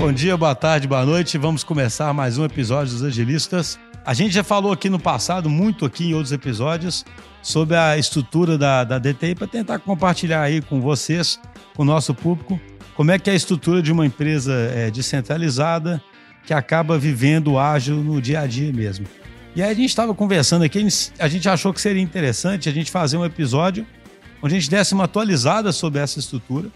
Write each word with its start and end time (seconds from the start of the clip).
Bom 0.00 0.14
dia, 0.14 0.34
boa 0.34 0.54
tarde, 0.54 0.88
boa 0.88 1.04
noite. 1.04 1.36
Vamos 1.36 1.62
começar 1.62 2.14
mais 2.14 2.38
um 2.38 2.44
episódio 2.46 2.94
dos 2.94 3.04
Agilistas. 3.04 3.78
A 4.02 4.14
gente 4.14 4.32
já 4.32 4.42
falou 4.42 4.72
aqui 4.72 4.88
no 4.88 4.98
passado, 4.98 5.50
muito 5.50 5.84
aqui 5.84 6.06
em 6.06 6.14
outros 6.14 6.32
episódios, 6.32 7.04
sobre 7.42 7.76
a 7.76 7.98
estrutura 7.98 8.56
da, 8.56 8.82
da 8.82 8.98
DTI 8.98 9.34
para 9.34 9.46
tentar 9.46 9.78
compartilhar 9.78 10.40
aí 10.40 10.62
com 10.62 10.80
vocês, 10.80 11.38
com 11.76 11.82
o 11.82 11.84
nosso 11.84 12.14
público, 12.14 12.58
como 12.96 13.10
é 13.10 13.18
que 13.18 13.28
é 13.28 13.34
a 13.34 13.36
estrutura 13.36 13.82
de 13.82 13.92
uma 13.92 14.06
empresa 14.06 14.54
é, 14.54 14.90
descentralizada 14.90 16.02
que 16.46 16.54
acaba 16.54 16.98
vivendo 16.98 17.58
ágil 17.58 17.96
no 17.96 18.22
dia 18.22 18.40
a 18.40 18.46
dia 18.46 18.72
mesmo. 18.72 19.04
E 19.54 19.62
aí 19.62 19.70
a 19.70 19.74
gente 19.74 19.90
estava 19.90 20.14
conversando 20.14 20.62
aqui, 20.64 20.82
a 21.18 21.28
gente 21.28 21.46
achou 21.46 21.74
que 21.74 21.80
seria 21.80 22.02
interessante 22.02 22.70
a 22.70 22.72
gente 22.72 22.90
fazer 22.90 23.18
um 23.18 23.24
episódio 23.24 23.86
onde 24.42 24.56
a 24.56 24.58
gente 24.58 24.70
desse 24.70 24.94
uma 24.94 25.04
atualizada 25.04 25.72
sobre 25.72 26.00
essa 26.00 26.18
estrutura, 26.18 26.70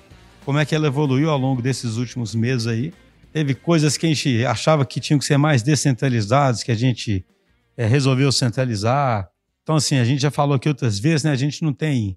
como 0.45 0.59
é 0.59 0.67
que 0.67 0.75
ela 0.75 0.89
evoluiu 0.89 1.31
ao 1.31 1.39
longo 1.39 1.63
desses 1.63 1.97
últimos 1.97 2.35
meses 2.35 2.67
aí. 2.67 2.93
Teve 3.35 3.53
coisas 3.53 3.97
que 3.97 4.07
a 4.07 4.09
gente 4.09 4.47
achava 4.47 4.87
que 4.87 5.01
tinham 5.01 5.19
que 5.19 5.25
ser 5.25 5.37
mais 5.37 5.61
descentralizadas, 5.61 6.63
que 6.63 6.71
a 6.71 6.75
gente 6.77 7.27
é, 7.77 7.85
resolveu 7.85 8.31
centralizar. 8.31 9.29
Então, 9.65 9.75
assim, 9.75 9.97
a 9.97 10.05
gente 10.05 10.23
já 10.23 10.31
falou 10.31 10.55
aqui 10.55 10.69
outras 10.69 11.01
vezes, 11.01 11.25
né? 11.25 11.33
A 11.33 11.37
gente 11.37 11.61
não 11.65 11.73
tem 11.73 12.17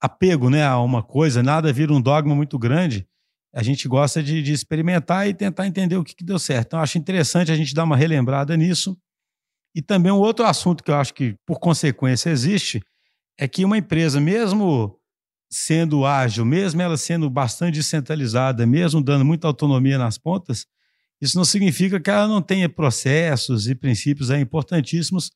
apego 0.00 0.50
né, 0.50 0.64
a 0.64 0.80
uma 0.80 1.04
coisa, 1.04 1.40
nada 1.40 1.72
vira 1.72 1.92
um 1.92 2.00
dogma 2.00 2.34
muito 2.34 2.58
grande. 2.58 3.06
A 3.54 3.62
gente 3.62 3.86
gosta 3.86 4.20
de, 4.20 4.42
de 4.42 4.52
experimentar 4.52 5.28
e 5.28 5.32
tentar 5.32 5.68
entender 5.68 5.98
o 5.98 6.02
que, 6.02 6.16
que 6.16 6.24
deu 6.24 6.36
certo. 6.36 6.66
Então, 6.66 6.80
acho 6.80 6.98
interessante 6.98 7.52
a 7.52 7.56
gente 7.56 7.72
dar 7.72 7.84
uma 7.84 7.96
relembrada 7.96 8.56
nisso. 8.56 8.98
E 9.72 9.80
também 9.80 10.10
um 10.10 10.18
outro 10.18 10.44
assunto 10.44 10.82
que 10.82 10.90
eu 10.90 10.96
acho 10.96 11.14
que, 11.14 11.36
por 11.46 11.60
consequência, 11.60 12.28
existe, 12.28 12.82
é 13.38 13.46
que 13.46 13.64
uma 13.64 13.78
empresa, 13.78 14.20
mesmo 14.20 14.98
sendo 15.50 16.04
ágil, 16.04 16.44
mesmo 16.44 16.82
ela 16.82 16.96
sendo 16.96 17.30
bastante 17.30 17.76
descentralizada, 17.76 18.66
mesmo 18.66 19.02
dando 19.02 19.24
muita 19.24 19.46
autonomia 19.46 19.98
nas 19.98 20.18
pontas, 20.18 20.66
isso 21.20 21.36
não 21.36 21.44
significa 21.44 21.98
que 21.98 22.10
ela 22.10 22.28
não 22.28 22.42
tenha 22.42 22.68
processos 22.68 23.68
e 23.68 23.74
princípios 23.74 24.30
é, 24.30 24.38
importantíssimos 24.38 25.30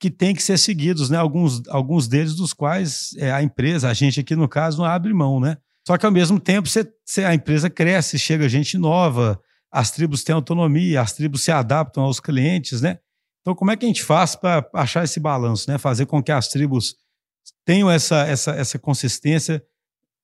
que 0.00 0.10
têm 0.10 0.34
que 0.34 0.42
ser 0.42 0.58
seguidos, 0.58 1.10
né? 1.10 1.18
Alguns, 1.18 1.62
alguns 1.68 2.08
deles 2.08 2.34
dos 2.34 2.52
quais 2.52 3.10
é, 3.18 3.30
a 3.30 3.42
empresa, 3.42 3.88
a 3.88 3.94
gente 3.94 4.18
aqui 4.18 4.34
no 4.34 4.48
caso, 4.48 4.78
não 4.78 4.84
abre 4.84 5.12
mão, 5.12 5.38
né? 5.38 5.58
Só 5.86 5.96
que 5.96 6.06
ao 6.06 6.12
mesmo 6.12 6.40
tempo 6.40 6.68
você, 6.68 7.24
a 7.24 7.34
empresa 7.34 7.68
cresce, 7.68 8.18
chega 8.18 8.48
gente 8.48 8.78
nova, 8.78 9.40
as 9.70 9.90
tribos 9.90 10.24
têm 10.24 10.34
autonomia, 10.34 11.00
as 11.00 11.12
tribos 11.12 11.44
se 11.44 11.52
adaptam 11.52 12.02
aos 12.02 12.18
clientes, 12.18 12.80
né? 12.80 12.98
Então 13.40 13.54
como 13.54 13.70
é 13.70 13.76
que 13.76 13.84
a 13.84 13.88
gente 13.88 14.02
faz 14.02 14.34
para 14.34 14.68
achar 14.74 15.04
esse 15.04 15.20
balanço, 15.20 15.70
né? 15.70 15.78
Fazer 15.78 16.06
com 16.06 16.22
que 16.22 16.32
as 16.32 16.48
tribos 16.48 16.96
tenham 17.64 17.90
essa, 17.90 18.26
essa, 18.26 18.52
essa 18.52 18.78
consistência 18.78 19.64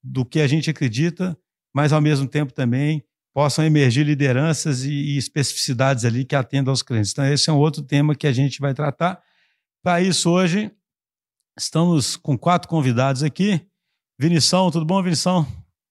do 0.02 0.24
que 0.24 0.40
a 0.40 0.46
gente 0.46 0.70
acredita, 0.70 1.36
mas 1.74 1.92
ao 1.92 2.00
mesmo 2.00 2.26
tempo 2.26 2.52
também 2.52 3.04
possam 3.34 3.64
emergir 3.64 4.04
lideranças 4.04 4.84
e, 4.84 4.90
e 4.90 5.18
especificidades 5.18 6.04
ali 6.04 6.24
que 6.24 6.34
atendam 6.34 6.72
aos 6.72 6.82
clientes. 6.82 7.12
Então, 7.12 7.26
esse 7.26 7.50
é 7.50 7.52
um 7.52 7.58
outro 7.58 7.82
tema 7.82 8.14
que 8.14 8.26
a 8.26 8.32
gente 8.32 8.60
vai 8.60 8.72
tratar. 8.72 9.22
Para 9.82 10.00
isso, 10.00 10.30
hoje, 10.30 10.70
estamos 11.58 12.16
com 12.16 12.38
quatro 12.38 12.68
convidados 12.68 13.22
aqui. 13.22 13.60
Vinição, 14.18 14.70
tudo 14.70 14.86
bom, 14.86 15.02
Vinição? 15.02 15.46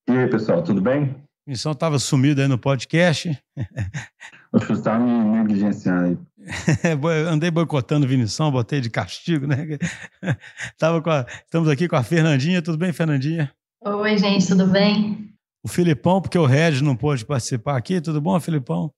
E 0.10 0.12
aí, 0.12 0.28
pessoal, 0.28 0.64
tudo 0.64 0.82
bem? 0.82 1.16
Vinição 1.46 1.74
estava 1.74 2.00
sumido 2.00 2.42
aí 2.42 2.48
no 2.48 2.58
podcast. 2.58 3.40
Acho 4.52 4.66
que 4.66 4.74
estava 4.74 5.04
me 5.04 5.38
negligenciando 5.38 6.06
aí. 6.06 6.18
Andei 7.30 7.50
boicotando 7.50 8.08
Vinição, 8.08 8.52
botei 8.52 8.80
de 8.80 8.90
castigo, 8.90 9.48
né? 9.48 9.78
Tava 10.78 11.02
com 11.02 11.10
a... 11.10 11.26
Estamos 11.44 11.70
aqui 11.70 11.88
com 11.88 11.96
a 11.96 12.04
Fernandinha. 12.04 12.62
Tudo 12.62 12.78
bem, 12.78 12.94
Fernandinha? 12.94 13.52
Oi, 13.84 14.18
gente, 14.18 14.48
tudo 14.48 14.68
bem? 14.68 15.30
O 15.64 15.68
Filipão, 15.68 16.22
porque 16.22 16.38
o 16.38 16.46
Regis 16.46 16.82
não 16.82 16.96
pôde 16.96 17.26
participar 17.26 17.78
aqui. 17.78 18.00
Tudo 18.00 18.22
bom, 18.22 18.40
Filipão? 18.40 18.94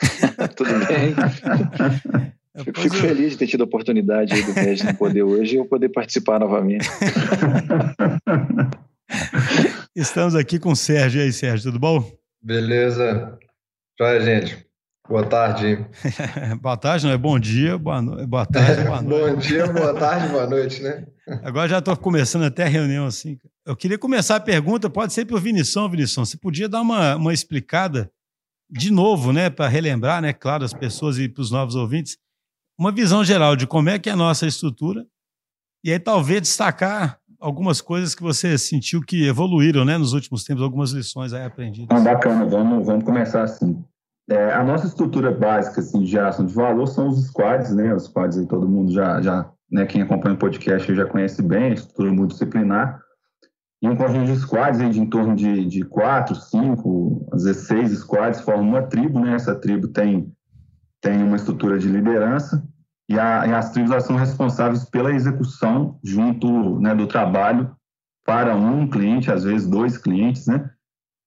tudo 0.56 0.70
bem. 0.86 1.14
Fico, 2.64 2.80
fico 2.80 2.96
feliz 2.96 3.32
de 3.32 3.38
ter 3.38 3.46
tido 3.46 3.62
a 3.62 3.64
oportunidade 3.64 4.34
aí 4.34 4.42
do 4.42 4.52
Regis 4.52 4.84
não 4.84 4.94
poder 4.94 5.22
hoje 5.22 5.54
e 5.54 5.58
eu 5.58 5.64
poder 5.64 5.88
participar 5.88 6.38
novamente. 6.38 6.88
Estamos 9.96 10.34
aqui 10.34 10.58
com 10.58 10.72
o 10.72 10.76
Sérgio. 10.76 11.20
E 11.20 11.24
aí, 11.24 11.32
Sérgio, 11.32 11.70
tudo 11.70 11.78
bom? 11.78 12.12
Beleza. 12.42 13.38
Joia, 13.98 14.20
gente. 14.20 14.66
Boa 15.06 15.26
tarde. 15.26 15.84
boa 16.62 16.76
tarde, 16.78 17.04
não 17.04 17.12
é 17.12 17.18
bom 17.18 17.38
dia, 17.38 17.76
boa, 17.76 18.00
no... 18.00 18.26
boa 18.26 18.46
tarde, 18.46 18.84
boa 18.84 19.02
noite. 19.02 19.34
bom 19.34 19.38
dia, 19.38 19.66
boa 19.66 19.94
tarde, 19.94 20.28
boa 20.28 20.46
noite, 20.46 20.82
né? 20.82 21.06
Agora 21.44 21.68
já 21.68 21.78
estou 21.78 21.94
começando 21.94 22.44
até 22.44 22.64
a 22.64 22.68
reunião 22.68 23.04
assim. 23.04 23.38
Eu 23.66 23.76
queria 23.76 23.98
começar 23.98 24.36
a 24.36 24.40
pergunta, 24.40 24.88
pode 24.88 25.12
ser 25.12 25.26
para 25.26 25.36
o 25.36 25.40
Vinição, 25.40 25.90
Vinição. 25.90 26.24
Você 26.24 26.38
podia 26.38 26.70
dar 26.70 26.80
uma, 26.80 27.16
uma 27.16 27.34
explicada 27.34 28.10
de 28.70 28.90
novo, 28.90 29.30
né, 29.30 29.50
para 29.50 29.68
relembrar, 29.68 30.22
né, 30.22 30.32
claro, 30.32 30.64
as 30.64 30.72
pessoas 30.72 31.18
e 31.18 31.28
para 31.28 31.42
os 31.42 31.50
novos 31.50 31.74
ouvintes, 31.74 32.16
uma 32.78 32.90
visão 32.90 33.22
geral 33.22 33.56
de 33.56 33.66
como 33.66 33.90
é 33.90 33.98
que 33.98 34.08
é 34.08 34.12
a 34.12 34.16
nossa 34.16 34.46
estrutura 34.46 35.06
e 35.84 35.92
aí 35.92 35.98
talvez 35.98 36.40
destacar 36.40 37.20
algumas 37.38 37.82
coisas 37.82 38.14
que 38.14 38.22
você 38.22 38.56
sentiu 38.56 39.02
que 39.02 39.26
evoluíram, 39.26 39.84
né, 39.84 39.98
nos 39.98 40.14
últimos 40.14 40.44
tempos, 40.44 40.62
algumas 40.62 40.92
lições 40.92 41.34
aí 41.34 41.44
aprendidas. 41.44 41.94
Ah, 41.94 42.00
bacana, 42.00 42.46
vamos, 42.46 42.86
vamos 42.86 43.04
começar 43.04 43.42
assim. 43.42 43.84
É, 44.28 44.52
a 44.52 44.64
nossa 44.64 44.86
estrutura 44.86 45.30
básica 45.30 45.80
assim, 45.80 46.00
de 46.00 46.06
geração 46.06 46.46
de 46.46 46.54
valor 46.54 46.86
são 46.86 47.08
os 47.08 47.26
squads, 47.26 47.74
né? 47.74 47.94
Os 47.94 48.04
squads 48.04 48.38
aí 48.38 48.46
todo 48.46 48.68
mundo 48.68 48.92
já, 48.92 49.20
já 49.20 49.50
né, 49.70 49.84
quem 49.84 50.02
acompanha 50.02 50.34
o 50.34 50.38
podcast 50.38 50.94
já 50.94 51.04
conhece 51.04 51.42
bem, 51.42 51.64
a 51.64 51.74
estrutura 51.74 52.12
multidisciplinar. 52.12 53.00
E 53.82 53.88
um 53.88 53.96
conjunto 53.96 54.26
de 54.26 54.36
squads 54.36 54.80
aí 54.80 54.88
de 54.88 55.00
em 55.00 55.06
torno 55.06 55.36
de, 55.36 55.66
de 55.66 55.82
quatro, 55.82 56.34
cinco, 56.34 57.28
às 57.32 57.44
vezes 57.44 57.66
seis 57.66 57.92
squads 57.98 58.40
formam 58.40 58.68
uma 58.68 58.82
tribo, 58.82 59.20
né? 59.20 59.34
Essa 59.34 59.54
tribo 59.54 59.88
tem, 59.88 60.32
tem 61.02 61.22
uma 61.22 61.36
estrutura 61.36 61.78
de 61.78 61.88
liderança 61.88 62.66
e, 63.08 63.18
a, 63.18 63.46
e 63.46 63.52
as 63.52 63.70
tribos 63.72 64.04
são 64.04 64.16
responsáveis 64.16 64.84
pela 64.86 65.12
execução 65.12 65.98
junto 66.02 66.80
né, 66.80 66.94
do 66.94 67.06
trabalho 67.06 67.76
para 68.24 68.56
um 68.56 68.88
cliente, 68.88 69.30
às 69.30 69.44
vezes 69.44 69.68
dois 69.68 69.98
clientes, 69.98 70.46
né? 70.46 70.70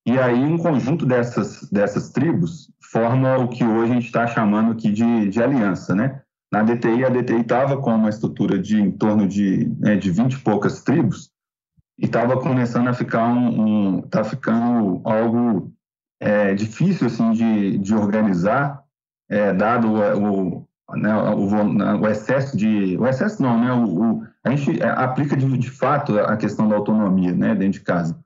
E 0.07 0.17
aí 0.17 0.41
um 0.41 0.57
conjunto 0.57 1.05
dessas, 1.05 1.69
dessas 1.69 2.09
tribos 2.11 2.71
forma 2.81 3.37
o 3.39 3.49
que 3.49 3.65
hoje 3.65 3.91
a 3.91 3.95
gente 3.95 4.05
está 4.05 4.25
chamando 4.25 4.71
aqui 4.71 4.89
de, 4.89 5.27
de 5.27 5.43
aliança, 5.43 5.93
né? 5.93 6.21
Na 6.49 6.63
DTI, 6.63 7.03
a 7.03 7.09
DTI 7.09 7.41
estava 7.41 7.75
com 7.75 7.93
uma 7.93 8.07
estrutura 8.07 8.57
de 8.57 8.79
em 8.79 8.89
torno 8.89 9.27
de, 9.27 9.69
né, 9.77 9.97
de 9.97 10.09
20 10.09 10.31
e 10.31 10.39
poucas 10.39 10.81
tribos 10.81 11.29
e 11.99 12.05
estava 12.05 12.39
começando 12.39 12.87
a 12.87 12.93
ficar 12.93 13.27
um, 13.27 13.97
um 13.97 14.01
tá 14.01 14.23
ficando 14.23 15.01
algo 15.03 15.73
é, 16.21 16.53
difícil 16.53 17.07
assim 17.07 17.33
de, 17.33 17.77
de 17.77 17.93
organizar, 17.93 18.81
é, 19.29 19.51
dado 19.51 19.89
o, 19.91 20.65
né, 20.95 21.17
o, 21.33 21.99
o, 22.01 22.07
excesso 22.07 22.55
de 22.55 22.97
o 22.97 23.05
excesso 23.05 23.41
não, 23.41 23.59
né? 23.59 23.73
O, 23.73 24.03
o 24.03 24.27
a 24.41 24.55
gente 24.55 24.81
é, 24.81 24.87
aplica 24.87 25.35
de, 25.35 25.45
de 25.57 25.69
fato 25.69 26.17
a 26.17 26.37
questão 26.37 26.69
da 26.69 26.77
autonomia, 26.77 27.33
né, 27.33 27.53
dentro 27.53 27.79
de 27.79 27.81
casa, 27.81 28.17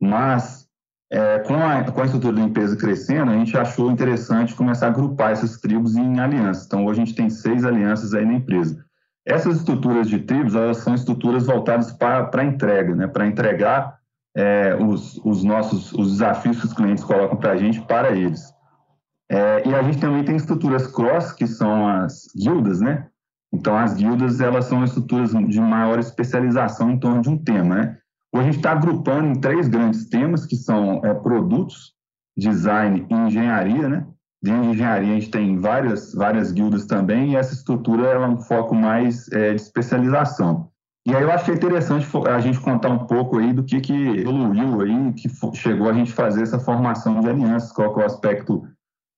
mas 0.00 0.63
é, 1.10 1.38
com, 1.40 1.54
a, 1.54 1.84
com 1.84 2.00
a 2.00 2.04
estrutura 2.04 2.34
da 2.34 2.42
empresa 2.42 2.76
crescendo, 2.76 3.30
a 3.30 3.34
gente 3.34 3.56
achou 3.56 3.90
interessante 3.90 4.54
começar 4.54 4.86
a 4.86 4.90
agrupar 4.90 5.32
essas 5.32 5.58
tribos 5.58 5.96
em 5.96 6.18
alianças. 6.18 6.66
Então, 6.66 6.84
hoje 6.84 7.00
a 7.00 7.04
gente 7.04 7.16
tem 7.16 7.30
seis 7.30 7.64
alianças 7.64 8.14
aí 8.14 8.24
na 8.24 8.34
empresa. 8.34 8.84
Essas 9.26 9.56
estruturas 9.58 10.08
de 10.08 10.18
tribos, 10.18 10.54
elas 10.54 10.78
são 10.78 10.94
estruturas 10.94 11.46
voltadas 11.46 11.92
para 11.92 12.30
a 12.32 12.44
entrega, 12.44 12.94
né? 12.94 13.06
para 13.06 13.26
entregar 13.26 13.98
é, 14.36 14.74
os, 14.74 15.18
os 15.24 15.44
nossos 15.44 15.92
os 15.92 16.12
desafios 16.12 16.58
que 16.58 16.66
os 16.66 16.72
clientes 16.74 17.04
colocam 17.04 17.36
para 17.36 17.52
a 17.52 17.56
gente, 17.56 17.80
para 17.82 18.12
eles. 18.12 18.52
É, 19.30 19.66
e 19.66 19.74
a 19.74 19.82
gente 19.82 19.98
também 19.98 20.24
tem 20.24 20.36
estruturas 20.36 20.86
cross, 20.86 21.32
que 21.32 21.46
são 21.46 21.88
as 21.88 22.26
guildas, 22.36 22.80
né? 22.80 23.06
Então, 23.52 23.76
as 23.76 23.94
guildas, 23.94 24.40
elas 24.40 24.66
são 24.66 24.84
estruturas 24.84 25.30
de 25.30 25.60
maior 25.60 25.98
especialização 25.98 26.90
em 26.90 26.98
torno 26.98 27.22
de 27.22 27.30
um 27.30 27.38
tema, 27.38 27.76
né? 27.76 27.98
A 28.34 28.42
gente 28.42 28.56
está 28.56 28.72
agrupando 28.72 29.28
em 29.28 29.40
três 29.40 29.68
grandes 29.68 30.08
temas, 30.08 30.44
que 30.44 30.56
são 30.56 31.00
é, 31.04 31.14
produtos, 31.14 31.92
design 32.36 33.06
e 33.08 33.14
engenharia, 33.14 33.88
né? 33.88 34.06
De 34.42 34.50
engenharia 34.50 35.12
a 35.12 35.14
gente 35.14 35.30
tem 35.30 35.56
várias, 35.56 36.12
várias 36.12 36.52
guildas 36.52 36.84
também, 36.84 37.32
e 37.32 37.36
essa 37.36 37.54
estrutura 37.54 38.08
é 38.08 38.26
um 38.26 38.36
foco 38.36 38.74
mais 38.74 39.30
é, 39.32 39.54
de 39.54 39.60
especialização. 39.60 40.68
E 41.06 41.14
aí 41.14 41.22
eu 41.22 41.30
acho 41.30 41.44
que 41.44 41.50
é 41.52 41.54
interessante 41.54 42.06
a 42.28 42.40
gente 42.40 42.58
contar 42.60 42.88
um 42.88 43.06
pouco 43.06 43.38
aí 43.38 43.52
do 43.52 43.62
que, 43.62 43.80
que 43.80 43.92
evoluiu 43.92 44.80
aí, 44.80 45.12
que 45.12 45.28
chegou 45.54 45.88
a 45.88 45.92
gente 45.92 46.12
fazer 46.12 46.42
essa 46.42 46.58
formação 46.58 47.20
de 47.20 47.28
alianças, 47.28 47.72
qual 47.72 48.00
é 48.00 48.02
o 48.02 48.06
aspecto 48.06 48.66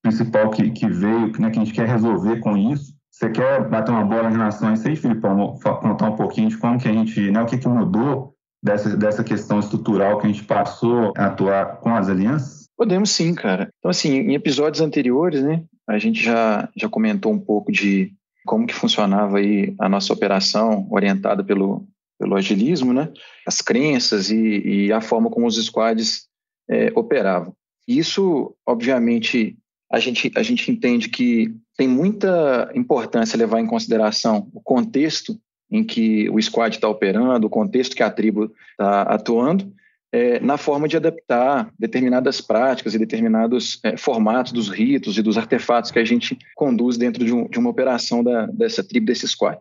principal 0.02 0.50
que, 0.50 0.70
que 0.70 0.88
veio, 0.88 1.32
né, 1.40 1.50
que 1.50 1.58
a 1.58 1.64
gente 1.64 1.72
quer 1.72 1.88
resolver 1.88 2.40
com 2.40 2.56
isso. 2.56 2.94
Você 3.10 3.30
quer 3.30 3.68
bater 3.68 3.92
uma 3.92 4.04
bola 4.04 4.28
em 4.28 4.32
relação 4.32 4.68
a 4.68 4.72
isso 4.74 4.86
aí, 4.86 4.94
Filipão? 4.94 5.58
Contar 5.80 6.10
um 6.10 6.16
pouquinho 6.16 6.48
de 6.48 6.58
como 6.58 6.78
que 6.78 6.88
a 6.88 6.92
gente, 6.92 7.30
né, 7.30 7.40
o 7.40 7.46
que, 7.46 7.56
que 7.56 7.68
mudou 7.68 8.35
dessa, 8.62 8.96
dessa 8.96 9.24
questão 9.24 9.58
estrutural 9.60 10.18
que 10.18 10.26
a 10.26 10.30
gente 10.30 10.44
passou 10.44 11.12
a 11.16 11.26
atuar 11.26 11.78
com 11.78 11.94
as 11.94 12.08
alianças? 12.08 12.66
Podemos 12.76 13.10
sim, 13.10 13.34
cara. 13.34 13.70
Então, 13.78 13.90
assim, 13.90 14.14
em 14.18 14.34
episódios 14.34 14.82
anteriores, 14.82 15.42
né, 15.42 15.64
a 15.88 15.98
gente 15.98 16.22
já, 16.22 16.68
já 16.76 16.88
comentou 16.88 17.32
um 17.32 17.38
pouco 17.38 17.72
de 17.72 18.12
como 18.44 18.66
que 18.66 18.74
funcionava 18.74 19.38
aí 19.38 19.74
a 19.80 19.88
nossa 19.88 20.12
operação 20.12 20.86
orientada 20.90 21.42
pelo, 21.42 21.86
pelo 22.18 22.36
agilismo, 22.36 22.92
né, 22.92 23.10
as 23.46 23.60
crenças 23.60 24.30
e, 24.30 24.86
e 24.86 24.92
a 24.92 25.00
forma 25.00 25.30
como 25.30 25.46
os 25.46 25.56
squads 25.64 26.26
é, 26.68 26.92
operavam. 26.94 27.54
Isso, 27.88 28.54
obviamente, 28.66 29.56
a 29.90 30.00
gente, 30.00 30.30
a 30.36 30.42
gente 30.42 30.70
entende 30.70 31.08
que 31.08 31.54
tem 31.76 31.86
muita 31.86 32.70
importância 32.74 33.38
levar 33.38 33.60
em 33.60 33.66
consideração 33.66 34.48
o 34.52 34.60
contexto 34.60 35.38
em 35.70 35.82
que 35.84 36.28
o 36.30 36.40
squad 36.40 36.76
está 36.76 36.88
operando, 36.88 37.46
o 37.46 37.50
contexto 37.50 37.96
que 37.96 38.02
a 38.02 38.10
tribo 38.10 38.52
está 38.72 39.02
atuando, 39.02 39.72
é, 40.12 40.38
na 40.40 40.56
forma 40.56 40.86
de 40.88 40.96
adaptar 40.96 41.70
determinadas 41.78 42.40
práticas 42.40 42.94
e 42.94 42.98
determinados 42.98 43.80
é, 43.82 43.96
formatos 43.96 44.52
dos 44.52 44.68
ritos 44.68 45.18
e 45.18 45.22
dos 45.22 45.36
artefatos 45.36 45.90
que 45.90 45.98
a 45.98 46.04
gente 46.04 46.38
conduz 46.54 46.96
dentro 46.96 47.24
de, 47.24 47.32
um, 47.32 47.48
de 47.48 47.58
uma 47.58 47.70
operação 47.70 48.22
da, 48.22 48.46
dessa 48.46 48.84
tribo, 48.84 49.06
desse 49.06 49.26
squad. 49.26 49.58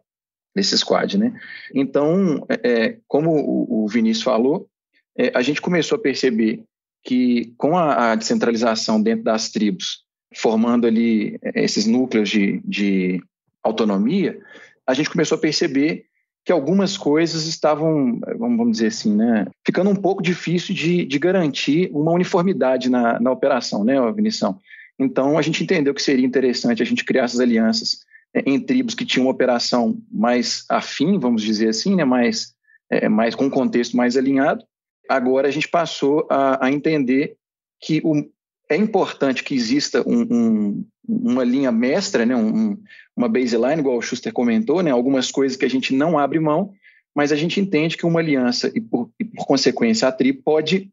Desse 0.56 0.78
squad 0.78 1.18
né? 1.18 1.34
Então, 1.74 2.46
é, 2.48 2.72
é 2.72 2.98
como 3.08 3.32
o, 3.32 3.88
Vinícius 3.88 4.24
falou, 4.24 4.70
é, 5.18 5.32
a 5.36 5.42
gente 5.42 5.62
começou 5.62 5.98
a 5.98 6.02
perceber 6.02 6.64
que 7.04 7.54
com 7.58 7.78
a, 7.78 8.12
a, 8.12 8.16
descentralização 8.16 9.02
dentro 9.02 9.24
das 9.24 9.50
tribos, 9.50 10.04
formando 10.34 10.88
ali 10.88 11.38
é, 11.42 11.64
esses 11.64 11.86
núcleos 11.86 12.30
de, 12.30 12.62
de 12.64 13.22
autonomia, 13.64 14.40
a 14.88 14.94
gente 14.94 15.10
começou 15.10 15.38
a 15.38 15.42
perceber 15.42 16.06
que 16.46 16.52
algumas 16.52 16.96
coisas 16.96 17.48
estavam, 17.48 18.20
vamos 18.38 18.74
dizer 18.74 18.88
assim, 18.88 19.16
né, 19.16 19.48
ficando 19.66 19.90
um 19.90 19.96
pouco 19.96 20.22
difícil 20.22 20.76
de, 20.76 21.04
de 21.04 21.18
garantir 21.18 21.90
uma 21.92 22.12
uniformidade 22.12 22.90
na, 22.90 23.20
na 23.20 23.32
operação, 23.32 23.84
né, 23.84 23.96
Vinição? 24.12 24.60
Então, 24.98 25.38
a 25.38 25.42
gente 25.42 25.64
entendeu 25.64 25.94
que 25.94 26.04
seria 26.04 26.26
interessante 26.26 26.84
a 26.84 26.86
gente 26.86 27.04
criar 27.04 27.24
essas 27.24 27.40
alianças 27.40 28.00
é, 28.34 28.44
em 28.46 28.60
tribos 28.60 28.94
que 28.94 29.06
tinham 29.06 29.26
uma 29.26 29.34
operação 29.34 29.98
mais 30.12 30.66
afim, 30.70 31.18
vamos 31.18 31.42
dizer 31.42 31.70
assim, 31.70 31.96
né, 31.96 32.06
mais, 32.06 32.54
é, 32.92 33.10
mais 33.10 33.34
com 33.34 33.46
um 33.46 33.50
contexto 33.50 33.98
mais 33.98 34.16
alinhado. 34.16 34.64
Agora, 35.10 35.48
a 35.48 35.52
gente 35.52 35.68
passou 35.68 36.28
a, 36.30 36.66
a 36.66 36.72
entender 36.72 37.38
que 37.82 38.02
o, 38.04 38.24
é 38.70 38.76
importante 38.76 39.44
que 39.44 39.56
exista 39.56 40.08
um, 40.08 40.22
um, 40.22 40.86
uma 41.08 41.44
linha 41.44 41.72
mestra, 41.72 42.26
né, 42.26 42.36
um, 42.36 42.78
uma 43.16 43.30
baseline, 43.30 43.80
igual 43.80 43.98
o 43.98 44.02
Schuster 44.02 44.34
comentou, 44.34 44.82
né, 44.82 44.92
algumas 44.92 45.32
coisas 45.32 45.58
que 45.58 45.66
a 45.66 45.70
gente 45.70 45.94
não 45.94 46.18
abre 46.18 46.40
mão, 46.40 46.74
mas 47.16 47.32
a 47.32 47.36
gente 47.36 47.60
entende 47.60 47.98
que 47.98 48.06
uma 48.06 48.20
aliança, 48.20 48.72
e 48.76 48.82
por, 48.82 49.10
e 49.20 49.24
por 49.24 49.46
consequência 49.46 50.08
a 50.08 50.12
tribo, 50.12 50.42
pode 50.44 50.90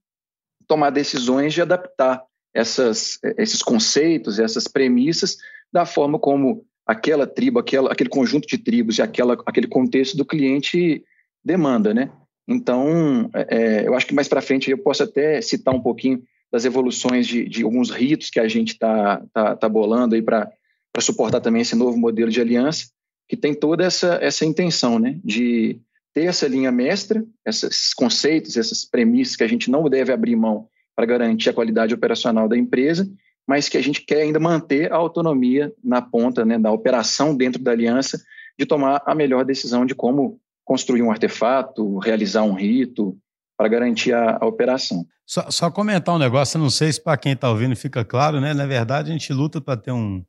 tomar 0.66 0.90
decisões 0.90 1.52
de 1.52 1.62
adaptar 1.62 2.22
essas, 2.54 3.18
esses 3.38 3.62
conceitos, 3.62 4.38
essas 4.38 4.68
premissas, 4.68 5.36
da 5.72 5.84
forma 5.84 6.18
como 6.18 6.64
aquela 6.86 7.26
tribo, 7.26 7.58
aquela, 7.58 7.90
aquele 7.90 8.10
conjunto 8.10 8.46
de 8.46 8.58
tribos 8.58 8.98
e 8.98 9.02
aquela, 9.02 9.34
aquele 9.46 9.66
contexto 9.66 10.16
do 10.16 10.24
cliente 10.24 11.04
demanda, 11.44 11.94
né? 11.94 12.10
Então, 12.46 13.30
é, 13.34 13.86
eu 13.86 13.94
acho 13.94 14.06
que 14.06 14.14
mais 14.14 14.28
para 14.28 14.42
frente 14.42 14.70
eu 14.70 14.78
posso 14.78 15.02
até 15.02 15.40
citar 15.40 15.74
um 15.74 15.80
pouquinho 15.80 16.22
das 16.52 16.66
evoluções 16.66 17.26
de, 17.26 17.48
de 17.48 17.62
alguns 17.62 17.90
ritos 17.90 18.28
que 18.28 18.38
a 18.38 18.46
gente 18.46 18.74
está 18.74 19.22
tá, 19.32 19.56
tá 19.56 19.68
bolando 19.68 20.14
aí 20.14 20.20
para 20.20 20.52
suportar 21.00 21.40
também 21.40 21.62
esse 21.62 21.74
novo 21.74 21.96
modelo 21.96 22.30
de 22.30 22.40
aliança, 22.40 22.88
que 23.26 23.36
tem 23.36 23.54
toda 23.54 23.84
essa, 23.84 24.18
essa 24.20 24.44
intenção, 24.44 24.98
né, 24.98 25.18
de 25.24 25.80
ter 26.12 26.24
essa 26.24 26.46
linha 26.46 26.70
mestra, 26.70 27.24
esses 27.46 27.94
conceitos, 27.94 28.58
essas 28.58 28.84
premissas 28.84 29.34
que 29.34 29.42
a 29.42 29.48
gente 29.48 29.70
não 29.70 29.88
deve 29.88 30.12
abrir 30.12 30.36
mão 30.36 30.68
para 30.94 31.06
garantir 31.06 31.48
a 31.48 31.54
qualidade 31.54 31.94
operacional 31.94 32.46
da 32.46 32.58
empresa, 32.58 33.10
mas 33.48 33.70
que 33.70 33.78
a 33.78 33.82
gente 33.82 34.02
quer 34.02 34.20
ainda 34.22 34.38
manter 34.38 34.92
a 34.92 34.96
autonomia 34.96 35.72
na 35.82 36.02
ponta, 36.02 36.44
né, 36.44 36.58
da 36.58 36.70
operação 36.70 37.34
dentro 37.34 37.62
da 37.62 37.70
aliança, 37.70 38.22
de 38.58 38.66
tomar 38.66 39.02
a 39.06 39.14
melhor 39.14 39.46
decisão 39.46 39.86
de 39.86 39.94
como 39.94 40.38
construir 40.64 41.00
um 41.00 41.10
artefato, 41.10 41.98
realizar 41.98 42.42
um 42.42 42.52
rito, 42.52 43.16
para 43.56 43.68
garantir 43.68 44.12
a, 44.12 44.38
a 44.40 44.46
operação. 44.46 45.06
Só, 45.32 45.50
só, 45.50 45.70
comentar 45.70 46.14
um 46.14 46.18
negócio, 46.18 46.60
não 46.60 46.68
sei 46.68 46.92
se 46.92 47.02
para 47.02 47.16
quem 47.16 47.32
está 47.32 47.48
ouvindo 47.48 47.74
fica 47.74 48.04
claro, 48.04 48.38
né? 48.38 48.52
Na 48.52 48.66
verdade, 48.66 49.08
a 49.08 49.12
gente 49.14 49.32
luta 49.32 49.62
para 49.62 49.80
ter 49.80 49.90
um, 49.90 50.22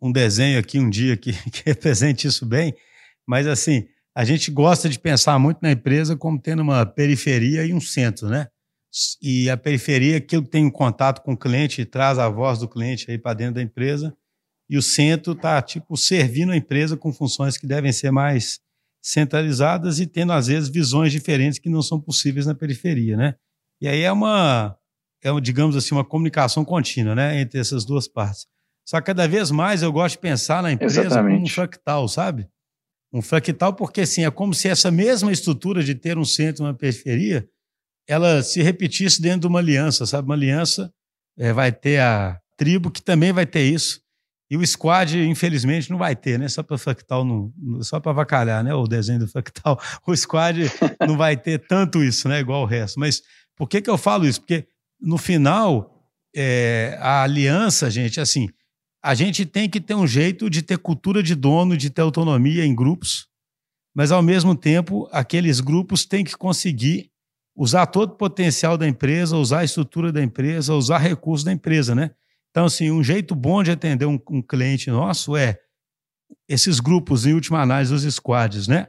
um 0.00 0.10
desenho 0.10 0.58
aqui 0.58 0.78
um 0.78 0.88
dia 0.88 1.14
que, 1.14 1.30
que 1.52 1.62
represente 1.66 2.26
isso 2.26 2.46
bem, 2.46 2.74
mas 3.28 3.46
assim, 3.46 3.86
a 4.16 4.24
gente 4.24 4.50
gosta 4.50 4.88
de 4.88 4.98
pensar 4.98 5.38
muito 5.38 5.58
na 5.60 5.72
empresa 5.72 6.16
como 6.16 6.40
tendo 6.40 6.62
uma 6.62 6.86
periferia 6.86 7.66
e 7.66 7.74
um 7.74 7.82
centro, 7.82 8.30
né? 8.30 8.48
E 9.20 9.50
a 9.50 9.58
periferia, 9.58 10.18
que 10.22 10.40
tem 10.40 10.64
um 10.64 10.70
contato 10.70 11.20
com 11.20 11.34
o 11.34 11.38
cliente, 11.38 11.84
traz 11.84 12.18
a 12.18 12.26
voz 12.26 12.58
do 12.60 12.66
cliente 12.66 13.10
aí 13.10 13.18
para 13.18 13.34
dentro 13.34 13.56
da 13.56 13.62
empresa, 13.62 14.16
e 14.70 14.78
o 14.78 14.82
centro 14.82 15.34
está, 15.34 15.60
tipo, 15.60 15.98
servindo 15.98 16.52
a 16.52 16.56
empresa 16.56 16.96
com 16.96 17.12
funções 17.12 17.58
que 17.58 17.66
devem 17.66 17.92
ser 17.92 18.10
mais 18.10 18.58
centralizadas 19.02 20.00
e 20.00 20.06
tendo, 20.06 20.32
às 20.32 20.46
vezes, 20.46 20.70
visões 20.70 21.12
diferentes 21.12 21.58
que 21.58 21.68
não 21.68 21.82
são 21.82 22.00
possíveis 22.00 22.46
na 22.46 22.54
periferia, 22.54 23.18
né? 23.18 23.34
E 23.84 23.88
aí 23.88 24.00
é 24.00 24.10
uma, 24.10 24.78
é, 25.22 25.40
digamos 25.42 25.76
assim, 25.76 25.94
uma 25.94 26.06
comunicação 26.06 26.64
contínua, 26.64 27.14
né, 27.14 27.38
entre 27.38 27.60
essas 27.60 27.84
duas 27.84 28.08
partes. 28.08 28.46
Só 28.88 28.98
que 28.98 29.08
cada 29.08 29.28
vez 29.28 29.50
mais 29.50 29.82
eu 29.82 29.92
gosto 29.92 30.14
de 30.14 30.22
pensar 30.22 30.62
na 30.62 30.72
empresa 30.72 31.02
Exatamente. 31.02 31.34
como 31.34 31.44
um 31.44 31.50
fractal, 31.50 32.08
sabe? 32.08 32.48
Um 33.12 33.20
fractal 33.20 33.74
porque, 33.74 34.00
assim, 34.00 34.24
é 34.24 34.30
como 34.30 34.54
se 34.54 34.68
essa 34.68 34.90
mesma 34.90 35.30
estrutura 35.30 35.84
de 35.84 35.94
ter 35.94 36.16
um 36.16 36.24
centro 36.24 36.64
e 36.64 36.66
uma 36.66 36.72
periferia, 36.72 37.46
ela 38.08 38.42
se 38.42 38.62
repetisse 38.62 39.20
dentro 39.20 39.40
de 39.40 39.46
uma 39.48 39.58
aliança, 39.58 40.06
sabe? 40.06 40.24
Uma 40.24 40.34
aliança 40.34 40.90
é, 41.38 41.52
vai 41.52 41.70
ter 41.70 42.00
a 42.00 42.40
tribo 42.56 42.90
que 42.90 43.02
também 43.02 43.34
vai 43.34 43.44
ter 43.44 43.64
isso. 43.64 44.00
E 44.50 44.56
o 44.56 44.66
squad, 44.66 45.18
infelizmente, 45.18 45.90
não 45.90 45.98
vai 45.98 46.14
ter, 46.14 46.38
né? 46.38 46.48
Só 46.48 46.62
para 46.62 46.76
fractal, 46.76 47.24
não, 47.24 47.52
só 47.82 47.98
para 47.98 48.12
avacalhar, 48.12 48.62
né? 48.62 48.74
O 48.74 48.86
desenho 48.86 49.20
do 49.20 49.28
fractal. 49.28 49.80
O 50.06 50.14
squad 50.14 50.58
não 51.06 51.16
vai 51.16 51.36
ter 51.36 51.66
tanto 51.66 52.02
isso, 52.02 52.28
né? 52.28 52.40
Igual 52.40 52.62
o 52.62 52.66
resto. 52.66 53.00
Mas 53.00 53.22
por 53.56 53.68
que, 53.68 53.80
que 53.80 53.90
eu 53.90 53.96
falo 53.96 54.26
isso? 54.26 54.40
Porque 54.40 54.66
no 55.00 55.16
final, 55.16 56.04
é, 56.34 56.98
a 57.00 57.22
aliança, 57.22 57.90
gente, 57.90 58.20
assim, 58.20 58.48
a 59.02 59.14
gente 59.14 59.44
tem 59.44 59.68
que 59.68 59.80
ter 59.80 59.94
um 59.94 60.06
jeito 60.06 60.48
de 60.48 60.62
ter 60.62 60.78
cultura 60.78 61.22
de 61.22 61.34
dono, 61.34 61.76
de 61.76 61.90
ter 61.90 62.02
autonomia 62.02 62.64
em 62.64 62.74
grupos, 62.74 63.28
mas 63.94 64.10
ao 64.10 64.22
mesmo 64.22 64.54
tempo, 64.54 65.08
aqueles 65.12 65.60
grupos 65.60 66.04
têm 66.04 66.24
que 66.24 66.36
conseguir 66.36 67.10
usar 67.54 67.86
todo 67.86 68.12
o 68.12 68.16
potencial 68.16 68.76
da 68.76 68.88
empresa, 68.88 69.36
usar 69.36 69.60
a 69.60 69.64
estrutura 69.64 70.10
da 70.10 70.22
empresa, 70.22 70.74
usar 70.74 70.98
recursos 70.98 71.44
da 71.44 71.52
empresa, 71.52 71.94
né? 71.94 72.10
Então, 72.54 72.66
assim, 72.66 72.88
um 72.88 73.02
jeito 73.02 73.34
bom 73.34 73.64
de 73.64 73.72
atender 73.72 74.06
um, 74.06 74.16
um 74.30 74.40
cliente 74.40 74.88
nosso 74.88 75.36
é 75.36 75.58
esses 76.48 76.78
grupos, 76.78 77.26
em 77.26 77.34
última 77.34 77.60
análise, 77.60 77.92
os 77.92 78.04
squads, 78.14 78.68
né? 78.68 78.86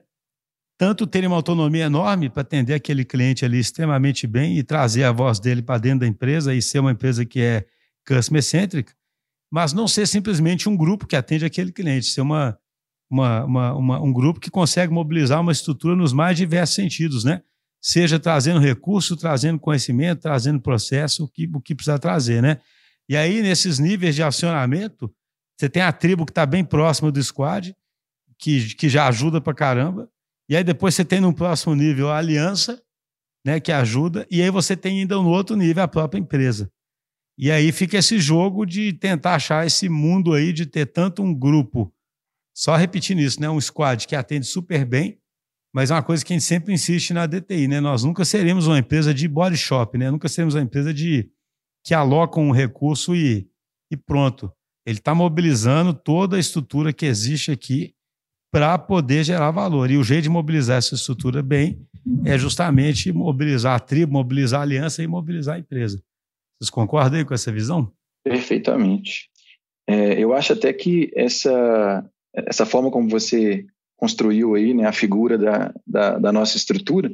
Tanto 0.78 1.08
terem 1.08 1.28
uma 1.28 1.36
autonomia 1.36 1.86
enorme 1.86 2.30
para 2.30 2.44
atender 2.44 2.76
aquele 2.76 3.04
cliente 3.04 3.44
ali 3.44 3.58
extremamente 3.58 4.28
bem 4.28 4.60
e 4.60 4.64
trazer 4.64 5.04
a 5.04 5.12
voz 5.12 5.40
dele 5.40 5.64
para 5.64 5.80
dentro 5.80 6.02
da 6.02 6.08
empresa 6.08 6.54
e 6.54 6.62
ser 6.62 6.78
uma 6.78 6.92
empresa 6.92 7.26
que 7.26 7.42
é 7.42 7.66
customer 8.08 8.44
centric, 8.44 8.94
mas 9.52 9.74
não 9.74 9.88
ser 9.88 10.06
simplesmente 10.06 10.70
um 10.70 10.78
grupo 10.78 11.08
que 11.08 11.16
atende 11.16 11.44
aquele 11.44 11.72
cliente, 11.72 12.06
ser 12.06 12.22
uma, 12.22 12.56
uma, 13.10 13.46
uma, 13.46 13.74
uma, 13.74 14.00
um 14.00 14.14
grupo 14.14 14.40
que 14.40 14.52
consegue 14.52 14.94
mobilizar 14.94 15.42
uma 15.42 15.52
estrutura 15.52 15.96
nos 15.96 16.14
mais 16.14 16.38
diversos 16.38 16.76
sentidos, 16.76 17.24
né? 17.24 17.42
Seja 17.82 18.20
trazendo 18.20 18.60
recurso, 18.60 19.18
trazendo 19.18 19.60
conhecimento, 19.60 20.22
trazendo 20.22 20.62
processo, 20.62 21.24
o 21.24 21.28
que, 21.28 21.50
o 21.52 21.60
que 21.60 21.74
precisa 21.74 21.98
trazer, 21.98 22.44
né? 22.44 22.60
E 23.10 23.16
aí, 23.16 23.42
nesses 23.42 23.80
níveis 23.80 24.16
de 24.16 24.24
acionamento, 24.24 25.14
você 25.58 25.70
tem 25.70 25.82
a 25.82 25.92
tribo 25.92 26.26
que 26.26 26.32
está 26.32 26.46
bem 26.46 26.64
próxima 26.64 27.12
do 27.12 27.24
squad, 27.24 27.76
que, 28.38 28.76
que 28.76 28.90
já 28.90 29.08
ajuda 29.08 29.40
para 29.40 29.54
caramba. 29.54 30.10
E 30.50 30.56
aí 30.56 30.64
depois 30.64 30.94
você 30.94 31.06
tem 31.06 31.20
no 31.20 31.34
próximo 31.34 31.74
nível 31.74 32.10
a 32.10 32.18
aliança, 32.18 32.82
né, 33.46 33.60
que 33.60 33.72
ajuda. 33.72 34.28
E 34.30 34.42
aí 34.42 34.50
você 34.50 34.76
tem 34.76 35.00
ainda 35.00 35.16
no 35.16 35.30
outro 35.30 35.56
nível 35.56 35.84
a 35.84 35.88
própria 35.88 36.20
empresa. 36.20 36.70
E 37.38 37.52
aí 37.52 37.72
fica 37.72 37.98
esse 37.98 38.20
jogo 38.20 38.66
de 38.66 38.94
tentar 38.94 39.36
achar 39.36 39.66
esse 39.66 39.90
mundo 39.90 40.34
aí 40.34 40.54
de 40.54 40.66
ter 40.66 40.86
tanto 40.86 41.22
um 41.22 41.34
grupo, 41.34 41.94
só 42.56 42.76
repetindo 42.76 43.20
isso, 43.20 43.42
né, 43.42 43.50
um 43.50 43.60
squad 43.60 44.08
que 44.08 44.16
atende 44.16 44.46
super 44.46 44.86
bem, 44.86 45.20
mas 45.74 45.92
é 45.92 45.94
uma 45.94 46.04
coisa 46.04 46.24
que 46.24 46.32
a 46.32 46.36
gente 46.36 46.46
sempre 46.46 46.74
insiste 46.74 47.14
na 47.14 47.26
DTI, 47.26 47.68
né? 47.68 47.82
Nós 47.82 48.06
nunca 48.06 48.24
seremos 48.24 48.66
uma 48.66 48.80
empresa 48.80 49.14
de 49.14 49.28
body 49.28 49.58
shop, 49.58 49.98
né? 49.98 50.10
Nunca 50.10 50.30
seremos 50.30 50.56
uma 50.56 50.62
empresa 50.62 50.94
de 50.94 51.30
que 51.86 51.94
alocam 51.94 52.44
um 52.44 52.52
recurso 52.52 53.16
e, 53.16 53.48
e 53.92 53.96
pronto. 53.96 54.52
Ele 54.86 54.98
está 54.98 55.14
mobilizando 55.14 55.94
toda 55.94 56.36
a 56.36 56.40
estrutura 56.40 56.92
que 56.92 57.06
existe 57.06 57.52
aqui 57.52 57.94
para 58.52 58.78
poder 58.78 59.24
gerar 59.24 59.52
valor. 59.52 59.92
E 59.92 59.98
o 59.98 60.04
jeito 60.04 60.24
de 60.24 60.30
mobilizar 60.30 60.78
essa 60.78 60.96
estrutura 60.96 61.44
bem 61.44 61.80
é 62.26 62.38
justamente 62.38 63.12
mobilizar 63.12 63.76
a 63.76 63.80
tribo, 63.80 64.14
mobilizar 64.14 64.62
a 64.62 64.64
aliança 64.64 65.04
e 65.04 65.08
mobilizar 65.08 65.56
a 65.56 65.60
empresa. 65.60 66.02
Vocês 66.60 66.70
concordam 66.70 67.20
aí 67.20 67.26
com 67.26 67.34
essa 67.34 67.52
visão? 67.52 67.92
Perfeitamente. 68.24 69.30
É, 69.88 70.20
eu 70.20 70.34
acho 70.34 70.54
até 70.54 70.74
que 70.74 71.12
essa, 71.16 72.10
essa 72.34 72.66
forma 72.66 72.90
como 72.90 73.08
você 73.10 73.66
construiu 73.98 74.56
aí, 74.56 74.74
né, 74.74 74.86
a 74.86 74.92
figura 74.92 75.38
da, 75.38 75.74
da, 75.86 76.18
da 76.18 76.32
nossa 76.32 76.58
estrutura, 76.58 77.12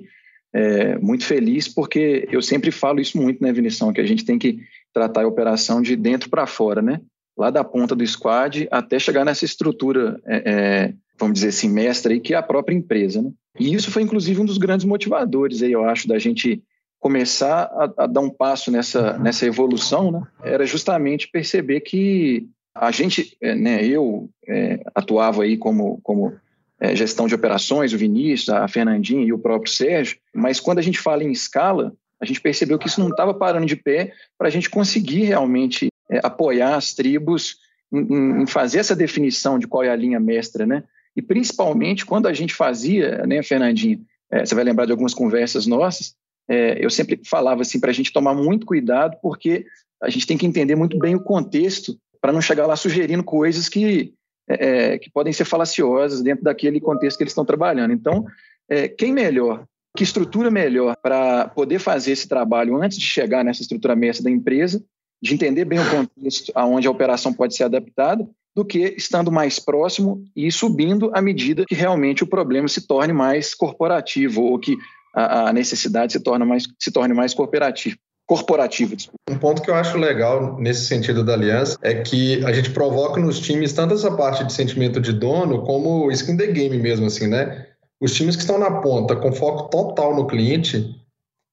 é, 0.54 0.98
muito 0.98 1.26
feliz, 1.26 1.68
porque 1.68 2.28
eu 2.32 2.42
sempre 2.42 2.72
falo 2.72 3.00
isso 3.00 3.18
muito, 3.18 3.42
né, 3.42 3.54
Vinição, 3.54 3.94
que 3.94 4.02
a 4.02 4.06
gente 4.06 4.26
tem 4.26 4.38
que 4.38 4.60
tratar 4.94 5.24
a 5.24 5.28
operação 5.28 5.82
de 5.82 5.96
dentro 5.96 6.30
para 6.30 6.46
fora, 6.46 6.82
né? 6.82 7.02
Lá 7.38 7.50
da 7.50 7.64
ponta 7.64 7.96
do 7.96 8.06
squad 8.06 8.68
até 8.70 9.00
chegar 9.00 9.24
nessa 9.24 9.46
estrutura, 9.46 10.20
é, 10.26 10.44
é, 10.46 10.94
vamos 11.18 11.36
dizer 11.36 11.50
assim, 11.50 11.74
aí, 12.10 12.20
que 12.20 12.34
é 12.34 12.38
a 12.38 12.44
própria 12.44 12.76
empresa, 12.76 13.22
né? 13.22 13.32
E 13.60 13.74
isso 13.74 13.92
foi, 13.92 14.02
inclusive, 14.02 14.42
um 14.42 14.46
dos 14.46 14.58
grandes 14.58 14.86
motivadores 14.86 15.62
aí, 15.62 15.72
eu 15.72 15.86
acho, 15.86 16.08
da 16.08 16.20
gente 16.20 16.62
começar 17.00 17.64
a, 17.64 18.04
a, 18.04 18.08
dar 18.08 18.22
um 18.22 18.30
passo 18.30 18.70
nessa, 18.70 19.18
nessa 19.18 19.46
evolução, 19.46 20.12
né, 20.12 20.22
era 20.44 20.66
justamente 20.68 21.28
perceber 21.28 21.82
que 21.82 22.48
a 22.76 22.92
gente, 22.92 23.36
é, 23.42 23.56
né, 23.56 23.84
eu 23.84 24.30
é, 24.48 24.80
atuava 24.94 25.44
aí 25.44 25.58
como, 25.58 26.00
como 26.04 26.34
é, 26.82 26.96
gestão 26.96 27.28
de 27.28 27.36
operações, 27.36 27.94
o 27.94 27.98
Vinícius, 27.98 28.50
a 28.50 28.68
Fernandinha 28.68 29.24
e 29.24 29.32
o 29.32 29.38
próprio 29.38 29.72
Sérgio, 29.72 30.18
mas 30.34 30.60
quando 30.60 30.80
a 30.80 30.82
gente 30.82 31.00
fala 31.00 31.24
em 31.24 31.32
escala, 31.32 31.94
a 32.20 32.26
gente 32.26 32.42
percebeu 32.42 32.80
que 32.80 32.88
isso 32.88 33.00
não 33.00 33.10
estava 33.10 33.34
parando 33.34 33.68
de 33.68 33.76
pé 33.76 34.14
para 34.38 34.48
a 34.48 34.52
gente 34.52 34.70
conseguir 34.70 35.24
realmente 35.24 35.90
é, 36.10 36.20
apoiar 36.24 36.76
as 36.76 36.94
tribos 36.94 37.58
em, 37.94 38.42
em, 38.42 38.48
fazer 38.48 38.80
essa 38.80 38.96
definição 38.96 39.60
de 39.60 39.68
qual 39.68 39.84
é 39.84 39.90
a 39.90 39.96
linha 39.96 40.20
mestra, 40.20 40.66
né? 40.66 40.84
E 41.16 41.22
principalmente 41.22 42.06
quando 42.06 42.28
a 42.28 42.34
gente 42.34 42.54
fazia, 42.54 43.26
né, 43.28 43.44
Fernandinho, 43.44 44.02
é, 44.32 44.46
você 44.46 44.56
vai 44.56 44.64
lembrar 44.64 44.86
de 44.86 44.92
algumas 44.92 45.14
conversas 45.14 45.68
nossas, 45.68 46.16
é, 46.50 46.84
eu 46.84 46.90
sempre 46.90 47.20
falava 47.26 47.62
assim 47.62 47.80
para 47.80 47.92
a 47.92 47.94
gente 47.94 48.12
tomar 48.12 48.34
muito 48.34 48.66
cuidado, 48.66 49.18
porque 49.22 49.66
a 50.02 50.10
gente 50.10 50.26
tem 50.26 50.38
que 50.38 50.46
entender 50.46 50.76
muito 50.76 50.98
bem 50.98 51.16
o 51.16 51.24
contexto 51.24 51.96
para 52.20 52.32
não 52.32 52.42
chegar 52.42 52.66
lá 52.66 52.76
sugerindo 52.76 53.24
coisas 53.24 53.70
que, 53.70 54.14
é, 54.60 54.94
é, 54.94 55.00
que 55.00 55.10
podem 55.10 55.34
ser 55.34 55.46
falaciosas 55.46 56.22
dentro 56.22 56.44
daquele 56.44 56.80
contexto 56.80 57.18
que 57.18 57.24
eles 57.24 57.32
estão 57.32 57.46
trabalhando. 57.46 57.94
Então, 57.94 58.26
é, 58.70 58.88
quem 58.88 59.14
melhor, 59.14 59.66
que 59.96 60.04
estrutura 60.04 60.50
melhor 60.50 60.96
para 61.02 61.48
poder 61.50 61.80
fazer 61.80 62.12
esse 62.12 62.28
trabalho 62.28 62.82
antes 62.82 62.98
de 62.98 63.06
chegar 63.06 63.44
nessa 63.44 63.62
estrutura 63.62 63.96
mestra 63.96 64.24
da 64.24 64.32
empresa, 64.32 64.84
de 65.22 65.34
entender 65.34 65.66
bem 65.66 65.80
o 65.80 65.90
contexto 65.90 66.52
aonde 66.56 66.88
a 66.88 66.92
operação 66.92 67.34
pode 67.34 67.56
ser 67.56 67.66
adaptada, 67.66 68.28
do 68.56 68.66
que 68.66 68.96
estando 68.98 69.32
mais 69.32 69.60
próximo 69.60 70.26
e 70.36 70.52
subindo 70.52 71.10
à 71.14 71.22
medida 71.22 71.66
que 71.66 71.76
realmente 71.76 72.24
o 72.24 72.28
problema 72.28 72.68
se 72.68 72.86
torne 72.86 73.14
mais 73.14 73.54
corporativo 73.54 74.44
ou 74.44 74.60
que 74.60 74.78
a, 75.14 75.52
necessidade 75.54 76.14
se, 76.14 76.20
torna 76.20 76.46
mais, 76.46 76.66
se 76.80 76.92
torne 76.92 77.14
mais 77.14 77.34
corporativo. 77.34 77.98
Corporativo. 78.32 78.96
Um 79.30 79.38
ponto 79.38 79.62
que 79.62 79.70
eu 79.70 79.76
acho 79.76 79.98
legal 79.98 80.58
nesse 80.58 80.86
sentido 80.86 81.22
da 81.22 81.34
aliança 81.34 81.78
é 81.82 81.96
que 81.96 82.42
a 82.46 82.54
gente 82.54 82.70
provoca 82.70 83.20
nos 83.20 83.42
times 83.42 83.74
tanto 83.74 83.94
essa 83.94 84.10
parte 84.10 84.46
de 84.46 84.54
sentimento 84.54 85.02
de 85.02 85.12
dono 85.12 85.64
como 85.64 86.10
skin 86.14 86.38
the 86.38 86.48
game 86.48 86.78
mesmo, 86.78 87.08
assim, 87.08 87.28
né? 87.28 87.68
Os 88.00 88.14
times 88.14 88.38
que 88.38 88.42
estão 88.42 88.58
na 88.58 88.80
ponta 88.80 89.18
com 89.18 89.34
foco 89.34 89.70
total 89.70 90.16
no 90.16 90.28
cliente, 90.28 90.96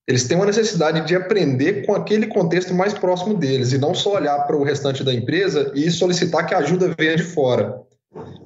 eles 0.06 0.28
têm 0.28 0.36
uma 0.36 0.46
necessidade 0.46 1.04
de 1.04 1.16
aprender 1.16 1.84
com 1.84 1.96
aquele 1.96 2.28
contexto 2.28 2.72
mais 2.72 2.94
próximo 2.94 3.34
deles 3.34 3.72
e 3.72 3.78
não 3.78 3.92
só 3.92 4.14
olhar 4.14 4.38
para 4.46 4.56
o 4.56 4.62
restante 4.62 5.02
da 5.02 5.12
empresa 5.12 5.72
e 5.74 5.90
solicitar 5.90 6.46
que 6.46 6.54
a 6.54 6.58
ajuda 6.58 6.94
venha 6.96 7.16
de 7.16 7.24
fora. 7.24 7.82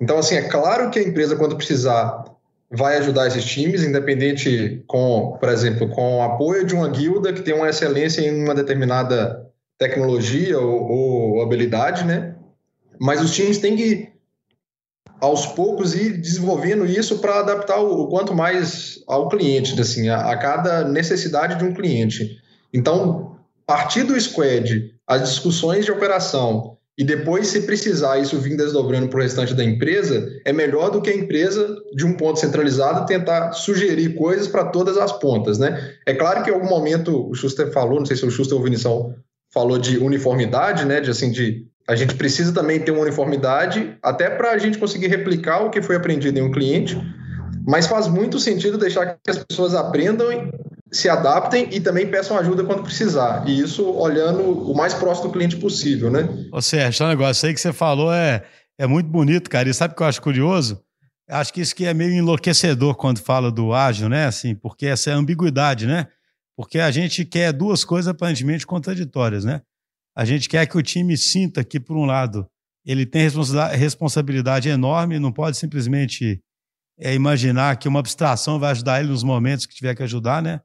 Então, 0.00 0.16
assim, 0.16 0.36
é 0.36 0.48
claro 0.48 0.88
que 0.88 0.98
a 0.98 1.02
empresa, 1.02 1.36
quando 1.36 1.54
precisar 1.54 2.24
vai 2.72 2.96
ajudar 2.96 3.26
esses 3.26 3.44
times, 3.44 3.84
independente 3.84 4.82
com, 4.86 5.36
por 5.38 5.48
exemplo, 5.50 5.88
com 5.88 6.18
o 6.18 6.22
apoio 6.22 6.64
de 6.64 6.74
uma 6.74 6.88
guilda 6.88 7.32
que 7.32 7.42
tem 7.42 7.54
uma 7.54 7.68
excelência 7.68 8.22
em 8.22 8.42
uma 8.42 8.54
determinada 8.54 9.46
tecnologia 9.78 10.58
ou, 10.58 10.90
ou 10.90 11.42
habilidade, 11.42 12.04
né? 12.04 12.34
Mas 12.98 13.20
os 13.20 13.34
times 13.34 13.58
têm 13.58 13.76
que, 13.76 14.08
aos 15.20 15.46
poucos, 15.46 15.94
ir 15.94 16.18
desenvolvendo 16.18 16.86
isso 16.86 17.18
para 17.18 17.40
adaptar 17.40 17.78
o, 17.78 18.02
o, 18.02 18.08
quanto 18.08 18.34
mais 18.34 19.02
ao 19.06 19.28
cliente, 19.28 19.78
assim, 19.78 20.08
a, 20.08 20.30
a 20.30 20.36
cada 20.36 20.88
necessidade 20.88 21.58
de 21.58 21.64
um 21.64 21.74
cliente. 21.74 22.40
Então, 22.72 23.36
partir 23.66 24.04
do 24.04 24.18
squad, 24.18 24.94
as 25.06 25.28
discussões 25.28 25.84
de 25.84 25.92
operação 25.92 26.78
e 26.98 27.04
depois, 27.04 27.46
se 27.46 27.62
precisar 27.62 28.18
isso 28.18 28.38
vir 28.38 28.56
desdobrando 28.56 29.08
para 29.08 29.18
o 29.18 29.22
restante 29.22 29.54
da 29.54 29.64
empresa, 29.64 30.28
é 30.44 30.52
melhor 30.52 30.90
do 30.90 31.00
que 31.00 31.08
a 31.08 31.16
empresa, 31.16 31.74
de 31.94 32.04
um 32.04 32.14
ponto 32.14 32.38
centralizado, 32.38 33.06
tentar 33.06 33.52
sugerir 33.52 34.14
coisas 34.14 34.46
para 34.46 34.66
todas 34.66 34.98
as 34.98 35.10
pontas, 35.10 35.58
né? 35.58 35.94
É 36.06 36.12
claro 36.12 36.42
que 36.42 36.50
em 36.50 36.54
algum 36.54 36.68
momento 36.68 37.30
o 37.30 37.34
Schuster 37.34 37.72
falou, 37.72 37.98
não 37.98 38.06
sei 38.06 38.16
se 38.16 38.26
o 38.26 38.30
Schuster 38.30 38.56
ou 38.56 38.60
o 38.60 38.64
Vinição 38.64 39.14
falou 39.50 39.78
de 39.78 39.96
uniformidade, 39.96 40.84
né? 40.84 41.00
De 41.00 41.10
assim, 41.10 41.30
de 41.30 41.66
a 41.88 41.96
gente 41.96 42.14
precisa 42.14 42.52
também 42.52 42.78
ter 42.78 42.90
uma 42.90 43.02
uniformidade, 43.02 43.96
até 44.02 44.28
para 44.28 44.50
a 44.50 44.58
gente 44.58 44.78
conseguir 44.78 45.08
replicar 45.08 45.64
o 45.64 45.70
que 45.70 45.80
foi 45.80 45.96
aprendido 45.96 46.38
em 46.38 46.42
um 46.42 46.50
cliente, 46.50 46.96
mas 47.66 47.86
faz 47.86 48.06
muito 48.06 48.38
sentido 48.38 48.76
deixar 48.76 49.18
que 49.22 49.30
as 49.30 49.38
pessoas 49.38 49.74
aprendam 49.74 50.30
se 50.92 51.08
adaptem 51.08 51.68
e 51.72 51.80
também 51.80 52.06
peçam 52.06 52.36
ajuda 52.36 52.64
quando 52.64 52.82
precisar. 52.82 53.48
E 53.48 53.58
isso 53.58 53.90
olhando 53.90 54.42
o 54.42 54.76
mais 54.76 54.92
próximo 54.92 55.28
do 55.28 55.32
cliente 55.32 55.56
possível, 55.56 56.10
né? 56.10 56.28
Ô 56.52 56.60
Sérgio, 56.60 57.06
um 57.06 57.08
negócio 57.08 57.48
aí 57.48 57.54
que 57.54 57.60
você 57.60 57.72
falou 57.72 58.12
é, 58.12 58.44
é 58.78 58.86
muito 58.86 59.08
bonito, 59.08 59.48
cara. 59.48 59.68
E 59.68 59.74
sabe 59.74 59.94
o 59.94 59.96
que 59.96 60.02
eu 60.02 60.06
acho 60.06 60.20
curioso? 60.20 60.82
Acho 61.28 61.52
que 61.52 61.62
isso 61.62 61.74
que 61.74 61.86
é 61.86 61.94
meio 61.94 62.12
enlouquecedor 62.12 62.94
quando 62.94 63.20
fala 63.20 63.50
do 63.50 63.72
ágil, 63.72 64.08
né? 64.08 64.26
Assim, 64.26 64.54
porque 64.54 64.86
essa 64.86 65.10
é 65.10 65.14
a 65.14 65.16
ambiguidade, 65.16 65.86
né? 65.86 66.08
Porque 66.54 66.78
a 66.78 66.90
gente 66.90 67.24
quer 67.24 67.52
duas 67.52 67.84
coisas 67.84 68.08
aparentemente 68.08 68.66
contraditórias, 68.66 69.44
né? 69.44 69.62
A 70.14 70.26
gente 70.26 70.46
quer 70.46 70.66
que 70.66 70.76
o 70.76 70.82
time 70.82 71.16
sinta 71.16 71.64
que, 71.64 71.80
por 71.80 71.96
um 71.96 72.04
lado, 72.04 72.46
ele 72.84 73.06
tem 73.06 73.26
responsabilidade 73.78 74.68
enorme, 74.68 75.18
não 75.18 75.32
pode 75.32 75.56
simplesmente 75.56 76.42
é, 76.98 77.14
imaginar 77.14 77.76
que 77.78 77.88
uma 77.88 78.00
abstração 78.00 78.58
vai 78.58 78.72
ajudar 78.72 79.00
ele 79.00 79.08
nos 79.08 79.22
momentos 79.22 79.64
que 79.64 79.74
tiver 79.74 79.94
que 79.94 80.02
ajudar, 80.02 80.42
né? 80.42 80.60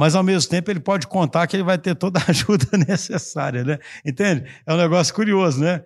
Mas 0.00 0.14
ao 0.14 0.22
mesmo 0.22 0.48
tempo 0.48 0.70
ele 0.70 0.80
pode 0.80 1.06
contar 1.06 1.46
que 1.46 1.54
ele 1.54 1.62
vai 1.62 1.76
ter 1.76 1.94
toda 1.94 2.18
a 2.18 2.24
ajuda 2.32 2.66
necessária, 2.88 3.62
né? 3.62 3.78
Entende? 4.02 4.50
É 4.64 4.72
um 4.72 4.78
negócio 4.78 5.12
curioso, 5.12 5.60
né? 5.60 5.84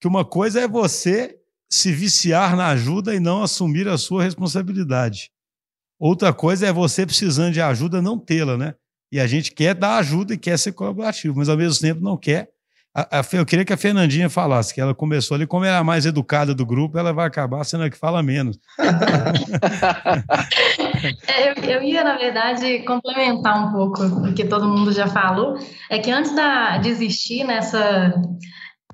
Que 0.00 0.06
uma 0.06 0.24
coisa 0.24 0.60
é 0.60 0.68
você 0.68 1.36
se 1.68 1.90
viciar 1.90 2.54
na 2.54 2.68
ajuda 2.68 3.12
e 3.12 3.18
não 3.18 3.42
assumir 3.42 3.88
a 3.88 3.98
sua 3.98 4.22
responsabilidade. 4.22 5.32
Outra 5.98 6.32
coisa 6.32 6.68
é 6.68 6.72
você 6.72 7.04
precisando 7.04 7.52
de 7.52 7.60
ajuda 7.60 8.00
não 8.00 8.16
tê-la, 8.16 8.56
né? 8.56 8.76
E 9.10 9.18
a 9.18 9.26
gente 9.26 9.50
quer 9.50 9.74
dar 9.74 9.96
ajuda 9.96 10.34
e 10.34 10.38
quer 10.38 10.56
ser 10.60 10.70
colaborativo, 10.70 11.34
mas 11.36 11.48
ao 11.48 11.56
mesmo 11.56 11.80
tempo 11.80 12.00
não 12.00 12.16
quer 12.16 12.48
a, 12.96 13.20
a, 13.20 13.24
eu 13.32 13.44
queria 13.44 13.62
que 13.62 13.74
a 13.74 13.76
Fernandinha 13.76 14.30
falasse, 14.30 14.72
que 14.72 14.80
ela 14.80 14.94
começou 14.94 15.34
ali, 15.34 15.46
como 15.46 15.66
ela 15.66 15.76
é 15.76 15.78
a 15.80 15.84
mais 15.84 16.06
educada 16.06 16.54
do 16.54 16.64
grupo, 16.64 16.98
ela 16.98 17.12
vai 17.12 17.26
acabar 17.26 17.62
sendo 17.62 17.84
a 17.84 17.90
que 17.90 17.98
fala 17.98 18.22
menos. 18.22 18.58
é, 21.26 21.50
eu, 21.50 21.54
eu, 21.76 21.82
ia, 21.82 22.04
na 22.04 22.16
verdade, 22.16 22.80
complementar 22.80 23.66
um 23.66 23.72
pouco 23.72 24.02
o 24.04 24.34
que 24.34 24.44
todo 24.44 24.68
mundo 24.68 24.92
já 24.92 25.06
falou. 25.06 25.58
É 25.90 25.98
que 25.98 26.10
antes 26.10 26.34
da, 26.34 26.78
de 26.78 26.88
existir 26.88 27.44
nessa 27.44 28.12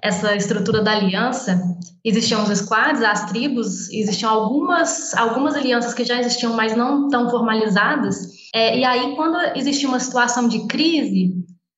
essa 0.02 0.34
estrutura 0.34 0.82
da 0.82 0.96
aliança, 0.96 1.62
existiam 2.04 2.42
os 2.42 2.58
squads, 2.58 3.02
as 3.02 3.26
tribos, 3.26 3.88
existiam 3.90 4.32
algumas, 4.32 5.14
algumas 5.14 5.54
alianças 5.54 5.94
que 5.94 6.04
já 6.04 6.18
existiam, 6.18 6.54
mas 6.54 6.76
não 6.76 7.08
tão 7.08 7.30
formalizadas. 7.30 8.16
É, 8.52 8.76
e 8.76 8.84
aí, 8.84 9.14
quando 9.14 9.38
existia 9.56 9.88
uma 9.88 10.00
situação 10.00 10.48
de 10.48 10.66
crise, 10.66 11.32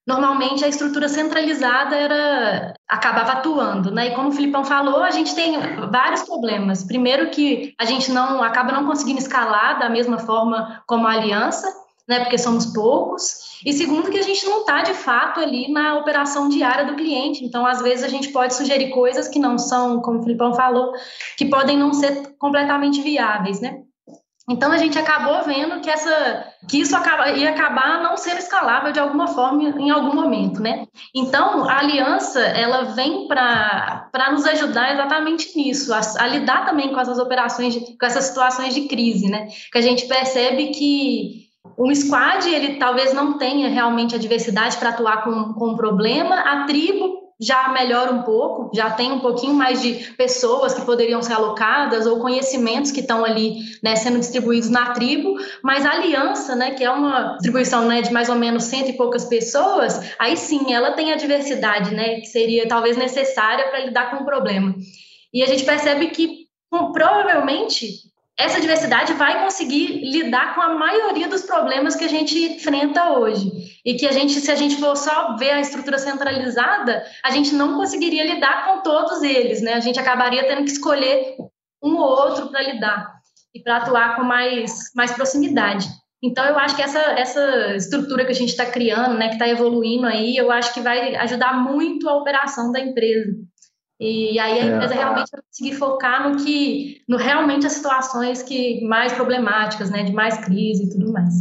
normalmente 0.06 0.64
a 0.64 0.68
estrutura 0.68 1.08
centralizada 1.08 1.96
era 1.96 2.74
acabava 2.88 3.32
atuando, 3.32 3.90
né? 3.90 4.08
E 4.08 4.14
como 4.14 4.28
o 4.28 4.32
Filipão 4.32 4.64
falou, 4.64 5.02
a 5.02 5.10
gente 5.10 5.34
tem 5.34 5.56
vários 5.90 6.22
problemas. 6.22 6.84
Primeiro 6.84 7.30
que 7.30 7.74
a 7.78 7.84
gente 7.84 8.12
não 8.12 8.42
acaba 8.42 8.72
não 8.72 8.86
conseguindo 8.86 9.18
escalar 9.18 9.78
da 9.78 9.88
mesma 9.88 10.18
forma 10.18 10.82
como 10.86 11.06
a 11.06 11.12
aliança, 11.12 11.66
né? 12.06 12.20
Porque 12.20 12.36
somos 12.36 12.66
poucos. 12.66 13.54
E 13.64 13.72
segundo 13.72 14.10
que 14.10 14.18
a 14.18 14.22
gente 14.22 14.44
não 14.44 14.60
está 14.60 14.82
de 14.82 14.92
fato 14.92 15.40
ali 15.40 15.72
na 15.72 15.96
operação 15.96 16.50
diária 16.50 16.84
do 16.84 16.96
cliente. 16.96 17.44
Então, 17.44 17.66
às 17.66 17.80
vezes 17.80 18.04
a 18.04 18.08
gente 18.08 18.28
pode 18.28 18.54
sugerir 18.54 18.90
coisas 18.90 19.26
que 19.26 19.38
não 19.38 19.56
são, 19.56 20.02
como 20.02 20.18
o 20.18 20.22
Filipão 20.22 20.54
falou, 20.54 20.92
que 21.36 21.46
podem 21.46 21.78
não 21.78 21.94
ser 21.94 22.36
completamente 22.38 23.00
viáveis, 23.00 23.60
né? 23.60 23.83
Então 24.48 24.70
a 24.70 24.76
gente 24.76 24.98
acabou 24.98 25.42
vendo 25.44 25.80
que 25.80 25.88
essa 25.88 26.52
que 26.68 26.78
isso 26.80 26.94
acaba, 26.94 27.30
ia 27.30 27.50
acabar 27.50 28.02
não 28.02 28.16
sendo 28.16 28.38
escalável 28.38 28.92
de 28.92 29.00
alguma 29.00 29.26
forma 29.26 29.62
em 29.62 29.90
algum 29.90 30.14
momento, 30.14 30.60
né? 30.60 30.86
Então 31.14 31.68
a 31.68 31.78
aliança 31.78 32.40
ela 32.40 32.84
vem 32.84 33.26
para 33.26 34.30
nos 34.32 34.44
ajudar 34.46 34.92
exatamente 34.92 35.56
nisso, 35.56 35.92
a, 35.94 36.00
a, 36.18 36.26
lidar 36.26 36.66
também 36.66 36.92
com 36.92 37.00
essas 37.00 37.18
operações, 37.18 37.72
de, 37.72 37.80
com 37.98 38.06
essas 38.06 38.24
situações 38.24 38.74
de 38.74 38.82
crise, 38.82 39.30
né? 39.30 39.48
Que 39.72 39.78
a 39.78 39.82
gente 39.82 40.06
percebe 40.06 40.68
que 40.68 41.44
um 41.78 41.94
squad 41.94 42.46
ele 42.46 42.74
talvez 42.76 43.14
não 43.14 43.38
tenha 43.38 43.68
realmente 43.68 44.14
a 44.14 44.18
diversidade 44.18 44.76
para 44.76 44.90
atuar 44.90 45.24
com, 45.24 45.54
com 45.54 45.70
um 45.70 45.76
problema, 45.76 46.40
a 46.40 46.64
tribo 46.64 47.23
já 47.40 47.68
melhora 47.68 48.12
um 48.12 48.22
pouco, 48.22 48.70
já 48.74 48.90
tem 48.90 49.10
um 49.12 49.20
pouquinho 49.20 49.54
mais 49.54 49.82
de 49.82 50.12
pessoas 50.16 50.72
que 50.72 50.82
poderiam 50.82 51.20
ser 51.20 51.32
alocadas 51.32 52.06
ou 52.06 52.20
conhecimentos 52.20 52.90
que 52.90 53.00
estão 53.00 53.24
ali 53.24 53.56
né, 53.82 53.96
sendo 53.96 54.18
distribuídos 54.18 54.70
na 54.70 54.92
tribo, 54.92 55.34
mas 55.62 55.84
a 55.84 55.92
aliança, 55.92 56.54
né, 56.54 56.72
que 56.72 56.84
é 56.84 56.90
uma 56.90 57.34
distribuição 57.34 57.86
né, 57.86 58.02
de 58.02 58.12
mais 58.12 58.28
ou 58.28 58.36
menos 58.36 58.64
cento 58.64 58.90
e 58.90 58.96
poucas 58.96 59.24
pessoas, 59.24 60.00
aí 60.18 60.36
sim 60.36 60.72
ela 60.72 60.92
tem 60.92 61.12
a 61.12 61.16
diversidade, 61.16 61.94
né, 61.94 62.20
que 62.20 62.26
seria 62.26 62.68
talvez 62.68 62.96
necessária 62.96 63.68
para 63.68 63.84
lidar 63.84 64.10
com 64.10 64.22
o 64.22 64.26
problema. 64.26 64.74
E 65.32 65.42
a 65.42 65.46
gente 65.46 65.64
percebe 65.64 66.08
que 66.08 66.44
provavelmente 66.92 68.13
essa 68.38 68.60
diversidade 68.60 69.12
vai 69.12 69.44
conseguir 69.44 70.00
lidar 70.10 70.54
com 70.54 70.60
a 70.60 70.74
maioria 70.74 71.28
dos 71.28 71.42
problemas 71.42 71.94
que 71.94 72.04
a 72.04 72.08
gente 72.08 72.36
enfrenta 72.36 73.10
hoje. 73.10 73.50
E 73.84 73.94
que 73.94 74.06
a 74.06 74.12
gente, 74.12 74.40
se 74.40 74.50
a 74.50 74.56
gente 74.56 74.76
for 74.76 74.96
só 74.96 75.36
ver 75.36 75.50
a 75.50 75.60
estrutura 75.60 75.98
centralizada, 75.98 77.04
a 77.22 77.30
gente 77.30 77.54
não 77.54 77.76
conseguiria 77.76 78.24
lidar 78.24 78.66
com 78.66 78.82
todos 78.82 79.22
eles, 79.22 79.62
né? 79.62 79.74
A 79.74 79.80
gente 79.80 80.00
acabaria 80.00 80.46
tendo 80.48 80.64
que 80.64 80.70
escolher 80.70 81.36
um 81.82 81.96
ou 81.96 82.10
outro 82.10 82.48
para 82.48 82.62
lidar 82.62 83.14
e 83.54 83.62
para 83.62 83.76
atuar 83.76 84.16
com 84.16 84.24
mais, 84.24 84.90
mais 84.96 85.12
proximidade. 85.12 85.86
Então, 86.22 86.44
eu 86.46 86.58
acho 86.58 86.74
que 86.74 86.82
essa, 86.82 86.98
essa 86.98 87.76
estrutura 87.76 88.24
que 88.24 88.32
a 88.32 88.34
gente 88.34 88.48
está 88.48 88.64
criando, 88.64 89.16
né, 89.16 89.28
que 89.28 89.34
está 89.34 89.46
evoluindo 89.46 90.06
aí, 90.06 90.34
eu 90.34 90.50
acho 90.50 90.72
que 90.72 90.80
vai 90.80 91.14
ajudar 91.16 91.52
muito 91.52 92.08
a 92.08 92.16
operação 92.16 92.72
da 92.72 92.80
empresa. 92.80 93.30
E 94.04 94.38
aí 94.38 94.60
a 94.60 94.64
é. 94.64 94.74
empresa 94.74 94.94
é. 94.94 94.96
realmente 94.98 95.30
vai 95.30 95.40
conseguir 95.42 95.74
focar 95.76 96.28
no 96.28 96.36
que, 96.36 97.00
no 97.08 97.16
realmente 97.16 97.66
as 97.66 97.72
situações 97.72 98.42
que 98.42 98.84
mais 98.86 99.12
problemáticas, 99.12 99.90
né, 99.90 100.02
de 100.02 100.12
mais 100.12 100.36
crise 100.38 100.84
e 100.84 100.90
tudo 100.90 101.10
mais. 101.12 101.32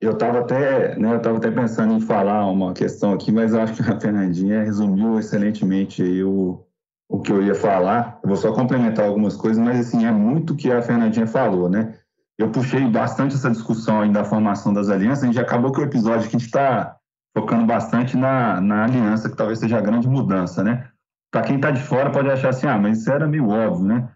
Eu 0.00 0.12
estava 0.12 0.40
até, 0.40 0.98
né, 0.98 1.12
eu 1.12 1.18
estava 1.18 1.36
até 1.36 1.50
pensando 1.50 1.92
em 1.92 2.00
falar 2.00 2.46
uma 2.50 2.72
questão 2.72 3.12
aqui, 3.12 3.30
mas 3.30 3.52
eu 3.52 3.60
acho 3.60 3.74
que 3.74 3.82
a 3.82 4.00
Fernandinha 4.00 4.64
resumiu 4.64 5.18
excelentemente 5.18 6.02
aí 6.02 6.24
o, 6.24 6.64
o 7.08 7.20
que 7.20 7.30
eu 7.30 7.42
ia 7.42 7.54
falar. 7.54 8.18
Eu 8.22 8.28
vou 8.28 8.36
só 8.36 8.52
complementar 8.52 9.06
algumas 9.06 9.36
coisas, 9.36 9.62
mas 9.62 9.78
assim 9.78 10.06
é 10.06 10.10
muito 10.10 10.54
o 10.54 10.56
que 10.56 10.72
a 10.72 10.82
Fernandinha 10.82 11.26
falou, 11.26 11.68
né? 11.68 11.94
Eu 12.36 12.50
puxei 12.50 12.84
bastante 12.86 13.34
essa 13.34 13.50
discussão 13.50 14.00
aí 14.00 14.10
da 14.10 14.24
formação 14.24 14.72
das 14.72 14.88
alianças. 14.88 15.24
A 15.24 15.26
gente 15.26 15.38
acabou 15.38 15.70
que 15.70 15.80
o 15.80 15.84
episódio 15.84 16.22
que 16.22 16.34
a 16.34 16.38
gente 16.38 16.46
está 16.46 16.96
focando 17.36 17.66
bastante 17.66 18.16
na, 18.16 18.60
na 18.60 18.84
aliança, 18.84 19.28
que 19.28 19.36
talvez 19.36 19.58
seja 19.58 19.76
a 19.76 19.82
grande 19.82 20.08
mudança, 20.08 20.64
né? 20.64 20.88
Para 21.30 21.42
quem 21.42 21.56
está 21.56 21.70
de 21.70 21.82
fora 21.82 22.10
pode 22.10 22.30
achar 22.30 22.50
assim, 22.50 22.66
ah, 22.66 22.78
mas 22.78 22.98
isso 22.98 23.10
era 23.10 23.26
meio 23.26 23.48
óbvio, 23.48 23.86
né? 23.86 24.08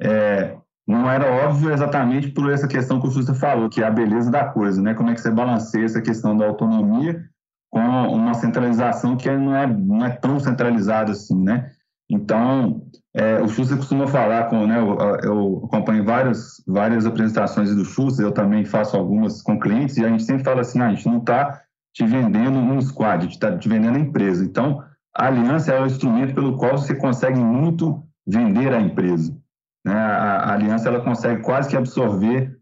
É, 0.00 0.56
não 0.86 1.10
era 1.10 1.30
óbvio 1.46 1.72
exatamente 1.72 2.28
por 2.30 2.50
essa 2.50 2.66
questão 2.66 3.00
que 3.00 3.06
o 3.06 3.10
Susta 3.10 3.34
falou, 3.34 3.68
que 3.68 3.82
é 3.82 3.86
a 3.86 3.90
beleza 3.90 4.30
da 4.30 4.44
coisa, 4.44 4.80
né? 4.80 4.94
Como 4.94 5.10
é 5.10 5.14
que 5.14 5.20
você 5.20 5.30
balanceia 5.30 5.84
essa 5.84 6.00
questão 6.00 6.36
da 6.36 6.46
autonomia 6.46 7.24
com 7.70 7.80
uma 7.80 8.34
centralização 8.34 9.16
que 9.16 9.30
não 9.30 9.54
é, 9.54 9.66
não 9.66 10.04
é 10.04 10.10
tão 10.10 10.40
centralizada 10.40 11.12
assim, 11.12 11.40
né? 11.40 11.70
Então, 12.10 12.82
é, 13.14 13.40
o 13.40 13.48
Schuster 13.48 13.76
costuma 13.76 14.08
falar 14.08 14.48
com, 14.48 14.66
né, 14.66 14.78
eu, 14.78 14.98
eu 15.22 15.62
acompanho 15.64 16.04
várias, 16.04 16.56
várias 16.66 17.06
apresentações 17.06 17.72
do 17.74 17.84
Schuster, 17.84 18.26
eu 18.26 18.32
também 18.32 18.64
faço 18.64 18.96
algumas 18.96 19.40
com 19.42 19.60
clientes, 19.60 19.96
e 19.96 20.04
a 20.04 20.08
gente 20.08 20.24
sempre 20.24 20.42
fala 20.42 20.62
assim, 20.62 20.80
ah, 20.80 20.88
a 20.88 20.90
gente 20.90 21.06
não 21.06 21.18
está 21.18 21.60
te 21.94 22.04
vendendo 22.04 22.58
um 22.58 22.80
squad, 22.80 23.18
a 23.18 23.22
gente 23.22 23.34
está 23.34 23.56
te 23.56 23.68
vendendo 23.68 23.96
a 23.96 24.00
empresa. 24.00 24.44
Então, 24.44 24.82
a 25.14 25.26
aliança 25.26 25.72
é 25.72 25.80
o 25.80 25.86
instrumento 25.86 26.34
pelo 26.34 26.56
qual 26.56 26.78
você 26.78 26.94
consegue 26.94 27.38
muito 27.38 28.02
vender 28.26 28.72
a 28.72 28.80
empresa. 28.80 29.36
Né? 29.84 29.94
A, 29.94 30.36
a, 30.36 30.52
aliança 30.52 30.88
ela 30.88 31.00
consegue 31.00 31.42
quase 31.42 31.68
que 31.68 31.76
absorver 31.76 32.56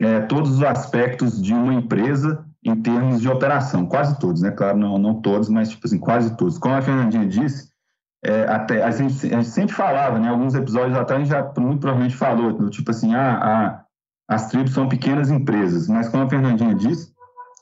é, 0.00 0.20
todos 0.20 0.52
os 0.52 0.62
aspectos 0.62 1.42
de 1.42 1.52
uma 1.52 1.74
empresa 1.74 2.44
em 2.64 2.80
termos 2.80 3.20
de 3.20 3.28
operação, 3.28 3.86
quase 3.86 4.18
todos, 4.20 4.40
né? 4.40 4.52
Claro, 4.52 4.78
não, 4.78 4.96
não 4.96 5.20
todos, 5.20 5.48
mas 5.48 5.68
tipo 5.68 5.86
assim, 5.86 5.98
quase 5.98 6.36
todos. 6.36 6.58
Como 6.58 6.74
a 6.74 6.82
Fernandinha 6.82 7.26
disse, 7.26 7.72
é, 8.24 8.44
até, 8.44 8.84
a, 8.84 8.90
gente, 8.92 9.26
a 9.26 9.40
gente 9.40 9.48
sempre 9.48 9.74
falava, 9.74 10.18
né? 10.18 10.28
Alguns 10.28 10.54
episódios 10.54 10.96
atrás 10.96 11.20
a 11.20 11.24
gente 11.24 11.32
já 11.32 11.60
muito 11.60 11.80
provavelmente 11.80 12.16
falou, 12.16 12.70
tipo 12.70 12.90
assim, 12.92 13.14
ah, 13.14 13.84
a, 14.28 14.34
as 14.34 14.48
tribos 14.48 14.72
são 14.72 14.88
pequenas 14.88 15.28
empresas, 15.28 15.88
mas 15.88 16.08
como 16.08 16.22
a 16.22 16.28
Fernandinha 16.28 16.74
disse, 16.74 17.12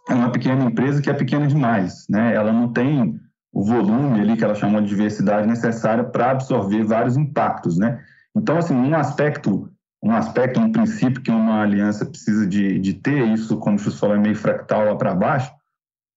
é 0.08 0.14
uma 0.14 0.30
pequena 0.30 0.64
empresa 0.64 1.00
que 1.00 1.08
é 1.08 1.14
pequena 1.14 1.46
demais, 1.46 2.04
né? 2.08 2.34
Ela 2.34 2.52
não 2.52 2.70
tem 2.70 3.18
o 3.52 3.64
volume 3.64 4.20
ali 4.20 4.36
que 4.36 4.44
ela 4.44 4.54
chamou 4.54 4.80
de 4.80 4.88
diversidade 4.88 5.46
necessária 5.46 6.04
para 6.04 6.30
absorver 6.30 6.84
vários 6.84 7.16
impactos, 7.16 7.76
né? 7.76 8.02
Então, 8.36 8.56
assim, 8.56 8.74
um 8.74 8.94
aspecto, 8.94 9.68
um 10.02 10.12
aspecto, 10.12 10.60
um 10.60 10.70
princípio 10.70 11.20
que 11.20 11.30
uma 11.30 11.62
aliança 11.62 12.06
precisa 12.06 12.46
de, 12.46 12.78
de 12.78 12.94
ter, 12.94 13.26
isso, 13.28 13.56
como 13.58 13.76
o 13.76 13.78
Chus 13.78 13.98
falou, 13.98 14.16
é 14.16 14.18
meio 14.18 14.36
fractal 14.36 14.84
lá 14.84 14.94
para 14.94 15.14
baixo, 15.14 15.52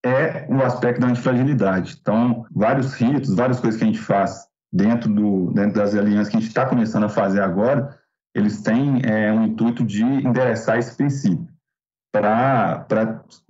é 0.05 0.45
o 0.49 0.61
aspecto 0.61 1.01
da 1.01 1.07
antifragilidade. 1.07 1.97
Então, 1.99 2.45
vários 2.51 2.93
ritos, 2.93 3.33
várias 3.35 3.59
coisas 3.59 3.79
que 3.79 3.83
a 3.83 3.87
gente 3.87 3.99
faz 3.99 4.47
dentro, 4.71 5.11
do, 5.11 5.51
dentro 5.53 5.73
das 5.73 5.95
alianças 5.95 6.29
que 6.29 6.37
a 6.37 6.39
gente 6.39 6.49
está 6.49 6.65
começando 6.65 7.05
a 7.05 7.09
fazer 7.09 7.41
agora, 7.41 7.97
eles 8.35 8.61
têm 8.61 9.01
é, 9.05 9.31
um 9.31 9.45
intuito 9.45 9.83
de 9.83 10.03
endereçar 10.03 10.77
esse 10.77 10.95
princípio 10.95 11.52
para 12.13 12.85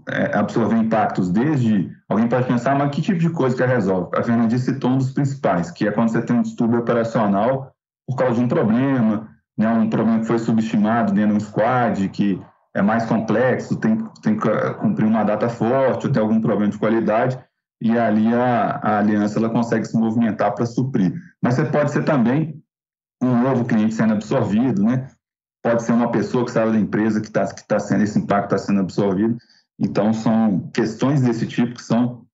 é, 0.10 0.38
absorver 0.38 0.78
impactos 0.78 1.30
desde 1.30 1.92
alguém 2.08 2.30
pode 2.30 2.48
pensar, 2.48 2.76
mas 2.76 2.92
que 2.92 3.02
tipo 3.02 3.20
de 3.20 3.30
coisa 3.30 3.56
que 3.56 3.66
resolve? 3.66 4.18
A 4.18 4.24
Fernandinha 4.24 4.58
citou 4.58 4.92
um 4.92 4.98
dos 4.98 5.12
principais, 5.12 5.70
que 5.70 5.86
é 5.86 5.92
quando 5.92 6.10
você 6.10 6.22
tem 6.22 6.38
um 6.38 6.42
distúrbio 6.42 6.80
operacional 6.80 7.74
por 8.08 8.16
causa 8.16 8.36
de 8.36 8.42
um 8.42 8.48
problema, 8.48 9.28
né, 9.58 9.68
um 9.70 9.90
problema 9.90 10.22
que 10.22 10.28
foi 10.28 10.40
subestimado 10.40 11.12
dentro 11.12 11.32
de 11.32 11.44
um 11.44 11.46
squad, 11.46 12.08
que 12.10 12.42
é 12.74 12.82
mais 12.82 13.06
complexo, 13.06 13.76
tem, 13.76 13.98
tem 14.22 14.38
que 14.38 14.50
cumprir 14.76 15.06
uma 15.06 15.24
data 15.24 15.50
forte, 15.50 16.08
ou 16.08 16.14
tem 16.14 16.22
algum 16.22 16.42
problema 16.42 16.72
de 16.72 16.78
qualidade, 16.78 17.38
e 17.82 17.98
ali 17.98 18.34
a, 18.34 18.80
a 18.82 19.00
aliança 19.00 19.40
ela 19.40 19.50
consegue 19.50 19.86
se 19.86 19.98
movimentar 19.98 20.56
para 20.56 20.66
suprir. 20.66 21.14
Mas 21.42 21.56
você 21.56 21.66
pode 21.66 21.92
ser 21.92 22.04
também 22.04 22.64
um 23.22 23.42
novo 23.42 23.66
cliente 23.66 23.94
sendo 23.94 24.14
absorvido, 24.14 24.84
né? 24.84 25.08
Pode 25.64 25.84
ser 25.84 25.94
uma 25.94 26.12
pessoa 26.12 26.46
que 26.46 26.52
saiu 26.52 26.74
da 26.74 26.78
empresa 26.78 27.22
que 27.22 27.28
está 27.28 27.48
que 27.52 27.66
tá 27.66 27.80
sendo, 27.80 28.04
esse 28.04 28.20
impacto 28.20 28.54
está 28.54 28.58
sendo 28.58 28.82
absorvido. 28.82 29.38
Então, 29.80 30.14
são 30.14 30.70
questões 30.74 31.22
desse 31.22 31.48
tipo 31.48 31.74
que 31.74 31.82
são 31.82 32.26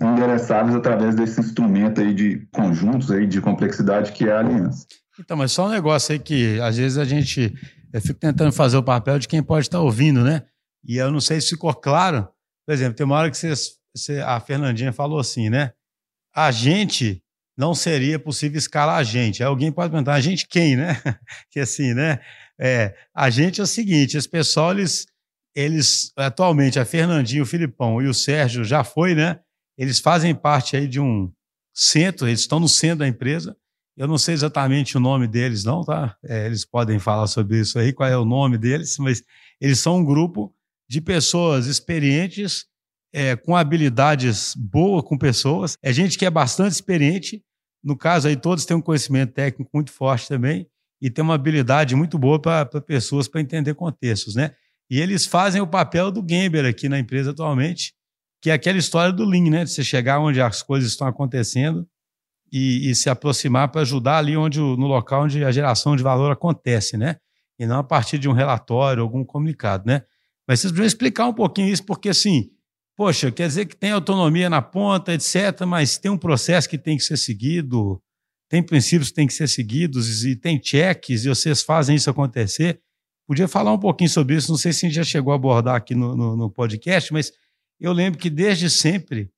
endereçáveis 0.00 0.74
através 0.74 1.14
desse 1.14 1.40
instrumento 1.40 2.00
aí 2.00 2.12
de 2.12 2.46
conjuntos 2.52 3.10
aí 3.10 3.26
de 3.26 3.40
complexidade 3.40 4.12
que 4.12 4.28
é 4.28 4.32
a 4.32 4.40
aliança. 4.40 4.86
Então, 5.18 5.36
mas 5.36 5.52
só 5.52 5.66
um 5.66 5.70
negócio 5.70 6.12
aí 6.12 6.18
que 6.18 6.60
às 6.60 6.76
vezes 6.76 6.98
a 6.98 7.04
gente 7.04 7.54
eu 7.92 8.00
fico 8.00 8.18
tentando 8.18 8.52
fazer 8.52 8.76
o 8.76 8.82
papel 8.82 9.18
de 9.18 9.28
quem 9.28 9.42
pode 9.42 9.66
estar 9.66 9.80
ouvindo, 9.80 10.24
né? 10.24 10.42
E 10.84 10.96
eu 10.96 11.10
não 11.10 11.20
sei 11.20 11.40
se 11.40 11.50
ficou 11.50 11.72
claro. 11.74 12.26
Por 12.66 12.72
exemplo, 12.72 12.94
tem 12.94 13.04
uma 13.04 13.16
hora 13.16 13.30
que 13.30 13.36
você, 13.36 14.20
a 14.24 14.40
Fernandinha 14.40 14.92
falou 14.92 15.20
assim, 15.20 15.50
né? 15.50 15.72
A 16.34 16.50
gente 16.50 17.21
não 17.56 17.74
seria 17.74 18.18
possível 18.18 18.58
escalar 18.58 18.96
a 18.96 19.02
gente. 19.02 19.42
Aí 19.42 19.46
alguém 19.46 19.70
pode 19.70 19.90
perguntar, 19.90 20.14
a 20.14 20.20
gente 20.20 20.46
quem, 20.46 20.76
né? 20.76 21.00
que 21.50 21.60
assim, 21.60 21.94
né? 21.94 22.20
É, 22.58 22.94
a 23.14 23.28
gente 23.30 23.60
é 23.60 23.64
o 23.64 23.66
seguinte, 23.66 24.16
esse 24.16 24.28
pessoal, 24.28 24.72
eles, 24.72 25.06
eles 25.54 26.12
atualmente, 26.16 26.78
a 26.78 26.84
Fernandinha, 26.84 27.42
o 27.42 27.46
Filipão 27.46 28.00
e 28.00 28.06
o 28.06 28.14
Sérgio 28.14 28.64
já 28.64 28.84
foi, 28.84 29.14
né? 29.14 29.40
Eles 29.76 29.98
fazem 29.98 30.34
parte 30.34 30.76
aí 30.76 30.86
de 30.86 31.00
um 31.00 31.32
centro, 31.74 32.28
eles 32.28 32.40
estão 32.40 32.60
no 32.60 32.68
centro 32.68 32.98
da 32.98 33.08
empresa, 33.08 33.56
eu 33.96 34.06
não 34.06 34.16
sei 34.16 34.34
exatamente 34.34 34.96
o 34.96 35.00
nome 35.00 35.26
deles, 35.26 35.64
não, 35.64 35.84
tá? 35.84 36.16
É, 36.24 36.46
eles 36.46 36.64
podem 36.64 36.98
falar 36.98 37.26
sobre 37.26 37.60
isso 37.60 37.78
aí, 37.78 37.92
qual 37.92 38.08
é 38.08 38.16
o 38.16 38.24
nome 38.24 38.56
deles, 38.56 38.96
mas 38.98 39.22
eles 39.60 39.80
são 39.80 39.98
um 39.98 40.04
grupo 40.04 40.54
de 40.88 41.00
pessoas 41.00 41.66
experientes, 41.66 42.66
é, 43.12 43.36
com 43.36 43.54
habilidades 43.54 44.54
boas 44.56 45.04
com 45.04 45.18
pessoas. 45.18 45.76
É 45.82 45.92
gente 45.92 46.16
que 46.16 46.24
é 46.24 46.30
bastante 46.30 46.72
experiente. 46.72 47.44
No 47.84 47.96
caso 47.96 48.28
aí, 48.28 48.36
todos 48.36 48.64
têm 48.64 48.76
um 48.76 48.80
conhecimento 48.80 49.32
técnico 49.32 49.70
muito 49.74 49.92
forte 49.92 50.28
também 50.28 50.66
e 51.00 51.10
tem 51.10 51.22
uma 51.22 51.34
habilidade 51.34 51.96
muito 51.96 52.16
boa 52.16 52.40
para 52.40 52.64
pessoas 52.80 53.26
para 53.26 53.40
entender 53.40 53.74
contextos, 53.74 54.36
né? 54.36 54.52
E 54.88 55.00
eles 55.00 55.26
fazem 55.26 55.60
o 55.60 55.66
papel 55.66 56.10
do 56.10 56.22
Gamber 56.22 56.64
aqui 56.64 56.88
na 56.88 56.98
empresa 56.98 57.32
atualmente, 57.32 57.92
que 58.40 58.50
é 58.50 58.52
aquela 58.52 58.78
história 58.78 59.12
do 59.12 59.24
Lean, 59.24 59.50
né? 59.50 59.64
De 59.64 59.70
você 59.70 59.82
chegar 59.82 60.20
onde 60.20 60.40
as 60.40 60.62
coisas 60.62 60.90
estão 60.90 61.08
acontecendo 61.08 61.86
e, 62.52 62.88
e 62.90 62.94
se 62.94 63.10
aproximar 63.10 63.68
para 63.68 63.80
ajudar 63.80 64.18
ali 64.18 64.36
onde, 64.36 64.60
no 64.60 64.86
local 64.86 65.24
onde 65.24 65.44
a 65.44 65.50
geração 65.50 65.96
de 65.96 66.02
valor 66.02 66.30
acontece, 66.30 66.96
né? 66.96 67.16
E 67.58 67.66
não 67.66 67.78
a 67.78 67.84
partir 67.84 68.18
de 68.18 68.28
um 68.28 68.32
relatório, 68.32 69.02
algum 69.02 69.24
comunicado, 69.24 69.84
né? 69.86 70.02
Mas 70.46 70.60
vocês 70.60 70.70
precisam 70.70 70.86
explicar 70.86 71.26
um 71.26 71.32
pouquinho 71.32 71.68
isso, 71.68 71.84
porque 71.84 72.10
assim, 72.10 72.50
poxa, 72.96 73.30
quer 73.30 73.48
dizer 73.48 73.66
que 73.66 73.76
tem 73.76 73.90
autonomia 73.90 74.48
na 74.50 74.62
ponta, 74.62 75.12
etc., 75.12 75.64
mas 75.66 75.98
tem 75.98 76.10
um 76.10 76.18
processo 76.18 76.68
que 76.68 76.78
tem 76.78 76.96
que 76.96 77.02
ser 77.02 77.16
seguido, 77.16 78.02
tem 78.48 78.62
princípios 78.62 79.08
que 79.08 79.14
têm 79.14 79.26
que 79.26 79.32
ser 79.32 79.48
seguidos 79.48 80.24
e 80.24 80.36
tem 80.36 80.60
cheques, 80.62 81.24
e 81.24 81.28
vocês 81.28 81.62
fazem 81.62 81.96
isso 81.96 82.10
acontecer. 82.10 82.80
Podia 83.26 83.48
falar 83.48 83.72
um 83.72 83.78
pouquinho 83.78 84.10
sobre 84.10 84.36
isso, 84.36 84.50
não 84.50 84.58
sei 84.58 84.72
se 84.72 84.84
a 84.84 84.88
gente 84.88 84.96
já 84.96 85.04
chegou 85.04 85.32
a 85.32 85.36
abordar 85.36 85.76
aqui 85.76 85.94
no, 85.94 86.14
no, 86.14 86.36
no 86.36 86.50
podcast, 86.50 87.12
mas 87.12 87.32
eu 87.80 87.92
lembro 87.92 88.18
que 88.18 88.28
desde 88.28 88.68
sempre 88.68 89.30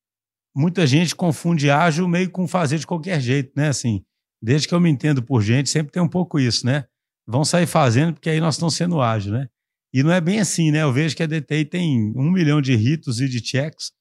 muita 0.55 0.87
gente 0.87 1.15
confunde 1.15 1.71
ágil 1.71 2.09
meio 2.09 2.31
com 2.31 2.47
fazer 2.47 2.79
de 2.79 2.87
qualquer 2.87 3.21
jeito, 3.21 3.53
né? 3.57 3.69
Assim, 3.69 4.05
desde 4.43 4.69
que 4.69 4.75
eu 4.75 4.81
me 4.81 4.91
entendo 4.91 5.23
por 5.23 5.43
gente, 5.43 5.71
sempre 5.71 5.93
tem 5.93 6.03
um 6.03 6.09
pouco 6.09 6.39
isso, 6.39 6.67
né? 6.67 6.85
Vão 7.27 7.45
sair 7.45 7.67
fazendo 7.67 8.15
porque 8.15 8.29
aí 8.29 8.41
nós 8.41 8.55
estamos 8.55 8.75
sendo 8.75 9.01
ágil, 9.01 9.33
né? 9.33 9.49
E 9.95 10.03
não 10.03 10.13
é 10.13 10.21
bem 10.21 10.41
assim, 10.41 10.73
né? 10.73 10.83
Eu 10.83 10.93
vejo 10.93 11.15
que 11.15 11.23
a 11.23 11.27
DTI 11.27 11.65
tem 11.65 12.13
um 12.17 12.29
milhão 12.29 12.61
de 12.61 12.75
ritos 12.75 13.21
e 13.21 13.29
de 13.29 13.39
checks 13.39 13.93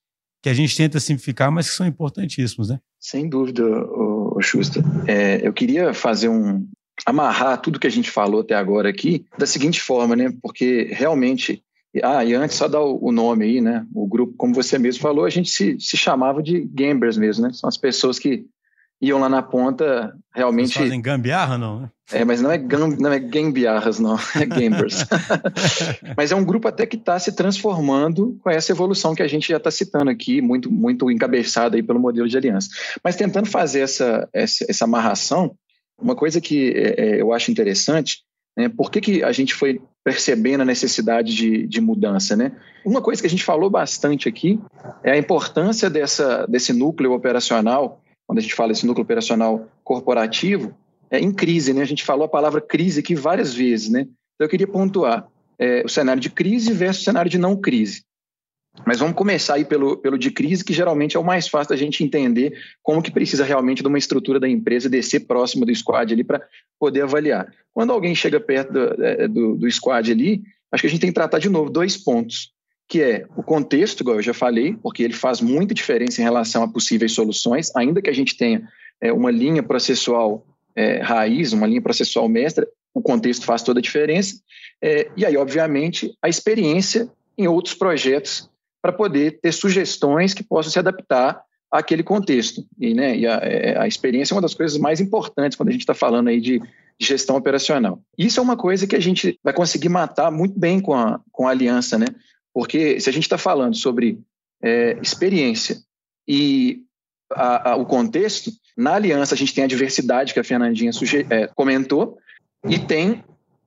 que 0.42 0.50
a 0.50 0.54
gente 0.54 0.76
tenta 0.76 1.00
simplificar, 1.00 1.52
mas 1.52 1.70
que 1.70 1.76
são 1.76 1.86
importantíssimos, 1.86 2.70
né? 2.70 2.80
Sem 3.00 3.30
dúvida, 3.30 3.64
o 3.64 4.42
Schuster. 4.42 4.84
É, 5.08 5.48
eu 5.48 5.54
queria 5.54 5.94
fazer 5.94 6.30
um 6.30 6.68
amarrar 7.06 7.62
tudo 7.62 7.80
que 7.80 7.86
a 7.86 7.92
gente 7.92 8.10
falou 8.10 8.42
até 8.42 8.56
agora 8.56 8.90
aqui 8.90 9.24
da 9.38 9.46
seguinte 9.46 9.80
forma, 9.80 10.16
né? 10.16 10.34
Porque 10.42 10.90
realmente 10.92 11.64
ah, 12.02 12.26
e 12.26 12.34
antes, 12.34 12.58
só 12.58 12.68
dar 12.68 12.82
o 12.82 13.12
nome 13.12 13.46
aí, 13.46 13.62
né? 13.62 13.86
O 13.94 14.08
grupo, 14.08 14.34
como 14.36 14.56
você 14.56 14.80
mesmo 14.80 15.00
falou, 15.00 15.26
a 15.26 15.30
gente 15.30 15.52
se, 15.52 15.80
se 15.80 15.96
chamava 15.96 16.42
de 16.42 16.62
gambers 16.62 17.18
mesmo, 17.18 17.46
né? 17.46 17.54
São 17.54 17.68
as 17.68 17.78
pessoas 17.78 18.18
que 18.18 18.48
iam 19.04 19.20
lá 19.20 19.28
na 19.28 19.42
ponta 19.42 20.16
realmente. 20.34 20.74
Vocês 20.74 20.86
fazem 20.86 21.02
gambiarra, 21.02 21.58
não? 21.58 21.92
É, 22.12 22.24
mas 22.24 22.42
não 22.42 22.50
é, 22.50 22.58
gam, 22.58 22.88
não 22.88 23.12
é 23.12 23.20
gambiarras, 23.20 24.00
não, 24.00 24.18
é 24.36 24.46
gambers. 24.46 25.06
mas 26.16 26.32
é 26.32 26.36
um 26.36 26.46
grupo 26.46 26.68
até 26.70 26.86
que 26.86 26.96
está 26.96 27.20
se 27.20 27.34
transformando 27.34 28.38
com 28.42 28.50
essa 28.50 28.72
evolução 28.72 29.14
que 29.14 29.22
a 29.22 29.28
gente 29.28 29.50
já 29.50 29.58
está 29.58 29.70
citando 29.70 30.10
aqui, 30.10 30.42
muito, 30.42 30.72
muito 30.72 31.12
encabeçada 31.12 31.76
aí 31.76 31.84
pelo 31.84 32.00
modelo 32.00 32.28
de 32.28 32.38
aliança. 32.38 32.70
Mas 33.04 33.18
tentando 33.18 33.48
fazer 33.48 33.82
essa, 33.82 34.30
essa, 34.32 34.66
essa 34.70 34.86
amarração, 34.86 35.54
uma 36.00 36.16
coisa 36.16 36.40
que 36.40 36.72
é, 36.72 36.96
é 36.98 37.22
eu 37.22 37.34
acho 37.34 37.52
interessante 37.52 38.20
Né? 38.56 38.70
Por 38.70 38.90
que, 38.90 39.02
que 39.02 39.24
a 39.24 39.32
gente 39.32 39.54
foi 39.54 39.82
percebendo 40.04 40.62
a 40.62 40.66
necessidade 40.66 41.34
de, 41.34 41.68
de 41.68 41.82
mudança? 41.82 42.36
Né? 42.36 42.52
Uma 42.86 43.02
coisa 43.02 43.22
que 43.22 43.28
a 43.28 43.30
gente 43.30 43.44
falou 43.44 43.70
bastante 43.70 44.30
aqui 44.30 44.60
é 45.04 45.12
a 45.12 45.18
importância 45.18 45.90
dessa, 45.90 46.46
desse 46.48 46.72
núcleo 46.72 47.14
operacional, 47.14 48.03
quando 48.34 48.40
a 48.40 48.42
gente 48.42 48.56
fala 48.56 48.72
esse 48.72 48.88
núcleo 48.88 49.04
operacional 49.04 49.68
corporativo, 49.84 50.76
é, 51.12 51.20
em 51.20 51.32
crise. 51.32 51.72
Né? 51.72 51.84
A 51.84 51.86
gente 51.86 52.04
falou 52.04 52.26
a 52.26 52.28
palavra 52.28 52.60
crise 52.60 53.00
aqui 53.00 53.14
várias 53.14 53.54
vezes. 53.54 53.90
Né? 53.90 54.02
Então, 54.02 54.46
eu 54.46 54.50
queria 54.50 54.66
pontuar 54.66 55.28
é, 55.60 55.84
o 55.86 55.88
cenário 55.88 56.20
de 56.20 56.32
crise 56.32 56.74
versus 56.74 57.04
o 57.04 57.06
cenário 57.06 57.30
de 57.30 57.38
não 57.38 57.56
crise. 57.56 58.04
Mas 58.88 58.98
vamos 58.98 59.14
começar 59.14 59.54
aí 59.54 59.66
pelo, 59.66 59.98
pelo 59.98 60.18
de 60.18 60.32
crise, 60.32 60.66
que 60.66 60.74
geralmente 60.74 61.16
é 61.16 61.20
o 61.20 61.24
mais 61.24 61.48
fácil 61.48 61.70
da 61.70 61.76
gente 61.76 62.04
entender 62.04 62.58
como 62.82 63.04
que 63.04 63.12
precisa 63.12 63.46
realmente 63.46 63.84
de 63.84 63.88
uma 63.88 64.00
estrutura 64.00 64.40
da 64.40 64.50
empresa 64.50 64.90
descer 64.90 65.28
próximo 65.28 65.64
do 65.64 65.76
squad 65.76 66.12
ali 66.12 66.24
para 66.24 66.42
poder 66.80 67.04
avaliar. 67.04 67.54
Quando 67.72 67.94
alguém 67.94 68.16
chega 68.16 68.40
perto 68.40 68.74
do, 68.74 69.06
é, 69.06 69.28
do, 69.28 69.56
do 69.58 69.72
squad 69.72 70.12
ali, 70.12 70.42
acho 70.72 70.82
que 70.82 70.88
a 70.88 70.90
gente 70.90 71.02
tem 71.02 71.12
que 71.12 71.14
tratar 71.14 71.38
de 71.38 71.50
novo 71.50 71.70
dois 71.70 71.96
pontos, 71.96 72.52
que 72.94 73.02
é 73.02 73.26
o 73.36 73.42
contexto, 73.42 74.02
igual 74.02 74.18
eu 74.18 74.22
já 74.22 74.36
falei, 74.36 74.78
porque 74.78 75.02
ele 75.02 75.16
faz 75.16 75.42
muita 75.42 75.74
diferença 75.74 76.22
em 76.22 76.24
relação 76.24 76.62
a 76.62 76.68
possíveis 76.68 77.12
soluções, 77.12 77.76
ainda 77.76 78.04
que 78.04 78.10
a 78.10 78.14
gente 78.14 78.38
tenha 78.38 78.70
é, 79.02 79.12
uma 79.12 79.32
linha 79.32 79.64
processual 79.64 80.46
é, 80.76 81.02
raiz, 81.02 81.54
uma 81.54 81.66
linha 81.66 81.82
processual 81.82 82.30
mestra, 82.30 82.68
o 82.94 83.02
contexto 83.02 83.46
faz 83.46 83.64
toda 83.64 83.80
a 83.80 83.82
diferença. 83.82 84.36
É, 84.80 85.10
e 85.18 85.26
aí, 85.26 85.36
obviamente, 85.36 86.16
a 86.22 86.30
experiência 86.30 87.10
em 87.36 87.48
outros 87.48 87.74
projetos 87.74 88.48
para 88.80 88.92
poder 88.92 89.40
ter 89.42 89.54
sugestões 89.54 90.36
que 90.36 90.44
possam 90.44 90.72
se 90.72 90.78
adaptar 90.78 91.42
àquele 91.72 92.04
contexto. 92.04 92.64
E, 92.80 92.94
né, 92.94 93.18
e 93.18 93.26
a, 93.26 93.40
é, 93.42 93.76
a, 93.76 93.88
experiência 93.88 94.36
é 94.36 94.36
uma 94.36 94.42
das 94.44 94.54
coisas 94.54 94.78
mais 94.78 95.02
importantes 95.02 95.58
quando 95.58 95.70
a 95.70 95.72
gente 95.72 95.82
está 95.82 95.96
falando 95.96 96.28
aí 96.28 96.40
de, 96.40 96.60
de, 96.60 97.08
gestão 97.08 97.38
operacional. 97.38 98.00
Isso 98.16 98.40
é 98.40 98.44
uma 98.44 98.56
coisa 98.56 98.86
que 98.86 98.96
a 98.96 99.02
gente 99.02 99.40
vai 99.44 99.52
conseguir 99.52 99.90
matar 99.90 100.30
muito 100.30 100.60
bem 100.60 100.80
com 100.80 100.94
a, 100.94 101.20
com 101.32 101.48
a 101.48 101.50
aliança, 101.50 101.98
né? 101.98 102.06
Porque 102.54 103.00
se 103.00 103.10
a 103.10 103.14
gente 103.14 103.24
está 103.24 103.38
falando 103.38 103.76
sobre 103.76 104.20
é, 104.62 104.98
experiência 105.02 105.78
e 106.28 106.84
a, 107.32 107.72
a, 107.72 107.76
o 107.76 107.86
contexto, 107.86 108.52
na 108.78 108.96
aliança 108.96 109.34
a 109.34 109.38
gente 109.38 109.54
tem 109.54 109.64
a 109.64 109.68
diversidade 109.68 110.34
que 110.34 110.40
a 110.40 110.44
Fernandinha 110.44 110.92
é, 111.30 111.48
comentou 111.48 112.18
e 112.70 112.80
tem 112.80 113.24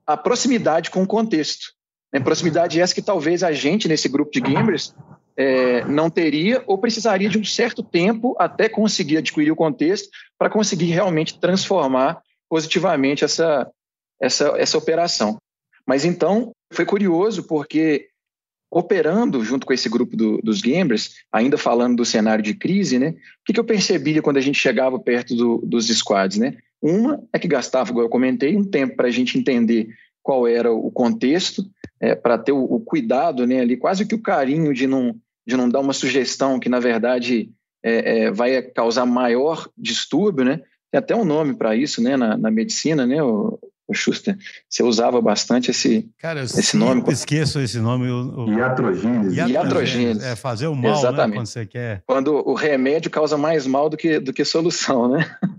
a 0.06 0.16
proximidade 0.16 0.90
com 0.90 1.02
o 1.02 1.06
contexto. 1.06 1.72
Né? 2.12 2.20
Proximidade 2.20 2.80
essa 2.80 2.94
que 2.94 3.02
talvez 3.02 3.42
a 3.42 3.52
gente, 3.52 3.88
nesse 3.88 4.08
grupo 4.08 4.30
de 4.30 4.40
gamers, 4.40 4.94
é, 5.36 5.84
não 5.84 6.08
teria 6.08 6.62
ou 6.66 6.78
precisaria 6.78 7.28
de 7.28 7.38
um 7.38 7.44
certo 7.44 7.82
tempo 7.82 8.34
até 8.38 8.68
conseguir 8.68 9.18
adquirir 9.18 9.50
o 9.50 9.56
contexto 9.56 10.08
para 10.38 10.48
conseguir 10.48 10.86
realmente 10.86 11.38
transformar 11.38 12.22
positivamente 12.48 13.24
essa, 13.24 13.70
essa, 14.20 14.54
essa 14.56 14.78
operação. 14.78 15.36
Mas 15.86 16.04
então, 16.04 16.52
foi 16.72 16.86
curioso 16.86 17.44
porque 17.44 18.08
operando 18.70 19.44
junto 19.44 19.66
com 19.66 19.72
esse 19.72 19.88
grupo 19.88 20.16
do, 20.16 20.38
dos 20.42 20.60
gamers, 20.60 21.16
ainda 21.32 21.56
falando 21.56 21.96
do 21.96 22.04
cenário 22.04 22.42
de 22.42 22.54
crise, 22.54 22.98
né? 22.98 23.10
O 23.10 23.14
que, 23.44 23.52
que 23.52 23.60
eu 23.60 23.64
percebia 23.64 24.20
quando 24.20 24.36
a 24.36 24.40
gente 24.40 24.58
chegava 24.58 24.98
perto 24.98 25.34
do, 25.34 25.58
dos 25.64 25.86
squads, 25.88 26.38
né? 26.38 26.56
Uma 26.82 27.22
é 27.32 27.38
que 27.38 27.48
gastava, 27.48 27.90
como 27.90 28.02
eu 28.02 28.08
comentei, 28.08 28.56
um 28.56 28.64
tempo 28.64 28.96
para 28.96 29.08
a 29.08 29.10
gente 29.10 29.38
entender 29.38 29.88
qual 30.22 30.46
era 30.46 30.72
o 30.72 30.90
contexto, 30.90 31.64
é, 32.00 32.14
para 32.14 32.36
ter 32.36 32.52
o, 32.52 32.62
o, 32.62 32.80
cuidado, 32.80 33.46
né, 33.46 33.60
ali, 33.60 33.76
quase 33.76 34.04
que 34.04 34.14
o 34.14 34.20
carinho 34.20 34.74
de 34.74 34.86
não, 34.86 35.14
de 35.46 35.56
não 35.56 35.68
dar 35.68 35.80
uma 35.80 35.92
sugestão 35.92 36.58
que, 36.58 36.68
na 36.68 36.80
verdade, 36.80 37.50
é, 37.82 38.24
é, 38.24 38.30
vai 38.32 38.60
causar 38.60 39.06
maior 39.06 39.68
distúrbio, 39.78 40.44
né? 40.44 40.60
Tem 40.90 40.98
até 40.98 41.14
um 41.14 41.24
nome 41.24 41.54
para 41.54 41.76
isso, 41.76 42.02
né, 42.02 42.16
na, 42.16 42.36
na 42.36 42.50
medicina, 42.50 43.06
né, 43.06 43.22
o 43.22 43.58
Schuster. 43.94 44.36
Você 44.68 44.82
usava 44.82 45.20
bastante 45.20 45.70
esse, 45.70 46.08
Cara, 46.18 46.40
eu 46.40 46.44
esse 46.44 46.76
nome. 46.76 47.02
esqueço 47.08 47.60
esse 47.60 47.78
nome. 47.78 48.08
O, 48.08 48.48
Iatrogênese. 48.52 49.36
Iatrogênese. 49.36 50.26
É 50.26 50.36
fazer 50.36 50.66
o 50.66 50.74
mal, 50.74 50.98
Exatamente. 50.98 51.28
Né, 51.28 51.36
quando 51.36 51.46
você 51.46 51.66
quer. 51.66 52.02
Quando 52.06 52.34
o 52.48 52.54
remédio 52.54 53.10
causa 53.10 53.36
mais 53.36 53.66
mal 53.66 53.88
do 53.88 53.96
que, 53.96 54.18
do 54.18 54.32
que 54.32 54.44
solução, 54.44 55.08
né? 55.08 55.36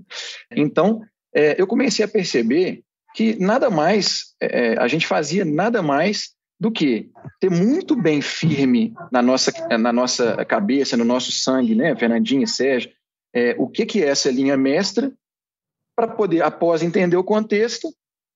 Então, 0.56 1.02
é, 1.36 1.62
eu 1.62 1.68
comecei 1.68 2.04
a 2.04 2.08
perceber 2.08 2.82
que 3.14 3.38
nada 3.40 3.70
mais, 3.70 4.34
é, 4.42 4.74
é, 4.74 4.80
a 4.80 4.88
gente 4.88 5.06
fazia 5.06 5.44
nada 5.44 5.82
mais 5.82 6.30
do 6.60 6.72
que 6.72 7.10
ter 7.40 7.50
muito 7.50 7.96
bem 7.96 8.22
firme 8.22 8.94
na 9.12 9.22
nossa, 9.22 9.52
na 9.78 9.92
nossa 9.92 10.44
cabeça, 10.46 10.98
no 10.98 11.04
nosso 11.04 11.32
sangue, 11.32 11.76
né, 11.76 11.96
Fernandinho 11.96 12.44
e 12.44 12.48
Sérgio, 12.48 12.90
é, 13.34 13.56
o 13.58 13.68
que, 13.68 13.86
que 13.86 14.02
é 14.02 14.08
essa 14.08 14.32
linha 14.32 14.58
mestra, 14.58 15.12
para 15.96 16.08
poder, 16.08 16.44
após 16.44 16.82
entender 16.82 17.18
o 17.18 17.24
contexto, 17.24 17.90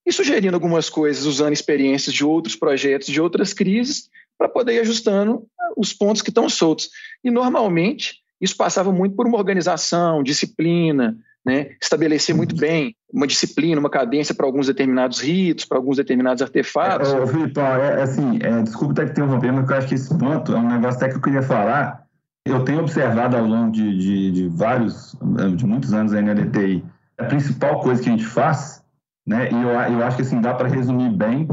e 0.05 0.11
sugerindo 0.11 0.55
algumas 0.55 0.89
coisas, 0.89 1.25
usando 1.25 1.53
experiências 1.53 2.13
de 2.13 2.25
outros 2.25 2.55
projetos, 2.55 3.07
de 3.07 3.21
outras 3.21 3.53
crises, 3.53 4.09
para 4.37 4.49
poder 4.49 4.73
ir 4.73 4.79
ajustando 4.79 5.45
os 5.77 5.93
pontos 5.93 6.21
que 6.21 6.29
estão 6.29 6.49
soltos. 6.49 6.89
E, 7.23 7.29
normalmente, 7.29 8.15
isso 8.39 8.57
passava 8.57 8.91
muito 8.91 9.15
por 9.15 9.27
uma 9.27 9.37
organização, 9.37 10.23
disciplina, 10.23 11.15
né? 11.45 11.71
estabelecer 11.81 12.35
muito 12.35 12.55
bem 12.55 12.95
uma 13.11 13.27
disciplina, 13.27 13.79
uma 13.79 13.89
cadência 13.89 14.33
para 14.33 14.45
alguns 14.45 14.67
determinados 14.67 15.19
ritos, 15.19 15.65
para 15.65 15.77
alguns 15.77 15.97
determinados 15.97 16.41
artefatos. 16.41 17.13
É, 17.13 17.25
Vitor, 17.25 17.63
é, 17.63 17.99
é, 17.99 18.01
assim, 18.01 18.39
é, 18.41 18.61
desculpa 18.63 18.93
até 18.93 19.05
que 19.05 19.11
interromper, 19.11 19.51
mas 19.51 19.69
eu 19.69 19.75
acho 19.75 19.87
que 19.87 19.95
esse 19.95 20.17
ponto 20.17 20.53
é 20.53 20.57
um 20.57 20.67
negócio 20.67 20.97
até 20.97 21.09
que 21.09 21.17
eu 21.17 21.21
queria 21.21 21.43
falar. 21.43 22.03
Eu 22.45 22.63
tenho 22.63 22.79
observado 22.79 23.37
ao 23.37 23.45
longo 23.45 23.71
de, 23.71 23.97
de, 23.97 24.31
de 24.31 24.47
vários, 24.47 25.15
de 25.55 25.65
muitos 25.65 25.93
anos 25.93 26.13
aí 26.13 26.23
na 26.23 26.33
DTI, 26.33 26.83
a 27.17 27.25
principal 27.25 27.79
coisa 27.79 28.01
que 28.01 28.09
a 28.09 28.11
gente 28.11 28.25
faz, 28.25 28.80
né, 29.25 29.49
e 29.51 29.55
eu, 29.55 29.69
eu 29.69 30.05
acho 30.05 30.17
que 30.17 30.23
assim, 30.23 30.41
dá 30.41 30.53
para 30.53 30.67
resumir 30.67 31.09
bem 31.09 31.47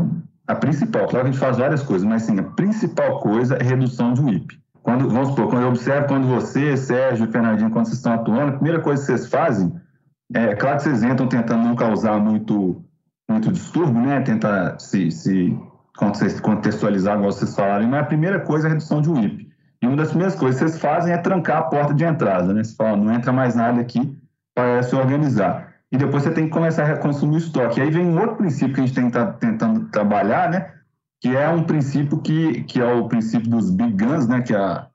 a 0.46 0.54
principal, 0.54 1.06
claro 1.06 1.24
que 1.24 1.30
a 1.30 1.32
gente 1.32 1.40
faz 1.40 1.58
várias 1.58 1.82
coisas, 1.82 2.06
mas 2.06 2.22
assim, 2.22 2.38
a 2.38 2.42
principal 2.42 3.20
coisa 3.20 3.56
é 3.56 3.62
redução 3.62 4.14
de 4.14 4.22
WIP. 4.22 4.58
Quando, 4.82 5.08
vamos 5.10 5.28
supor, 5.28 5.48
quando 5.48 5.62
eu 5.62 5.68
observo 5.68 6.08
quando 6.08 6.26
você, 6.26 6.76
Sérgio, 6.76 7.30
Fernandinho, 7.30 7.70
quando 7.70 7.84
vocês 7.84 7.98
estão 7.98 8.14
atuando, 8.14 8.52
a 8.52 8.56
primeira 8.56 8.80
coisa 8.80 9.02
que 9.02 9.06
vocês 9.06 9.28
fazem 9.28 9.70
é, 10.34 10.54
claro 10.54 10.76
que 10.76 10.82
vocês 10.82 11.02
entram 11.02 11.26
tentando 11.26 11.64
não 11.64 11.74
causar 11.74 12.18
muito, 12.20 12.84
muito 13.28 13.50
distúrbio, 13.50 14.00
né? 14.02 14.20
Tentar 14.20 14.78
se, 14.78 15.10
se 15.10 15.58
contextualizar, 16.42 17.16
igual 17.16 17.32
vocês 17.32 17.54
falaram, 17.54 17.88
mas 17.88 18.02
a 18.02 18.06
primeira 18.06 18.40
coisa 18.40 18.66
é 18.66 18.68
a 18.68 18.72
redução 18.72 19.00
de 19.00 19.08
WIP. 19.08 19.48
E 19.80 19.86
uma 19.86 19.96
das 19.96 20.08
primeiras 20.08 20.34
coisas 20.34 20.60
que 20.60 20.68
vocês 20.68 20.80
fazem 20.80 21.12
é 21.12 21.18
trancar 21.18 21.58
a 21.58 21.62
porta 21.62 21.94
de 21.94 22.04
entrada, 22.04 22.52
né? 22.52 22.62
Você 22.62 22.74
fala, 22.74 22.96
não 22.96 23.12
entra 23.12 23.32
mais 23.32 23.54
nada 23.54 23.80
aqui 23.80 24.16
para 24.54 24.82
se 24.82 24.94
organizar. 24.94 25.67
E 25.90 25.96
depois 25.96 26.22
você 26.22 26.30
tem 26.30 26.44
que 26.44 26.50
começar 26.50 26.90
a 26.90 26.98
consumir 26.98 27.36
o 27.36 27.38
estoque. 27.38 27.80
E 27.80 27.82
aí 27.82 27.90
vem 27.90 28.06
um 28.06 28.20
outro 28.20 28.36
princípio 28.36 28.74
que 28.74 28.80
a 28.80 28.86
gente 28.86 28.94
tem 28.94 29.10
tá 29.10 29.32
tentando 29.32 29.88
trabalhar, 29.88 30.50
né? 30.50 30.74
Que 31.20 31.34
é 31.34 31.48
um 31.48 31.64
princípio 31.64 32.20
que, 32.20 32.62
que 32.64 32.80
é 32.80 32.84
o 32.84 33.08
princípio 33.08 33.48
dos 33.48 33.70
big 33.70 33.92
guns, 33.92 34.28
né? 34.28 34.42
Que 34.42 34.54
é 34.54 34.58
a, 34.58 34.88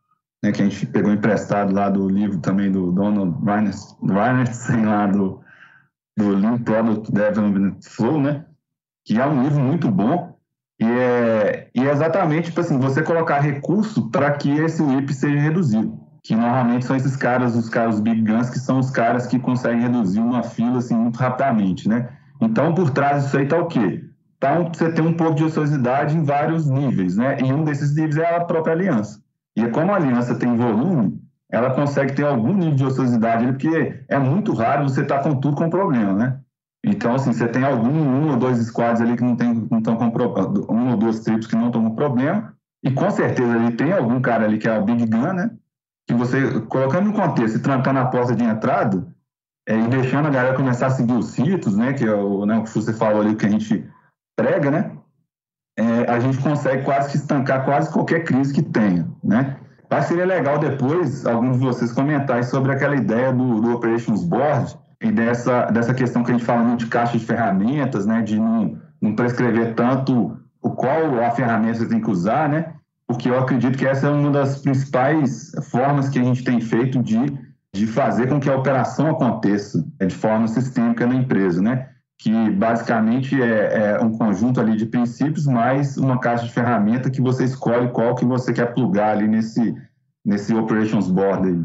né, 0.44 0.52
que 0.52 0.62
a 0.62 0.66
gente 0.66 0.86
pegou 0.88 1.14
emprestado 1.14 1.74
lá 1.74 1.90
do 1.90 2.08
livro 2.10 2.38
também 2.40 2.70
do 2.70 2.92
Donald 2.92 3.38
Reinertsen, 3.46 4.84
lá 4.86 5.08
do, 5.08 5.40
do 6.18 6.36
Lean 6.36 6.58
Product 6.58 7.10
Development 7.10 7.78
Flow, 7.82 8.20
né, 8.22 8.46
que 9.06 9.20
é 9.20 9.26
um 9.26 9.42
livro 9.42 9.62
muito 9.62 9.90
bom 9.90 10.38
e 10.80 10.86
é, 10.86 11.70
e 11.74 11.88
é 11.88 11.92
exatamente 11.92 12.50
tipo 12.50 12.60
assim, 12.60 12.78
você 12.78 13.02
colocar 13.02 13.40
recurso 13.40 14.10
para 14.10 14.32
que 14.34 14.52
esse 14.52 14.84
WIP 14.84 15.14
seja 15.14 15.40
reduzido, 15.40 15.98
que 16.24 16.36
normalmente 16.36 16.86
são 16.86 16.96
esses 16.96 17.18
caras, 17.18 17.56
os 17.56 17.70
caras 17.70 17.96
os 17.96 18.02
big 18.02 18.22
guns, 18.22 18.50
que 18.50 18.58
são 18.58 18.80
os 18.80 18.90
caras 18.90 19.28
que 19.28 19.38
conseguem 19.38 19.82
reduzir 19.82 20.22
uma 20.22 20.42
fila 20.42 20.78
assim 20.78 20.96
muito 20.96 21.18
rapidamente, 21.18 21.90
né? 21.90 22.10
Então, 22.40 22.74
por 22.74 22.90
trás 22.92 23.24
disso 23.26 23.38
aí 23.38 23.44
está 23.44 23.58
o 23.58 23.68
quê? 23.68 24.04
Tá 24.40 24.60
um, 24.60 24.72
você 24.74 24.92
tem 24.92 25.06
um 25.06 25.14
pouco 25.14 25.36
de 25.36 25.44
ociosidade 25.44 26.18
em 26.18 26.24
vários 26.24 26.70
níveis, 26.70 27.18
né? 27.18 27.38
E 27.42 27.52
um 27.52 27.64
desses 27.64 27.94
níveis 27.96 28.18
é 28.18 28.36
a 28.36 28.44
própria 28.44 28.74
aliança. 28.74 29.22
E 29.56 29.68
como 29.68 29.92
a 29.92 29.98
aliança 29.98 30.36
tem 30.36 30.56
volume, 30.56 31.22
ela 31.52 31.72
consegue 31.72 32.14
ter 32.14 32.26
algum 32.26 32.54
nível 32.54 32.76
de 32.76 32.86
ociosidade, 32.86 33.46
porque 33.46 34.04
é 34.08 34.18
muito 34.18 34.54
raro 34.54 34.84
você 34.84 35.02
estar 35.02 35.18
tá 35.20 35.24
com 35.24 35.36
tudo 35.36 35.58
com 35.58 35.70
problema, 35.70 36.14
né? 36.14 36.40
Então, 36.86 37.16
assim, 37.16 37.32
você 37.32 37.48
tem 37.48 37.64
algum, 37.64 37.90
um 37.90 38.32
ou 38.32 38.38
dois 38.38 38.58
squads 38.58 39.02
ali 39.02 39.16
que 39.16 39.24
não 39.24 39.34
estão 39.34 39.96
com 39.96 40.74
um 40.74 40.92
ou 40.92 40.98
duas 40.98 41.20
tribos 41.20 41.48
que 41.48 41.56
não 41.56 41.68
estão 41.68 41.84
com 41.84 41.96
problema, 41.96 42.54
e 42.84 42.92
com 42.92 43.10
certeza 43.12 43.54
ali 43.54 43.72
tem 43.76 43.94
algum 43.94 44.20
cara 44.20 44.46
ali 44.46 44.58
que 44.58 44.68
é 44.68 44.78
o 44.78 44.84
Big 44.84 45.06
Gun, 45.06 45.34
né? 45.34 45.52
Que 46.08 46.14
você, 46.14 46.62
colocando 46.62 47.08
no 47.08 47.14
contexto 47.14 47.58
e 47.58 47.62
trancando 47.62 48.00
a 48.00 48.06
porta 48.06 48.36
de 48.36 48.44
entrada, 48.44 49.08
é, 49.68 49.78
e 49.78 49.88
deixando 49.88 50.28
a 50.28 50.32
galera 50.32 50.56
começar 50.56 50.88
a 50.88 50.92
seguir 50.92 51.14
os 51.14 51.38
ritos, 51.38 51.76
né? 51.76 51.94
Que 51.94 52.06
é 52.06 52.14
o, 52.14 52.46
né, 52.46 52.58
o 52.58 52.64
que 52.64 52.70
você 52.70 52.94
falou 52.94 53.22
ali 53.22 53.36
que 53.36 53.46
a 53.46 53.50
gente 53.50 53.90
prega, 54.36 54.70
né? 54.70 54.98
é, 55.78 56.12
a 56.12 56.20
gente 56.20 56.38
consegue 56.38 56.84
quase 56.84 57.12
que 57.12 57.18
estancar 57.18 57.66
quase 57.66 57.92
qualquer 57.92 58.24
crise 58.24 58.54
que 58.54 58.62
tenha, 58.62 59.08
né? 59.24 59.58
Mas 59.90 60.06
seria 60.06 60.26
legal 60.26 60.58
depois 60.58 61.26
alguns 61.26 61.60
de 61.60 61.66
vocês 61.66 61.92
comentarem 61.92 62.44
sobre 62.44 62.72
aquela 62.72 62.96
ideia 62.96 63.32
do, 63.32 63.62
do 63.62 63.74
Operations 63.74 64.24
Board 64.24 64.78
e 65.02 65.12
dessa, 65.12 65.66
dessa 65.66 65.94
questão 65.94 66.24
que 66.24 66.32
a 66.32 66.34
gente 66.34 66.46
fala 66.46 66.64
muito 66.64 66.86
de 66.86 66.88
caixa 66.88 67.18
de 67.18 67.26
ferramentas, 67.26 68.06
né? 68.06 68.22
De 68.22 68.40
não, 68.40 68.78
não 69.02 69.16
prescrever 69.16 69.76
tanto 69.76 70.38
o 70.62 70.72
qual 70.72 71.22
a 71.24 71.32
ferramenta 71.32 71.80
você 71.80 71.88
tem 71.88 72.02
que 72.02 72.10
usar, 72.10 72.50
né? 72.50 72.74
Porque 73.14 73.30
eu 73.30 73.38
acredito 73.38 73.78
que 73.78 73.86
essa 73.86 74.08
é 74.08 74.10
uma 74.10 74.32
das 74.32 74.60
principais 74.60 75.52
formas 75.70 76.10
que 76.10 76.18
a 76.18 76.24
gente 76.24 76.44
tem 76.44 76.60
feito 76.60 77.02
de, 77.02 77.20
de 77.72 77.86
fazer 77.86 78.28
com 78.28 78.40
que 78.40 78.50
a 78.50 78.58
operação 78.58 79.08
aconteça 79.10 79.86
de 80.00 80.16
forma 80.16 80.48
sistêmica 80.48 81.06
na 81.06 81.14
empresa, 81.14 81.62
né? 81.62 81.90
que 82.18 82.50
basicamente 82.52 83.40
é, 83.42 83.98
é, 83.98 84.00
um 84.02 84.18
conjunto 84.18 84.60
ali 84.60 84.78
de 84.78 84.86
princípios 84.86 85.46
mais 85.46 85.98
uma 85.98 86.20
caixa 86.20 86.46
de 86.46 86.54
ferramenta 86.54 87.12
que 87.12 87.22
você 87.22 87.44
escolhe 87.44 87.92
qual 87.92 88.16
que 88.16 88.24
você 88.24 88.54
quer 88.54 88.74
plugar 88.74 89.18
ali 89.18 89.28
nesse, 89.28 89.76
nesse 90.24 90.56
operations 90.56 91.10
board 91.10 91.50
aí. 91.50 91.60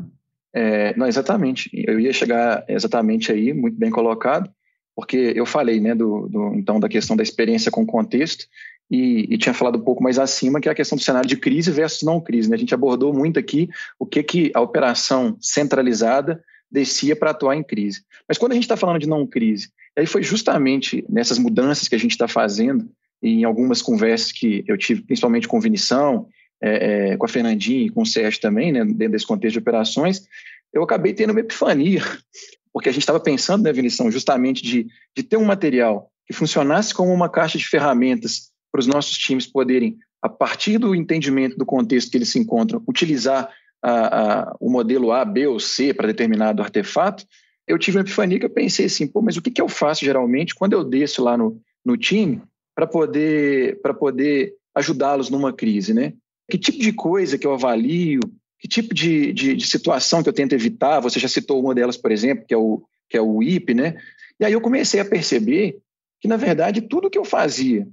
É, 0.53 0.97
não, 0.97 1.07
exatamente. 1.07 1.71
Eu 1.73 2.01
ia 2.01 2.13
chegar 2.13 2.65
exatamente 2.67 3.31
aí, 3.31 3.55
muito 3.55 3.79
bem 3.79 3.91
colocado, 3.91 4.51
porque 4.97 5.33
eu 5.37 5.47
falei, 5.47 5.81
né, 5.81 5.95
do, 5.95 6.29
do 6.29 6.55
então 6.55 6.81
da 6.81 6.89
questão 6.89 7.17
da 7.17 7.23
experiência 7.23 7.71
com 7.71 7.87
contexto 7.87 8.47
e, 8.91 9.27
e, 9.35 9.39
tinha 9.39 9.53
falado 9.53 9.77
um 9.77 9.83
pouco 9.83 10.03
mais 10.03 10.19
acima 10.19 10.61
que 10.61 10.69
é 10.69 10.73
a 10.73 10.75
questão 10.75 10.97
do 10.97 11.05
cenário 11.05 11.29
de 11.29 11.37
crise 11.37 11.71
versus 11.71 12.03
não 12.03 12.21
crise. 12.21 12.49
Né? 12.49 12.57
A 12.57 12.59
gente 12.59 12.75
abordou 12.75 13.13
muito 13.13 13.39
aqui 13.39 13.69
o 13.99 14.07
que 14.07 14.23
que 14.23 14.51
a 14.55 14.61
operação 14.61 15.37
centralizada 15.41 16.43
descia 16.71 17.15
para 17.15 17.31
atuar 17.31 17.57
em 17.57 17.63
crise. 17.63 18.03
Mas 18.27 18.39
quando 18.39 18.53
a 18.53 18.55
gente 18.55 18.65
está 18.65 18.77
falando 18.77 19.01
de 19.01 19.09
não 19.09 19.27
crise, 19.27 19.71
aí 19.97 20.07
foi 20.07 20.23
justamente 20.23 21.05
nessas 21.09 21.39
mudanças 21.39 21.89
que 21.89 21.95
a 21.95 21.99
gente 21.99 22.13
está 22.13 22.29
fazendo, 22.29 22.89
em 23.23 23.45
algumas 23.45 23.83
conversas 23.83 24.33
que 24.33 24.65
eu 24.67 24.77
tive, 24.77 25.03
principalmente 25.03 25.49
com 25.49 25.59
o 25.59 25.61
Vinição, 25.61 26.29
é, 26.61 27.11
é, 27.13 27.17
com 27.17 27.27
a 27.27 27.29
Fernandinha 27.29 27.87
e 27.87 27.91
com 27.91 28.03
o 28.03 28.07
Sérgio 28.07 28.41
também, 28.41 28.73
né, 28.73 28.85
dentro 28.85 29.13
desse 29.13 29.27
contexto 29.27 29.55
de 29.55 29.59
operações, 29.59 30.27
eu 30.73 30.83
acabei 30.83 31.13
tendo 31.13 31.31
uma 31.31 31.41
epifania, 31.41 32.03
porque 32.73 32.89
a 32.89 32.93
gente 32.93 33.03
estava 33.03 33.21
pensando, 33.21 33.65
né, 33.65 33.73
Vinição, 33.73 34.11
justamente 34.11 34.63
de, 34.63 34.87
de 35.17 35.23
ter 35.23 35.37
um 35.37 35.45
material 35.45 36.11
que 36.27 36.33
funcionasse 36.33 36.95
como 36.95 37.13
uma 37.13 37.29
caixa 37.29 37.59
de 37.59 37.67
ferramentas 37.67 38.51
para 38.71 38.81
os 38.81 38.87
nossos 38.87 39.17
times 39.17 39.47
poderem, 39.47 39.97
a 40.23 40.29
partir 40.29 40.79
do 40.79 40.95
entendimento 40.95 41.57
do 41.57 41.67
contexto 41.67 42.11
que 42.11 42.19
eles 42.19 42.29
se 42.29 42.39
encontram, 42.39 42.83
utilizar 42.87 43.51
a, 43.83 43.91
a, 44.51 44.57
o 44.61 44.71
modelo 44.71 45.13
A, 45.13 45.25
B 45.25 45.47
ou 45.47 45.61
C 45.61 45.95
para 45.95 46.09
determinado 46.09 46.63
artefato, 46.63 47.25
eu 47.67 47.79
tive 47.79 47.99
uma 47.99 48.03
epifania 48.03 48.39
que 48.39 48.47
eu 48.47 48.51
pensei 48.51 48.87
assim, 48.87 49.07
pô, 49.07 49.21
mas 49.21 49.37
o 49.37 49.43
que, 49.43 49.51
que 49.51 49.61
eu 49.61 49.69
faço 49.69 50.05
geralmente 50.05 50.55
quando 50.55 50.73
eu 50.73 50.83
desço 50.83 51.23
lá 51.23 51.37
no, 51.37 51.61
no 51.85 51.97
time 51.97 52.43
para 52.75 52.87
poder, 52.87 53.81
poder 53.99 54.55
ajudá-los 54.75 55.29
numa 55.29 55.53
crise, 55.53 55.93
né? 55.93 56.15
Que 56.51 56.57
tipo 56.57 56.79
de 56.79 56.93
coisa 56.93 57.37
que 57.37 57.47
eu 57.47 57.53
avalio, 57.53 58.21
que 58.59 58.67
tipo 58.67 58.95
de, 58.95 59.33
de, 59.33 59.55
de, 59.55 59.67
situação 59.67 60.23
que 60.23 60.29
eu 60.29 60.33
tento 60.33 60.55
evitar? 60.55 61.01
Você 61.01 61.21
já 61.21 61.29
citou 61.29 61.63
uma 61.63 61.75
delas, 61.75 61.97
por 61.97 62.11
exemplo, 62.11 62.47
que 62.47 62.55
é 62.55 62.57
o, 62.57 62.83
que 63.09 63.17
é 63.17 63.21
o 63.21 63.43
IP, 63.43 63.75
né? 63.75 63.97
E 64.41 64.45
aí 64.45 64.53
eu 64.53 64.61
comecei 64.61 64.99
a 65.01 65.05
perceber 65.05 65.79
que, 66.21 66.29
na 66.29 66.37
verdade, 66.37 66.81
tudo 66.81 67.11
que 67.11 67.19
eu 67.19 67.25
fazia 67.25 67.87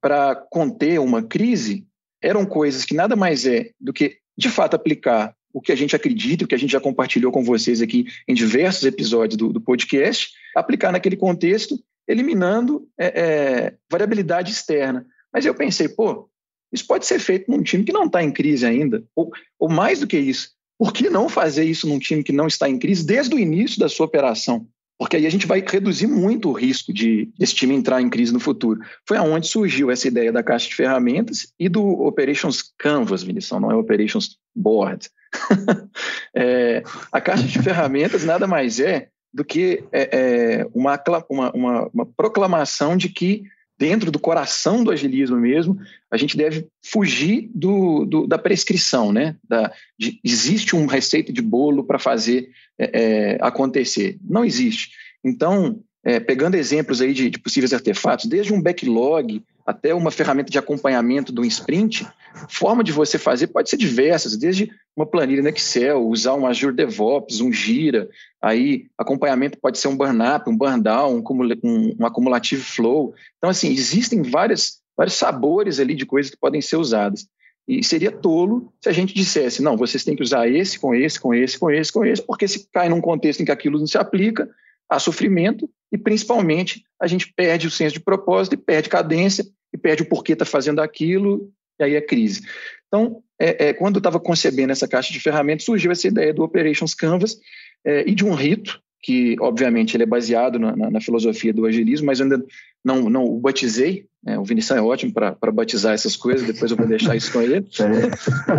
para 0.00 0.34
conter 0.34 0.98
uma 1.00 1.22
crise 1.22 1.86
eram 2.22 2.44
coisas 2.44 2.84
que 2.84 2.94
nada 2.94 3.16
mais 3.16 3.46
é 3.46 3.70
do 3.80 3.92
que 3.92 4.18
de 4.36 4.48
fato 4.48 4.74
aplicar 4.74 5.34
o 5.52 5.60
que 5.60 5.72
a 5.72 5.76
gente 5.76 5.96
acredita, 5.96 6.44
o 6.44 6.48
que 6.48 6.54
a 6.54 6.58
gente 6.58 6.70
já 6.70 6.80
compartilhou 6.80 7.32
com 7.32 7.42
vocês 7.42 7.82
aqui 7.82 8.06
em 8.28 8.34
diversos 8.34 8.84
episódios 8.84 9.36
do, 9.36 9.52
do 9.52 9.60
podcast, 9.60 10.30
aplicar 10.54 10.92
naquele 10.92 11.16
contexto, 11.16 11.78
eliminando 12.06 12.88
é, 12.98 13.06
é, 13.06 13.74
variabilidade 13.90 14.52
externa. 14.52 15.06
Mas 15.32 15.44
eu 15.44 15.54
pensei, 15.54 15.88
pô, 15.88 16.28
isso 16.72 16.86
pode 16.86 17.04
ser 17.04 17.18
feito 17.18 17.50
num 17.50 17.62
time 17.62 17.84
que 17.84 17.92
não 17.92 18.04
está 18.04 18.22
em 18.22 18.30
crise 18.30 18.64
ainda, 18.64 19.02
ou, 19.14 19.30
ou 19.58 19.68
mais 19.68 20.00
do 20.00 20.06
que 20.06 20.18
isso, 20.18 20.52
por 20.78 20.94
que 20.94 21.10
não 21.10 21.28
fazer 21.28 21.64
isso 21.64 21.86
num 21.86 21.98
time 21.98 22.24
que 22.24 22.32
não 22.32 22.46
está 22.46 22.66
em 22.66 22.78
crise 22.78 23.04
desde 23.04 23.34
o 23.34 23.38
início 23.38 23.78
da 23.78 23.86
sua 23.86 24.06
operação? 24.06 24.66
Porque 25.00 25.16
aí 25.16 25.26
a 25.26 25.30
gente 25.30 25.46
vai 25.46 25.64
reduzir 25.66 26.06
muito 26.06 26.50
o 26.50 26.52
risco 26.52 26.92
de 26.92 27.32
esse 27.40 27.54
time 27.54 27.74
entrar 27.74 28.02
em 28.02 28.10
crise 28.10 28.34
no 28.34 28.38
futuro. 28.38 28.80
Foi 29.08 29.16
aonde 29.16 29.46
surgiu 29.46 29.90
essa 29.90 30.06
ideia 30.06 30.30
da 30.30 30.42
caixa 30.42 30.68
de 30.68 30.74
ferramentas 30.74 31.54
e 31.58 31.70
do 31.70 31.82
Operations 32.02 32.70
Canvas, 32.76 33.22
Vinição, 33.22 33.58
não 33.58 33.70
é 33.70 33.74
Operations 33.74 34.36
Board. 34.54 35.08
é, 36.36 36.82
a 37.10 37.18
caixa 37.18 37.44
de 37.44 37.62
ferramentas 37.62 38.26
nada 38.26 38.46
mais 38.46 38.78
é 38.78 39.08
do 39.32 39.42
que 39.42 39.82
é, 39.90 40.10
é, 40.12 40.66
uma, 40.74 41.02
uma, 41.30 41.50
uma, 41.52 41.90
uma 41.94 42.06
proclamação 42.14 42.94
de 42.94 43.08
que 43.08 43.44
dentro 43.80 44.10
do 44.10 44.18
coração 44.18 44.84
do 44.84 44.90
agilismo 44.90 45.38
mesmo, 45.38 45.80
a 46.10 46.18
gente 46.18 46.36
deve 46.36 46.68
fugir 46.84 47.50
do, 47.54 48.04
do 48.04 48.26
da 48.26 48.36
prescrição, 48.36 49.10
né? 49.10 49.36
Da, 49.48 49.72
de, 49.98 50.20
existe 50.22 50.76
uma 50.76 50.92
receita 50.92 51.32
de 51.32 51.40
bolo 51.40 51.82
para 51.82 51.98
fazer 51.98 52.50
é, 52.78 52.90
é, 52.92 53.38
acontecer. 53.40 54.18
Não 54.22 54.44
existe. 54.44 54.90
Então, 55.24 55.80
é, 56.04 56.20
pegando 56.20 56.56
exemplos 56.56 57.00
aí 57.00 57.14
de, 57.14 57.30
de, 57.30 57.38
possíveis 57.38 57.72
artefatos, 57.72 58.26
desde 58.26 58.52
um 58.52 58.60
backlog 58.60 59.42
até 59.70 59.94
uma 59.94 60.10
ferramenta 60.10 60.50
de 60.50 60.58
acompanhamento 60.58 61.32
do 61.32 61.44
sprint, 61.44 62.06
forma 62.48 62.82
de 62.82 62.90
você 62.90 63.18
fazer 63.18 63.46
pode 63.46 63.70
ser 63.70 63.76
diversas, 63.76 64.36
desde 64.36 64.70
uma 64.96 65.06
planilha 65.06 65.42
no 65.42 65.48
Excel, 65.48 66.06
usar 66.08 66.34
um 66.34 66.44
Azure 66.44 66.74
DevOps, 66.74 67.40
um 67.40 67.52
Gira, 67.52 68.08
aí 68.42 68.86
acompanhamento 68.98 69.58
pode 69.60 69.78
ser 69.78 69.86
um 69.86 69.96
burn-up, 69.96 70.50
um 70.50 70.56
burn-down, 70.56 71.22
um, 71.22 71.94
um 72.00 72.04
acumulativo 72.04 72.64
flow. 72.64 73.14
Então, 73.38 73.48
assim, 73.48 73.70
existem 73.70 74.22
várias, 74.22 74.80
vários 74.96 75.14
sabores 75.14 75.78
ali 75.78 75.94
de 75.94 76.04
coisas 76.04 76.30
que 76.30 76.36
podem 76.36 76.60
ser 76.60 76.76
usadas. 76.76 77.26
E 77.68 77.84
seria 77.84 78.10
tolo 78.10 78.72
se 78.80 78.88
a 78.88 78.92
gente 78.92 79.14
dissesse, 79.14 79.62
não, 79.62 79.76
vocês 79.76 80.02
têm 80.02 80.16
que 80.16 80.22
usar 80.22 80.48
esse, 80.48 80.80
com 80.80 80.92
esse, 80.92 81.20
com 81.20 81.32
esse, 81.32 81.56
com 81.56 81.70
esse, 81.70 81.92
com 81.92 82.04
esse, 82.04 82.22
porque 82.22 82.48
se 82.48 82.68
cai 82.72 82.88
num 82.88 83.00
contexto 83.00 83.40
em 83.40 83.44
que 83.44 83.52
aquilo 83.52 83.78
não 83.78 83.86
se 83.86 83.96
aplica, 83.96 84.50
há 84.88 84.98
sofrimento 84.98 85.70
e, 85.92 85.96
principalmente, 85.96 86.82
a 87.00 87.06
gente 87.06 87.32
perde 87.32 87.68
o 87.68 87.70
senso 87.70 87.94
de 87.94 88.00
propósito 88.00 88.54
e 88.54 88.56
perde 88.56 88.88
cadência 88.88 89.44
e 89.72 89.78
perde 89.78 90.02
o 90.02 90.08
porquê 90.08 90.32
está 90.32 90.44
fazendo 90.44 90.80
aquilo, 90.80 91.50
e 91.78 91.84
aí 91.84 91.94
é 91.94 92.00
crise. 92.00 92.42
Então, 92.88 93.22
é, 93.38 93.68
é, 93.68 93.72
quando 93.72 93.96
eu 93.96 94.00
estava 94.00 94.20
concebendo 94.20 94.72
essa 94.72 94.88
caixa 94.88 95.12
de 95.12 95.20
ferramentas, 95.20 95.64
surgiu 95.64 95.92
essa 95.92 96.08
ideia 96.08 96.34
do 96.34 96.42
Operations 96.42 96.94
Canvas 96.94 97.38
é, 97.84 98.08
e 98.08 98.14
de 98.14 98.24
um 98.24 98.34
rito, 98.34 98.80
que 99.02 99.34
obviamente 99.40 99.96
ele 99.96 100.02
é 100.02 100.06
baseado 100.06 100.58
na, 100.58 100.76
na, 100.76 100.90
na 100.90 101.00
filosofia 101.00 101.54
do 101.54 101.64
agilismo, 101.64 102.06
mas 102.06 102.20
eu 102.20 102.24
ainda 102.24 102.44
não, 102.84 103.08
não 103.08 103.24
o 103.24 103.40
batizei. 103.40 104.06
Né? 104.22 104.38
O 104.38 104.44
Vinicius 104.44 104.78
é 104.78 104.82
ótimo 104.82 105.12
para 105.12 105.52
batizar 105.52 105.94
essas 105.94 106.16
coisas, 106.16 106.46
depois 106.46 106.70
eu 106.70 106.76
vou 106.76 106.86
deixar 106.86 107.16
isso 107.16 107.32
com 107.32 107.40
ele. 107.40 107.64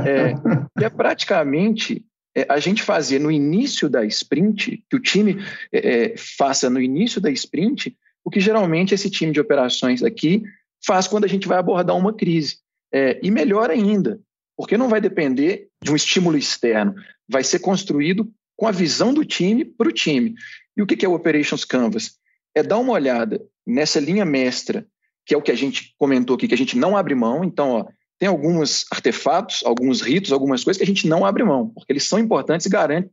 É, 0.07 0.33
que 0.77 0.85
é 0.85 0.89
praticamente 0.89 2.03
é, 2.35 2.45
a 2.49 2.59
gente 2.59 2.81
fazer 2.81 3.19
no 3.19 3.29
início 3.29 3.89
da 3.89 4.03
sprint, 4.05 4.83
que 4.89 4.95
o 4.95 4.99
time 4.99 5.37
é, 5.71 6.05
é, 6.05 6.17
faça 6.17 6.69
no 6.69 6.81
início 6.81 7.21
da 7.21 7.29
sprint, 7.29 7.95
o 8.23 8.29
que 8.29 8.39
geralmente 8.39 8.95
esse 8.95 9.09
time 9.09 9.31
de 9.31 9.39
operações 9.39 10.01
aqui 10.01 10.43
faz 10.85 11.07
quando 11.07 11.25
a 11.25 11.27
gente 11.27 11.47
vai 11.47 11.57
abordar 11.57 11.95
uma 11.95 12.13
crise. 12.13 12.57
É, 12.93 13.19
e 13.23 13.31
melhor 13.31 13.69
ainda, 13.69 14.19
porque 14.57 14.77
não 14.77 14.89
vai 14.89 14.99
depender 14.99 15.69
de 15.81 15.91
um 15.91 15.95
estímulo 15.95 16.37
externo, 16.37 16.95
vai 17.27 17.43
ser 17.43 17.59
construído 17.59 18.29
com 18.57 18.67
a 18.67 18.71
visão 18.71 19.13
do 19.13 19.25
time 19.25 19.65
para 19.65 19.87
o 19.87 19.91
time. 19.91 20.35
E 20.75 20.81
o 20.81 20.85
que 20.85 21.05
é 21.05 21.09
o 21.09 21.13
Operations 21.13 21.65
Canvas? 21.65 22.17
É 22.53 22.61
dar 22.61 22.77
uma 22.77 22.93
olhada 22.93 23.41
nessa 23.65 23.99
linha 23.99 24.25
mestra, 24.25 24.85
que 25.25 25.33
é 25.33 25.37
o 25.37 25.41
que 25.41 25.51
a 25.51 25.55
gente 25.55 25.95
comentou 25.97 26.35
aqui, 26.35 26.47
que 26.47 26.53
a 26.53 26.57
gente 26.57 26.77
não 26.77 26.97
abre 26.97 27.15
mão. 27.15 27.43
Então, 27.43 27.71
ó, 27.71 27.85
tem 28.19 28.27
alguns 28.27 28.85
artefatos, 28.91 29.63
alguns 29.65 30.01
ritos, 30.01 30.31
algumas 30.31 30.63
coisas 30.63 30.77
que 30.77 30.83
a 30.83 30.87
gente 30.87 31.07
não 31.07 31.25
abre 31.25 31.43
mão, 31.43 31.69
porque 31.69 31.91
eles 31.91 32.03
são 32.03 32.19
importantes 32.19 32.67
e 32.67 32.69
garantem, 32.69 33.09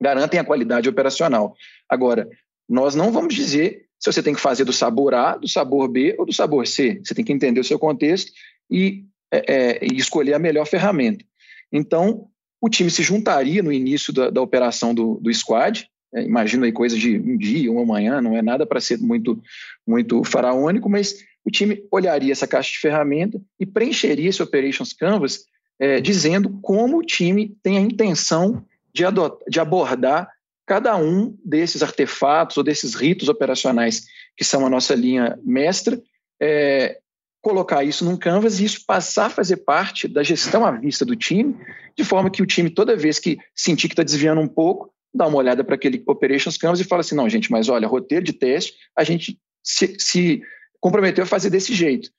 garantem 0.00 0.38
a 0.38 0.44
qualidade 0.44 0.88
operacional. 0.88 1.56
Agora, 1.88 2.28
nós 2.68 2.94
não 2.94 3.10
vamos 3.10 3.34
dizer 3.34 3.83
se 3.98 4.12
você 4.12 4.22
tem 4.22 4.34
que 4.34 4.40
fazer 4.40 4.64
do 4.64 4.72
sabor 4.72 5.14
A, 5.14 5.36
do 5.36 5.48
sabor 5.48 5.88
B 5.88 6.14
ou 6.18 6.26
do 6.26 6.32
sabor 6.32 6.66
C. 6.66 7.00
Você 7.02 7.14
tem 7.14 7.24
que 7.24 7.32
entender 7.32 7.60
o 7.60 7.64
seu 7.64 7.78
contexto 7.78 8.32
e, 8.70 9.04
é, 9.32 9.52
é, 9.52 9.84
e 9.84 9.96
escolher 9.96 10.34
a 10.34 10.38
melhor 10.38 10.66
ferramenta. 10.66 11.24
Então, 11.72 12.28
o 12.60 12.68
time 12.68 12.90
se 12.90 13.02
juntaria 13.02 13.62
no 13.62 13.72
início 13.72 14.12
da, 14.12 14.30
da 14.30 14.40
operação 14.40 14.94
do, 14.94 15.18
do 15.20 15.32
squad, 15.32 15.88
é, 16.14 16.22
imagino 16.22 16.64
aí 16.64 16.72
coisa 16.72 16.96
de 16.96 17.18
um 17.18 17.36
dia, 17.36 17.70
uma 17.70 17.84
manhã, 17.84 18.20
não 18.20 18.36
é 18.36 18.42
nada 18.42 18.64
para 18.64 18.80
ser 18.80 18.98
muito, 18.98 19.42
muito 19.86 20.22
faraônico, 20.22 20.88
mas 20.88 21.16
o 21.44 21.50
time 21.50 21.84
olharia 21.90 22.32
essa 22.32 22.46
caixa 22.46 22.70
de 22.72 22.78
ferramenta 22.78 23.40
e 23.58 23.66
preencheria 23.66 24.28
esse 24.28 24.42
Operations 24.42 24.92
Canvas 24.92 25.44
é, 25.78 26.00
dizendo 26.00 26.58
como 26.62 26.98
o 26.98 27.02
time 27.02 27.56
tem 27.62 27.76
a 27.76 27.80
intenção 27.80 28.64
de, 28.92 29.02
de 29.48 29.60
abordar 29.60 30.30
cada 30.66 30.96
um 30.96 31.36
desses 31.44 31.82
artefatos 31.82 32.56
ou 32.56 32.62
desses 32.62 32.94
ritos 32.94 33.28
operacionais 33.28 34.04
que 34.36 34.44
são 34.44 34.66
a 34.66 34.70
nossa 34.70 34.94
linha 34.94 35.38
mestra, 35.44 36.00
é, 36.40 36.98
colocar 37.40 37.84
isso 37.84 38.04
num 38.04 38.16
canvas 38.16 38.58
e 38.58 38.64
isso 38.64 38.84
passar 38.86 39.26
a 39.26 39.30
fazer 39.30 39.58
parte 39.58 40.08
da 40.08 40.22
gestão 40.22 40.64
à 40.64 40.70
vista 40.70 41.04
do 41.04 41.14
time, 41.14 41.54
de 41.96 42.02
forma 42.02 42.30
que 42.30 42.42
o 42.42 42.46
time, 42.46 42.70
toda 42.70 42.96
vez 42.96 43.18
que 43.18 43.38
sentir 43.54 43.88
que 43.88 43.92
está 43.92 44.02
desviando 44.02 44.40
um 44.40 44.48
pouco, 44.48 44.92
dá 45.14 45.26
uma 45.26 45.36
olhada 45.36 45.62
para 45.62 45.74
aquele 45.74 46.02
Operations 46.06 46.56
Canvas 46.56 46.80
e 46.80 46.84
fala 46.84 47.00
assim, 47.00 47.14
não, 47.14 47.28
gente, 47.28 47.50
mas 47.52 47.68
olha, 47.68 47.86
roteiro 47.86 48.24
de 48.24 48.32
teste, 48.32 48.74
a 48.96 49.04
gente 49.04 49.38
se, 49.62 49.94
se 49.98 50.42
comprometeu 50.80 51.22
a 51.22 51.26
fazer 51.26 51.50
desse 51.50 51.72
jeito. 51.72 52.10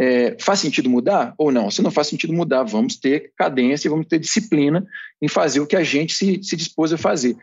É, 0.00 0.36
faz 0.40 0.60
sentido 0.60 0.88
mudar 0.88 1.34
ou 1.36 1.50
não? 1.50 1.72
Se 1.72 1.82
não 1.82 1.90
faz 1.90 2.06
sentido 2.06 2.32
mudar, 2.32 2.62
vamos 2.62 2.96
ter 2.96 3.32
cadência, 3.36 3.90
vamos 3.90 4.06
ter 4.06 4.20
disciplina 4.20 4.86
em 5.20 5.26
fazer 5.26 5.58
o 5.58 5.66
que 5.66 5.74
a 5.74 5.82
gente 5.82 6.14
se, 6.14 6.40
se 6.42 6.56
dispôs 6.56 6.92
a 6.92 6.96
fazer. 6.96 7.36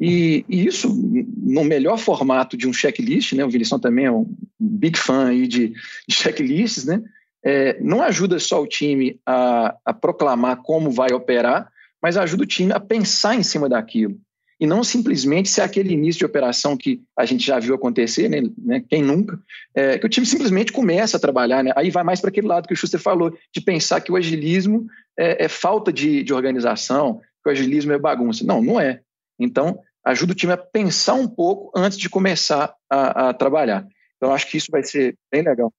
E, 0.00 0.44
e, 0.48 0.66
isso, 0.66 0.88
no 1.36 1.64
melhor 1.64 1.98
formato 1.98 2.56
de 2.56 2.68
um 2.68 2.72
checklist, 2.72 3.32
né, 3.32 3.44
o 3.44 3.50
Vilição 3.50 3.80
também 3.80 4.04
é 4.04 4.12
um 4.12 4.32
big 4.58 4.96
fã 4.98 5.28
aí 5.28 5.46
de, 5.48 5.72
de 6.06 6.14
checklists, 6.14 6.84
né, 6.84 7.02
é, 7.44 7.80
não 7.80 8.02
ajuda 8.02 8.38
só 8.38 8.62
o 8.62 8.66
time 8.66 9.18
a, 9.26 9.76
a, 9.84 9.92
proclamar 9.92 10.58
como 10.58 10.90
vai 10.90 11.12
operar, 11.12 11.68
mas 12.00 12.16
ajuda 12.16 12.44
o 12.44 12.46
time 12.46 12.72
a 12.72 12.78
pensar 12.78 13.34
em 13.34 13.42
cima 13.42 13.68
daquilo. 13.68 14.16
e 14.60 14.66
não 14.66 14.84
simplesmente 14.84 15.48
ser 15.48 15.62
aquele 15.62 15.92
início 15.92 16.20
de 16.20 16.26
operação 16.26 16.76
que 16.76 17.00
a 17.16 17.24
gente 17.24 17.44
já 17.44 17.58
viu 17.58 17.74
acontecer, 17.74 18.28
né, 18.28 18.42
né 18.56 18.84
quem 18.88 19.02
nunca, 19.02 19.40
é, 19.74 19.98
que 19.98 20.06
o 20.06 20.08
time 20.08 20.26
simplesmente 20.26 20.72
começa 20.72 21.16
a 21.16 21.20
trabalhar, 21.20 21.64
né, 21.64 21.72
aí 21.74 21.90
vai 21.90 22.04
mais 22.04 22.20
para 22.20 22.30
aquele 22.30 22.46
lado 22.46 22.68
que 22.68 22.74
o 22.74 22.76
Schuster 22.76 23.00
falou, 23.00 23.36
de 23.52 23.60
pensar 23.60 24.00
que 24.00 24.12
o 24.12 24.16
agilismo 24.16 24.86
é, 25.18 25.44
é 25.44 25.48
falta 25.48 25.92
de, 25.92 26.22
de 26.22 26.32
organização, 26.32 27.20
que 27.42 27.48
o 27.48 27.52
agilismo 27.52 27.92
é 27.92 27.98
bagunça. 27.98 28.44
Não, 28.44 28.62
não 28.62 28.80
é. 28.80 29.00
Então, 29.38 29.80
ajuda 30.04 30.32
o 30.32 30.34
time 30.34 30.52
a 30.52 30.56
pensar 30.56 31.14
um 31.14 31.28
pouco 31.28 31.70
antes 31.76 31.98
de 31.98 32.08
começar 32.08 32.74
a, 32.90 33.28
a 33.28 33.34
trabalhar. 33.34 33.86
Então, 34.16 34.32
acho 34.32 34.50
que 34.50 34.56
isso 34.56 34.70
vai 34.70 34.82
ser 34.82 35.14
bem 35.30 35.42
legal. 35.42 35.72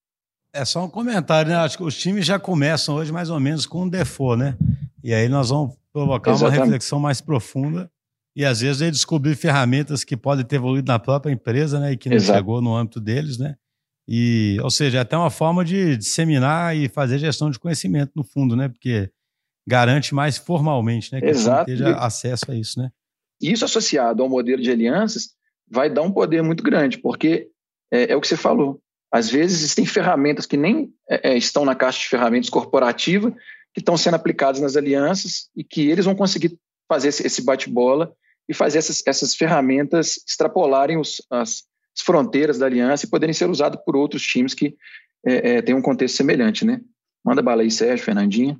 É 0.53 0.65
só 0.65 0.83
um 0.83 0.89
comentário, 0.89 1.51
né? 1.51 1.57
Acho 1.57 1.77
que 1.77 1.83
os 1.83 1.97
times 1.97 2.25
já 2.25 2.39
começam 2.39 2.95
hoje 2.95 3.11
mais 3.11 3.29
ou 3.29 3.39
menos 3.39 3.65
com 3.65 3.83
um 3.83 3.89
default, 3.89 4.39
né? 4.39 4.57
E 5.03 5.13
aí 5.13 5.29
nós 5.29 5.49
vamos 5.49 5.75
provocar 5.93 6.31
Exatamente. 6.31 6.57
uma 6.57 6.65
reflexão 6.65 6.99
mais 6.99 7.21
profunda 7.21 7.89
e 8.35 8.45
às 8.45 8.61
vezes 8.61 8.81
aí 8.81 8.91
descobrir 8.91 9.35
ferramentas 9.35 10.03
que 10.03 10.17
podem 10.17 10.45
ter 10.45 10.55
evoluído 10.55 10.91
na 10.91 10.97
própria 10.97 11.31
empresa, 11.31 11.79
né? 11.79 11.91
E 11.91 11.97
que 11.97 12.09
não 12.09 12.15
Exato. 12.15 12.39
chegou 12.39 12.61
no 12.61 12.75
âmbito 12.75 12.99
deles, 12.99 13.37
né? 13.37 13.55
E, 14.07 14.57
ou 14.63 14.71
seja, 14.71 14.97
é 14.97 15.01
até 15.01 15.15
uma 15.15 15.29
forma 15.29 15.63
de 15.63 15.95
disseminar 15.95 16.75
e 16.75 16.89
fazer 16.89 17.19
gestão 17.19 17.51
de 17.51 17.59
conhecimento 17.59 18.11
no 18.15 18.23
fundo, 18.23 18.55
né? 18.55 18.67
Porque 18.67 19.11
garante 19.67 20.15
mais 20.15 20.37
formalmente, 20.37 21.13
né? 21.13 21.19
Que 21.19 21.27
Exato. 21.27 21.65
tenha 21.65 21.95
acesso 21.95 22.49
a 22.49 22.55
isso, 22.55 22.79
né? 22.79 22.89
Isso 23.41 23.65
associado 23.65 24.21
ao 24.21 24.29
modelo 24.29 24.61
de 24.61 24.71
alianças 24.71 25.31
vai 25.69 25.89
dar 25.89 26.01
um 26.01 26.11
poder 26.11 26.41
muito 26.41 26.63
grande, 26.63 26.97
porque 26.97 27.49
é, 27.91 28.11
é 28.11 28.15
o 28.15 28.21
que 28.21 28.27
você 28.27 28.37
falou. 28.37 28.81
Às 29.11 29.29
vezes 29.29 29.59
existem 29.59 29.85
ferramentas 29.85 30.45
que 30.45 30.57
nem 30.57 30.93
é, 31.09 31.31
é, 31.31 31.37
estão 31.37 31.65
na 31.65 31.75
caixa 31.75 31.99
de 31.99 32.07
ferramentas 32.07 32.49
corporativa, 32.49 33.31
que 33.73 33.79
estão 33.79 33.97
sendo 33.97 34.15
aplicadas 34.15 34.61
nas 34.61 34.75
alianças 34.75 35.49
e 35.55 35.63
que 35.63 35.89
eles 35.89 36.05
vão 36.05 36.15
conseguir 36.15 36.57
fazer 36.87 37.09
esse 37.09 37.43
bate-bola 37.43 38.13
e 38.47 38.53
fazer 38.53 38.79
essas, 38.79 39.03
essas 39.05 39.35
ferramentas 39.35 40.17
extrapolarem 40.27 40.97
os, 40.97 41.21
as, 41.29 41.63
as, 41.95 42.03
fronteiras 42.03 42.57
da 42.57 42.65
aliança 42.65 43.05
e 43.05 43.09
poderem 43.09 43.33
ser 43.33 43.49
usadas 43.49 43.79
por 43.85 43.95
outros 43.95 44.23
times 44.23 44.55
que 44.55 44.75
é, 45.25 45.57
é, 45.57 45.61
têm 45.61 45.75
um 45.75 45.81
contexto 45.81 46.17
semelhante, 46.17 46.65
né? 46.65 46.81
Manda 47.23 47.41
bala 47.41 47.61
aí, 47.61 47.69
Sérgio, 47.69 48.05
Fernandinho. 48.05 48.59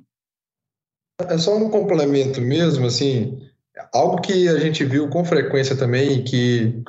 É 1.28 1.36
só 1.38 1.56
um 1.56 1.70
complemento 1.70 2.40
mesmo, 2.40 2.86
assim, 2.86 3.49
algo 3.92 4.20
que 4.20 4.48
a 4.48 4.58
gente 4.58 4.84
viu 4.84 5.08
com 5.08 5.24
frequência 5.24 5.76
também 5.76 6.22
que 6.22 6.82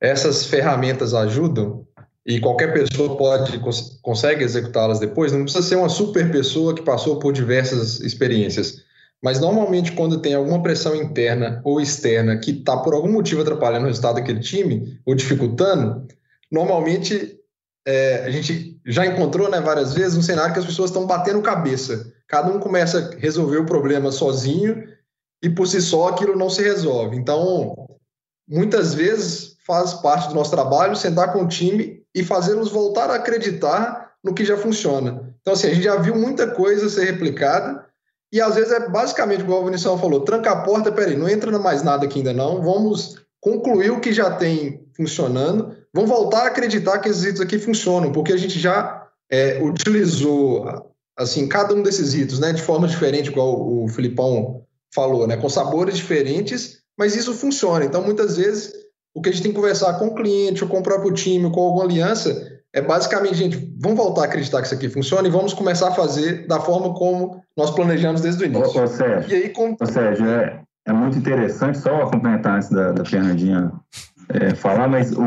essas 0.00 0.44
ferramentas 0.44 1.14
ajudam 1.14 1.86
e 2.26 2.40
qualquer 2.40 2.72
pessoa 2.72 3.16
pode 3.16 3.58
consegue 4.02 4.44
executá-las 4.44 5.00
depois, 5.00 5.32
não 5.32 5.44
precisa 5.44 5.66
ser 5.66 5.76
uma 5.76 5.88
super 5.88 6.30
pessoa 6.30 6.74
que 6.74 6.82
passou 6.82 7.18
por 7.18 7.32
diversas 7.32 8.00
experiências. 8.00 8.84
Mas 9.22 9.40
normalmente 9.40 9.92
quando 9.92 10.20
tem 10.20 10.34
alguma 10.34 10.62
pressão 10.62 10.94
interna 10.94 11.60
ou 11.64 11.80
externa 11.80 12.38
que 12.38 12.50
está 12.52 12.76
por 12.76 12.94
algum 12.94 13.10
motivo 13.10 13.40
atrapalhando 13.40 13.84
o 13.84 13.88
resultado 13.88 14.16
daquele 14.16 14.40
time 14.40 15.00
ou 15.04 15.14
dificultando, 15.14 16.06
normalmente 16.52 17.38
é, 17.86 18.24
a 18.24 18.30
gente 18.30 18.78
já 18.86 19.06
encontrou 19.06 19.50
né, 19.50 19.60
várias 19.60 19.94
vezes 19.94 20.16
um 20.16 20.22
cenário 20.22 20.52
que 20.52 20.60
as 20.60 20.66
pessoas 20.66 20.90
estão 20.90 21.06
batendo 21.06 21.40
cabeça. 21.40 22.12
Cada 22.28 22.52
um 22.52 22.60
começa 22.60 22.98
a 22.98 23.18
resolver 23.18 23.56
o 23.56 23.66
problema 23.66 24.12
sozinho 24.12 24.84
e 25.42 25.48
por 25.48 25.66
si 25.66 25.80
só 25.80 26.08
aquilo 26.08 26.36
não 26.36 26.50
se 26.50 26.62
resolve. 26.62 27.16
Então, 27.16 27.74
muitas 28.48 28.94
vezes 28.94 29.56
faz 29.66 29.94
parte 29.94 30.28
do 30.28 30.34
nosso 30.34 30.50
trabalho 30.50 30.96
sentar 30.96 31.32
com 31.32 31.42
o 31.42 31.48
time 31.48 32.02
e 32.14 32.24
fazê-los 32.24 32.70
voltar 32.70 33.10
a 33.10 33.16
acreditar 33.16 34.12
no 34.24 34.34
que 34.34 34.44
já 34.44 34.56
funciona. 34.56 35.34
Então, 35.40 35.54
assim, 35.54 35.68
a 35.68 35.74
gente 35.74 35.84
já 35.84 35.96
viu 35.96 36.16
muita 36.16 36.48
coisa 36.48 36.88
ser 36.88 37.04
replicada 37.04 37.86
e 38.32 38.40
às 38.40 38.54
vezes 38.56 38.72
é 38.72 38.88
basicamente, 38.88 39.40
igual 39.40 39.62
o 39.62 39.64
Vinicius 39.64 40.00
falou, 40.00 40.20
tranca 40.20 40.50
a 40.50 40.62
porta, 40.62 40.92
peraí, 40.92 41.16
não 41.16 41.28
entra 41.28 41.56
mais 41.58 41.82
nada 41.82 42.04
aqui 42.04 42.18
ainda 42.18 42.32
não, 42.32 42.62
vamos 42.62 43.16
concluir 43.40 43.90
o 43.90 44.00
que 44.00 44.12
já 44.12 44.30
tem 44.30 44.86
funcionando, 44.94 45.76
vamos 45.94 46.10
voltar 46.10 46.42
a 46.42 46.46
acreditar 46.48 46.98
que 46.98 47.08
esses 47.08 47.24
itens 47.24 47.40
aqui 47.40 47.58
funcionam, 47.58 48.12
porque 48.12 48.32
a 48.32 48.36
gente 48.36 48.58
já 48.58 49.06
é, 49.30 49.62
utilizou, 49.62 50.92
assim, 51.16 51.48
cada 51.48 51.74
um 51.74 51.82
desses 51.82 52.14
itens, 52.14 52.38
né, 52.38 52.52
de 52.52 52.62
forma 52.62 52.86
diferente, 52.86 53.30
igual 53.30 53.84
o 53.84 53.88
Filipão 53.88 54.62
falou, 54.94 55.26
né, 55.26 55.36
com 55.36 55.48
sabores 55.48 55.96
diferentes, 55.96 56.78
mas 56.98 57.14
isso 57.14 57.34
funciona. 57.34 57.84
Então, 57.84 58.02
muitas 58.02 58.36
vezes, 58.36 58.72
o 59.14 59.20
que 59.20 59.28
a 59.28 59.32
gente 59.32 59.42
tem 59.42 59.52
que 59.52 59.56
conversar 59.56 59.94
com 59.98 60.08
o 60.08 60.14
cliente, 60.14 60.62
ou 60.62 60.70
com 60.70 60.78
o 60.78 60.82
próprio 60.82 61.12
time, 61.12 61.44
ou 61.44 61.52
com 61.52 61.60
alguma 61.60 61.84
aliança, 61.84 62.58
é 62.72 62.82
basicamente, 62.82 63.34
gente, 63.34 63.74
vamos 63.80 63.96
voltar 63.96 64.22
a 64.22 64.24
acreditar 64.24 64.60
que 64.60 64.66
isso 64.66 64.74
aqui 64.74 64.88
funciona 64.88 65.26
e 65.26 65.30
vamos 65.30 65.54
começar 65.54 65.88
a 65.88 65.94
fazer 65.94 66.46
da 66.46 66.60
forma 66.60 66.94
como 66.94 67.42
nós 67.56 67.70
planejamos 67.70 68.20
desde 68.20 68.44
o 68.44 68.46
início. 68.46 68.80
Ô, 68.80 68.84
ô 68.84 68.86
Sérgio, 68.86 69.30
e 69.30 69.42
aí, 69.42 69.48
com... 69.50 69.76
ô, 69.80 69.86
Sérgio 69.86 70.26
é, 70.26 70.60
é 70.86 70.92
muito 70.92 71.18
interessante, 71.18 71.78
só 71.78 72.06
complementar 72.10 72.56
antes 72.56 72.70
da, 72.70 72.92
da 72.92 73.04
Fernandinha 73.04 73.72
é, 74.30 74.54
falar, 74.54 74.88
mas 74.88 75.12
o. 75.12 75.22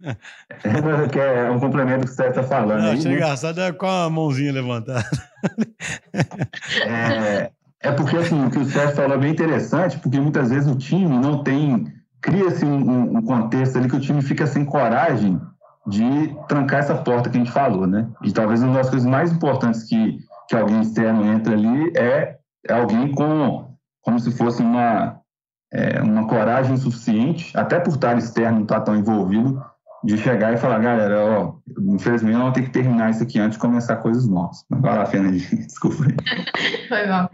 É, 0.64 1.46
é 1.46 1.50
um 1.50 1.58
complemento 1.58 2.06
que 2.06 2.12
o 2.12 2.14
Sérgio 2.14 2.40
está 2.40 2.42
falando. 2.42 2.80
Não, 2.80 2.90
aí, 2.90 2.98
achei 2.98 3.10
né? 3.10 3.16
engraçado 3.16 3.60
é 3.60 3.72
com 3.72 3.86
a 3.86 4.08
mãozinha 4.10 4.52
levantada. 4.52 5.04
Porque 8.12 8.26
assim, 8.26 8.44
o 8.44 8.50
que 8.50 8.58
o 8.58 8.64
Sérgio 8.66 8.94
falou 8.94 9.16
é 9.16 9.18
bem 9.18 9.32
interessante, 9.32 9.98
porque 9.98 10.20
muitas 10.20 10.50
vezes 10.50 10.70
o 10.70 10.76
time 10.76 11.08
não 11.08 11.42
tem. 11.42 11.90
Cria-se 12.20 12.62
um, 12.62 13.16
um 13.16 13.22
contexto 13.22 13.78
ali 13.78 13.88
que 13.88 13.96
o 13.96 14.00
time 14.00 14.20
fica 14.20 14.46
sem 14.46 14.66
coragem 14.66 15.40
de 15.86 16.36
trancar 16.46 16.80
essa 16.80 16.94
porta 16.94 17.30
que 17.30 17.38
a 17.38 17.40
gente 17.40 17.50
falou, 17.50 17.86
né? 17.86 18.06
E 18.22 18.30
talvez 18.30 18.62
uma 18.62 18.74
das 18.74 18.90
coisas 18.90 19.08
mais 19.08 19.32
importantes 19.32 19.84
que, 19.84 20.18
que 20.46 20.54
alguém 20.54 20.82
externo 20.82 21.24
entra 21.24 21.54
ali 21.54 21.90
é, 21.96 22.36
é 22.68 22.72
alguém 22.74 23.10
com 23.12 23.72
como 24.02 24.20
se 24.20 24.30
fosse 24.30 24.60
uma, 24.60 25.18
é, 25.72 26.02
uma 26.02 26.28
coragem 26.28 26.76
suficiente, 26.76 27.56
até 27.56 27.80
por 27.80 27.94
estar 27.94 28.18
externo, 28.18 28.56
não 28.56 28.62
estar 28.64 28.82
tão 28.82 28.94
envolvido, 28.94 29.64
de 30.04 30.18
chegar 30.18 30.52
e 30.52 30.56
falar, 30.56 30.78
galera, 30.80 31.24
ó, 31.24 31.54
infelizmente 31.78 32.34
eu 32.34 32.42
vou 32.42 32.52
ter 32.52 32.62
que 32.62 32.70
terminar 32.70 33.10
isso 33.10 33.22
aqui 33.22 33.38
antes 33.38 33.56
de 33.56 33.60
começar 33.60 33.96
coisas 33.96 34.26
novas. 34.26 34.64
Vai 34.68 34.98
lá, 34.98 35.06
Fernanda, 35.06 35.36
desculpa 35.38 36.04
aí. 36.04 36.14
Foi 36.88 37.06
bom. 37.06 37.28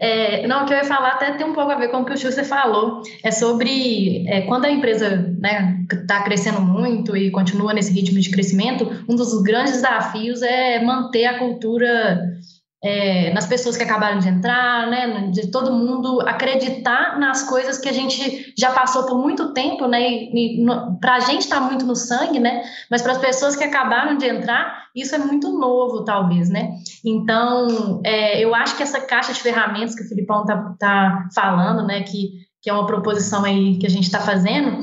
É, 0.00 0.46
não, 0.46 0.62
o 0.62 0.66
que 0.66 0.74
eu 0.74 0.78
ia 0.78 0.84
falar 0.84 1.12
até 1.12 1.32
tem 1.32 1.46
um 1.46 1.54
pouco 1.54 1.70
a 1.70 1.76
ver 1.76 1.88
com 1.88 1.98
o 1.98 2.04
que 2.04 2.12
o 2.12 2.16
Schuster 2.16 2.44
falou, 2.44 3.02
é 3.22 3.30
sobre 3.30 4.26
é, 4.28 4.42
quando 4.42 4.64
a 4.64 4.70
empresa 4.70 5.34
né, 5.38 5.84
está 5.92 6.22
crescendo 6.22 6.60
muito 6.60 7.16
e 7.16 7.30
continua 7.30 7.72
nesse 7.72 7.92
ritmo 7.92 8.18
de 8.18 8.30
crescimento, 8.30 9.04
um 9.08 9.14
dos 9.14 9.40
grandes 9.42 9.74
desafios 9.74 10.42
é 10.42 10.82
manter 10.82 11.26
a 11.26 11.38
cultura 11.38 12.37
é, 12.82 13.32
nas 13.32 13.46
pessoas 13.46 13.76
que 13.76 13.82
acabaram 13.82 14.18
de 14.18 14.28
entrar, 14.28 14.86
né, 14.88 15.30
de 15.32 15.50
todo 15.50 15.72
mundo 15.72 16.20
acreditar 16.20 17.18
nas 17.18 17.42
coisas 17.42 17.78
que 17.78 17.88
a 17.88 17.92
gente 17.92 18.52
já 18.56 18.70
passou 18.70 19.04
por 19.04 19.18
muito 19.18 19.52
tempo, 19.52 19.86
né, 19.88 20.00
e, 20.00 20.64
para 21.00 21.16
a 21.16 21.20
gente 21.20 21.42
está 21.42 21.60
muito 21.60 21.84
no 21.84 21.96
sangue, 21.96 22.38
né, 22.38 22.62
mas 22.90 23.02
para 23.02 23.12
as 23.12 23.18
pessoas 23.18 23.56
que 23.56 23.64
acabaram 23.64 24.16
de 24.16 24.26
entrar, 24.26 24.86
isso 24.94 25.14
é 25.14 25.18
muito 25.18 25.50
novo, 25.58 26.04
talvez, 26.04 26.48
né. 26.48 26.70
Então, 27.04 28.00
é, 28.04 28.44
eu 28.44 28.54
acho 28.54 28.76
que 28.76 28.82
essa 28.82 29.00
caixa 29.00 29.32
de 29.32 29.40
ferramentas 29.40 29.94
que 29.94 30.02
o 30.02 30.08
Filipão 30.08 30.44
tá, 30.44 30.74
tá 30.78 31.28
falando, 31.34 31.84
né, 31.84 32.02
que 32.02 32.48
que 32.60 32.68
é 32.68 32.72
uma 32.72 32.86
proposição 32.86 33.44
aí 33.44 33.78
que 33.78 33.86
a 33.86 33.90
gente 33.90 34.04
está 34.04 34.20
fazendo, 34.20 34.80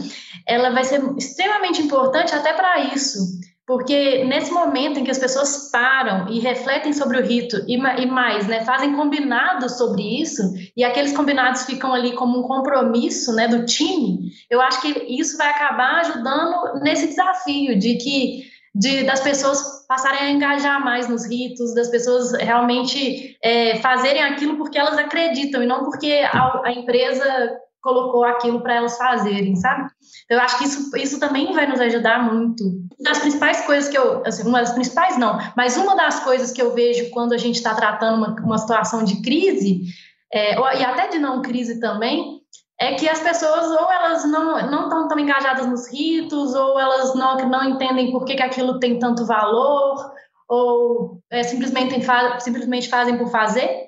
ela 0.48 0.70
vai 0.70 0.84
ser 0.84 1.02
extremamente 1.18 1.82
importante 1.82 2.34
até 2.34 2.54
para 2.54 2.80
isso, 2.80 3.20
porque 3.68 4.24
nesse 4.26 4.52
momento 4.52 5.00
em 5.00 5.04
que 5.04 5.12
as 5.12 5.18
pessoas 5.18 5.70
param 5.72 6.30
e 6.30 6.40
refletem 6.40 6.94
sobre 6.94 7.18
o 7.18 7.24
rito 7.24 7.64
e, 7.68 7.78
mais, 7.78 8.48
né, 8.48 8.64
fazem 8.64 8.96
combinados 8.96 9.78
sobre 9.78 10.04
isso, 10.22 10.44
e 10.78 10.84
aqueles 10.84 11.16
combinados 11.16 11.64
ficam 11.64 11.94
ali 11.94 12.14
como 12.14 12.40
um 12.40 12.44
compromisso 12.44 13.34
né, 13.34 13.48
do 13.48 13.66
time, 13.66 14.32
eu 14.50 14.62
acho 14.62 14.82
que 14.82 14.90
isso 15.20 15.38
vai 15.38 15.50
acabar 15.50 16.02
ajudando 16.02 16.80
nesse 16.82 17.08
desafio 17.08 17.78
de 17.78 17.96
que 17.96 18.56
de, 18.76 19.06
das 19.06 19.22
pessoas 19.22 19.86
passarem 19.88 20.20
a 20.20 20.32
engajar 20.32 20.84
mais 20.84 21.08
nos 21.08 21.26
ritos, 21.26 21.74
das 21.74 21.90
pessoas 21.90 22.34
realmente 22.34 23.38
é, 23.42 23.78
fazerem 23.78 24.22
aquilo 24.22 24.58
porque 24.58 24.78
elas 24.78 24.98
acreditam 24.98 25.64
e 25.64 25.66
não 25.66 25.86
porque 25.86 26.24
a, 26.32 26.62
a 26.66 26.72
empresa 26.74 27.58
colocou 27.86 28.24
aquilo 28.24 28.62
para 28.62 28.74
elas 28.74 28.98
fazerem, 28.98 29.56
sabe? 29.56 29.88
Eu 30.28 30.40
acho 30.42 30.58
que 30.58 30.64
isso, 30.64 30.98
isso 30.98 31.20
também 31.20 31.54
vai 31.54 31.68
nos 31.68 31.80
ajudar 31.80 32.34
muito. 32.34 32.64
Uma 32.64 33.12
das 33.12 33.20
principais 33.20 33.62
coisas 33.62 33.88
que 33.88 33.96
eu, 33.96 34.24
assim, 34.26 34.42
uma 34.48 34.60
das 34.60 34.72
principais 34.72 35.20
não, 35.20 35.38
mas 35.56 35.78
uma 35.78 35.96
das 35.96 36.20
coisas 36.22 36.52
que 36.52 36.60
eu 36.60 36.74
vejo 36.74 37.12
quando 37.12 37.34
a 37.34 37.38
gente 37.38 37.58
está 37.58 37.76
tratando 37.76 38.18
uma, 38.18 38.36
uma 38.42 38.58
situação 38.58 39.04
de 39.04 39.22
crise, 39.22 39.84
é, 40.34 40.56
e 40.56 40.84
até 40.84 41.10
de 41.10 41.20
não 41.20 41.44
crise 41.44 41.80
também, 41.80 42.42
é 42.80 42.96
que 42.96 43.08
as 43.08 43.20
pessoas 43.20 43.68
ou 43.68 43.92
elas 43.92 44.26
não 44.26 44.70
não 44.70 44.84
estão 44.86 45.08
tão 45.08 45.20
engajadas 45.20 45.68
nos 45.68 45.88
ritos, 45.88 46.56
ou 46.56 46.80
elas 46.80 47.14
não, 47.14 47.38
não 47.48 47.70
entendem 47.70 48.12
por 48.12 48.26
que, 48.26 48.36
que 48.36 48.44
aquilo 48.44 48.80
tem 48.80 48.98
tanto 48.98 49.28
valor, 49.28 50.12
ou 50.50 51.20
é, 51.30 51.44
simplesmente, 51.44 51.96
simplesmente 52.40 52.90
fazem 52.90 53.16
por 53.16 53.30
fazer. 53.30 53.86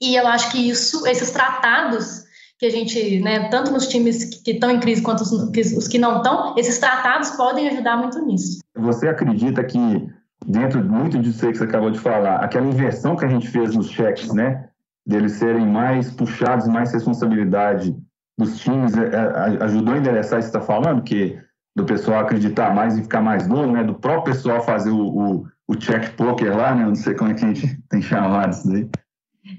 E 0.00 0.14
eu 0.14 0.24
acho 0.28 0.52
que 0.52 0.68
isso, 0.68 1.04
esses 1.04 1.32
tratados 1.32 2.23
que 2.58 2.66
a 2.66 2.70
gente, 2.70 3.20
né, 3.20 3.48
tanto 3.48 3.72
nos 3.72 3.88
times 3.88 4.24
que 4.24 4.52
estão 4.52 4.70
em 4.70 4.80
crise 4.80 5.02
quanto 5.02 5.22
os, 5.22 5.32
os 5.32 5.88
que 5.88 5.98
não 5.98 6.18
estão, 6.18 6.54
esses 6.56 6.78
tratados 6.78 7.30
podem 7.30 7.68
ajudar 7.68 7.96
muito 7.96 8.24
nisso. 8.24 8.60
Você 8.76 9.08
acredita 9.08 9.62
que, 9.64 10.08
dentro 10.46 10.84
muito 10.84 11.18
disso 11.18 11.44
aí 11.44 11.52
que 11.52 11.58
você 11.58 11.64
acabou 11.64 11.90
de 11.90 11.98
falar, 11.98 12.36
aquela 12.36 12.66
inversão 12.66 13.16
que 13.16 13.24
a 13.24 13.28
gente 13.28 13.48
fez 13.48 13.74
nos 13.74 13.90
cheques, 13.90 14.32
né, 14.32 14.68
deles 15.06 15.32
serem 15.32 15.66
mais 15.66 16.10
puxados, 16.10 16.68
mais 16.68 16.92
responsabilidade 16.92 17.94
dos 18.38 18.58
times 18.58 18.96
é, 18.96 19.64
ajudou 19.64 19.94
a 19.94 19.98
endereçar 19.98 20.38
isso 20.38 20.50
que 20.50 20.56
está 20.56 20.60
falando, 20.60 21.02
que 21.02 21.38
do 21.76 21.84
pessoal 21.84 22.20
acreditar 22.20 22.74
mais 22.74 22.96
e 22.96 23.02
ficar 23.02 23.20
mais 23.20 23.46
novo, 23.46 23.72
né? 23.72 23.82
Do 23.82 23.94
próprio 23.94 24.32
pessoal 24.32 24.62
fazer 24.62 24.90
o, 24.90 25.06
o, 25.06 25.46
o 25.68 25.76
check 25.76 26.14
poker 26.16 26.56
lá, 26.56 26.74
né? 26.74 26.84
Não 26.84 26.94
sei 26.94 27.14
como 27.14 27.30
é 27.30 27.34
que 27.34 27.44
a 27.44 27.48
gente 27.48 27.82
tem 27.88 28.00
chamado 28.00 28.52
isso 28.52 28.68
daí. 28.68 28.88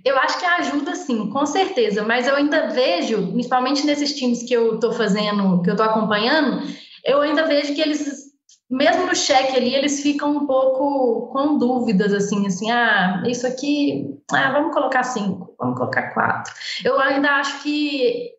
Eu 0.03 0.17
acho 0.17 0.39
que 0.39 0.45
ajuda 0.45 0.95
sim, 0.95 1.29
com 1.29 1.45
certeza, 1.45 2.03
mas 2.03 2.27
eu 2.27 2.35
ainda 2.35 2.67
vejo, 2.67 3.31
principalmente 3.31 3.85
nesses 3.85 4.15
times 4.15 4.43
que 4.43 4.53
eu 4.53 4.75
estou 4.75 4.93
fazendo, 4.93 5.61
que 5.61 5.69
eu 5.69 5.73
estou 5.73 5.85
acompanhando, 5.85 6.63
eu 7.03 7.21
ainda 7.21 7.45
vejo 7.45 7.75
que 7.75 7.81
eles, 7.81 8.25
mesmo 8.69 9.05
no 9.05 9.15
cheque 9.15 9.55
ali, 9.55 9.75
eles 9.75 10.01
ficam 10.01 10.37
um 10.37 10.47
pouco 10.47 11.31
com 11.31 11.57
dúvidas, 11.57 12.13
assim, 12.13 12.47
assim, 12.47 12.71
ah, 12.71 13.23
isso 13.27 13.45
aqui, 13.45 14.17
ah, 14.31 14.51
vamos 14.51 14.73
colocar 14.73 15.03
cinco, 15.03 15.53
vamos 15.59 15.77
colocar 15.77 16.13
quatro. 16.13 16.53
Eu 16.83 16.99
ainda 16.99 17.29
acho 17.29 17.61
que 17.61 18.31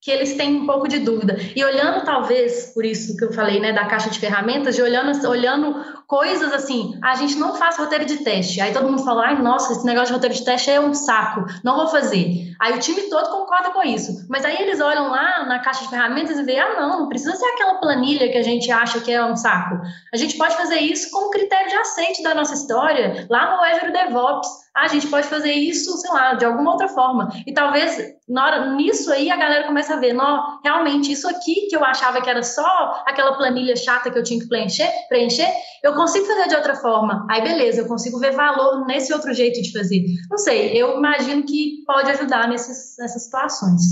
que 0.00 0.10
eles 0.10 0.34
têm 0.34 0.62
um 0.62 0.66
pouco 0.66 0.88
de 0.88 0.98
dúvida. 0.98 1.36
E 1.54 1.62
olhando, 1.62 2.04
talvez, 2.04 2.72
por 2.72 2.86
isso 2.86 3.16
que 3.16 3.24
eu 3.24 3.32
falei, 3.32 3.60
né, 3.60 3.72
da 3.72 3.84
caixa 3.84 4.08
de 4.08 4.18
ferramentas, 4.18 4.74
de 4.74 4.80
olhando, 4.80 5.28
olhando 5.28 5.74
coisas 6.06 6.52
assim, 6.52 6.98
a 7.02 7.14
gente 7.16 7.36
não 7.36 7.54
faz 7.54 7.76
roteiro 7.76 8.06
de 8.06 8.18
teste. 8.24 8.60
Aí 8.62 8.72
todo 8.72 8.88
mundo 8.88 9.04
fala, 9.04 9.26
ai, 9.26 9.42
nossa, 9.42 9.72
esse 9.72 9.84
negócio 9.84 10.08
de 10.08 10.12
roteiro 10.14 10.34
de 10.34 10.44
teste 10.44 10.70
é 10.70 10.80
um 10.80 10.94
saco, 10.94 11.44
não 11.62 11.76
vou 11.76 11.88
fazer. 11.88 12.50
Aí 12.58 12.74
o 12.74 12.78
time 12.78 13.02
todo 13.02 13.30
concorda 13.30 13.70
com 13.70 13.82
isso. 13.82 14.26
Mas 14.28 14.44
aí 14.44 14.56
eles 14.56 14.80
olham 14.80 15.10
lá 15.10 15.44
na 15.46 15.58
caixa 15.58 15.84
de 15.84 15.90
ferramentas 15.90 16.38
e 16.38 16.42
veem, 16.44 16.60
ah, 16.60 16.80
não, 16.80 17.00
não 17.00 17.08
precisa 17.08 17.36
ser 17.36 17.46
aquela 17.46 17.74
planilha 17.74 18.30
que 18.30 18.38
a 18.38 18.42
gente 18.42 18.70
acha 18.72 19.00
que 19.00 19.12
é 19.12 19.22
um 19.24 19.36
saco. 19.36 19.80
A 20.12 20.16
gente 20.16 20.36
pode 20.38 20.56
fazer 20.56 20.78
isso 20.78 21.10
com 21.10 21.28
o 21.28 21.30
critério 21.30 21.68
de 21.68 21.76
aceite 21.76 22.22
da 22.22 22.34
nossa 22.34 22.54
história, 22.54 23.26
lá 23.28 23.54
no 23.54 23.62
Azure 23.62 23.92
DevOps. 23.92 24.48
Ah, 24.74 24.84
a 24.84 24.88
gente 24.88 25.08
pode 25.08 25.26
fazer 25.26 25.52
isso, 25.52 25.96
sei 25.98 26.10
lá, 26.12 26.34
de 26.34 26.44
alguma 26.44 26.72
outra 26.72 26.88
forma. 26.88 27.28
E 27.46 27.52
talvez 27.52 27.98
na 28.28 28.46
hora, 28.46 28.76
nisso 28.76 29.12
aí 29.12 29.28
a 29.28 29.36
galera 29.36 29.66
começa 29.66 29.94
a 29.94 29.96
ver, 29.98 30.12
não, 30.12 30.60
realmente, 30.62 31.10
isso 31.10 31.28
aqui 31.28 31.66
que 31.68 31.74
eu 31.74 31.84
achava 31.84 32.22
que 32.22 32.30
era 32.30 32.42
só 32.42 33.02
aquela 33.04 33.36
planilha 33.36 33.74
chata 33.74 34.10
que 34.10 34.16
eu 34.16 34.22
tinha 34.22 34.38
que 34.38 34.48
preencher, 34.48 34.88
preencher 35.08 35.48
eu 35.82 35.94
consigo 35.94 36.26
fazer 36.26 36.48
de 36.48 36.54
outra 36.54 36.76
forma. 36.76 37.26
Aí, 37.28 37.42
beleza, 37.42 37.80
eu 37.80 37.86
consigo 37.86 38.18
ver 38.18 38.32
valor 38.32 38.86
nesse 38.86 39.12
outro 39.12 39.34
jeito 39.34 39.60
de 39.60 39.72
fazer. 39.72 40.04
Não 40.30 40.38
sei, 40.38 40.80
eu 40.80 40.98
imagino 40.98 41.42
que 41.42 41.82
pode 41.84 42.08
ajudar 42.10 42.48
nesses, 42.48 42.96
nessas 42.98 43.24
situações. 43.24 43.82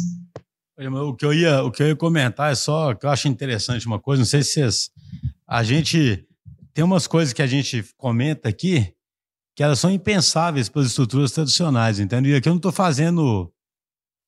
O 0.79 1.17
que, 1.17 1.27
eu 1.27 1.35
ia, 1.35 1.65
o 1.65 1.73
que 1.73 1.83
eu 1.83 1.89
ia 1.89 1.97
comentar 1.97 2.53
é 2.53 2.55
só 2.55 2.95
que 2.95 3.05
eu 3.05 3.11
acho 3.11 3.27
interessante 3.27 3.85
uma 3.87 3.99
coisa, 3.99 4.21
não 4.21 4.27
sei 4.27 4.43
se 4.43 4.53
vocês. 4.53 4.91
A 5.47 5.63
gente. 5.65 6.25
Tem 6.73 6.85
umas 6.85 7.09
coisas 7.09 7.35
que 7.35 7.43
a 7.43 7.47
gente 7.47 7.85
comenta 7.97 8.49
aqui 8.49 8.95
que 9.59 9.63
elas 9.65 9.81
são 9.81 9.91
impensáveis 9.91 10.69
para 10.69 10.83
as 10.83 10.87
estruturas 10.87 11.33
tradicionais, 11.33 11.99
entendeu? 11.99 12.31
E 12.31 12.37
aqui 12.37 12.49
eu 12.49 12.53
não 12.53 12.59
estou 12.59 12.71
fazendo 12.71 13.53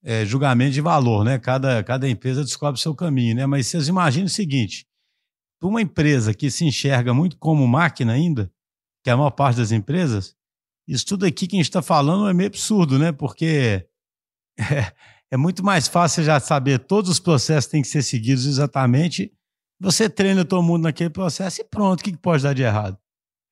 é, 0.03 0.27
julgamento 0.27 0.73
de 0.73 0.81
valor, 0.81 1.25
né? 1.25 1.39
Cada, 1.39 1.85
cada 1.85 2.09
empresa 2.09 2.43
descobre 2.43 2.81
seu 2.81 2.97
caminho, 2.97 3.37
né? 3.37 3.47
Mas 3.47 3.69
vocês 3.69 3.87
imaginem 3.87 4.27
o 4.27 4.29
seguinte: 4.29 4.89
para 5.61 5.69
uma 5.69 5.81
empresa 5.81 6.35
que 6.35 6.51
se 6.51 6.65
enxerga 6.65 7.15
muito 7.15 7.37
como 7.39 7.65
máquina 7.69 8.13
ainda, 8.13 8.53
que 9.05 9.11
é 9.11 9.13
a 9.13 9.17
maior 9.17 9.31
parte 9.31 9.59
das 9.59 9.71
empresas, 9.71 10.35
isso 10.85 11.07
tudo 11.07 11.25
aqui 11.25 11.47
que 11.47 11.55
a 11.55 11.59
gente 11.59 11.67
está 11.67 11.81
falando 11.81 12.29
é 12.29 12.35
meio 12.35 12.49
absurdo, 12.49 12.99
né? 12.99 13.13
Porque 13.13 13.87
é, 14.59 14.93
é, 15.31 15.37
muito 15.37 15.65
mais 15.65 15.87
fácil 15.87 16.25
já 16.25 16.41
saber 16.41 16.81
todos 16.81 17.09
os 17.09 17.21
processos 17.21 17.71
têm 17.71 17.83
que 17.83 17.89
ser 17.89 18.03
seguidos 18.03 18.47
exatamente. 18.47 19.33
Você 19.79 20.11
treina 20.11 20.45
todo 20.45 20.61
mundo 20.61 20.83
naquele 20.83 21.11
processo 21.11 21.61
e 21.61 21.65
pronto, 21.65 22.01
o 22.01 22.03
que 22.03 22.17
pode 22.17 22.43
dar 22.43 22.53
de 22.53 22.65
errado? 22.65 22.99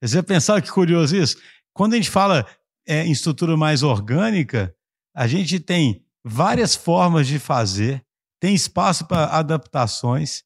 Você 0.03 0.23
pensar 0.23 0.63
que 0.63 0.71
curioso 0.71 1.17
isso? 1.17 1.37
Quando 1.79 1.93
a 1.93 1.97
gente 1.97 2.11
fala 2.11 2.45
é, 2.89 3.07
em 3.07 3.13
estrutura 3.13 3.57
mais 3.57 3.85
orgânica, 3.85 4.75
a 5.15 5.29
gente 5.29 5.61
tem 5.61 6.05
várias 6.25 6.75
formas 6.75 7.29
de 7.29 7.39
fazer, 7.39 8.05
tem 8.41 8.53
espaço 8.53 9.07
para 9.07 9.27
adaptações, 9.27 10.43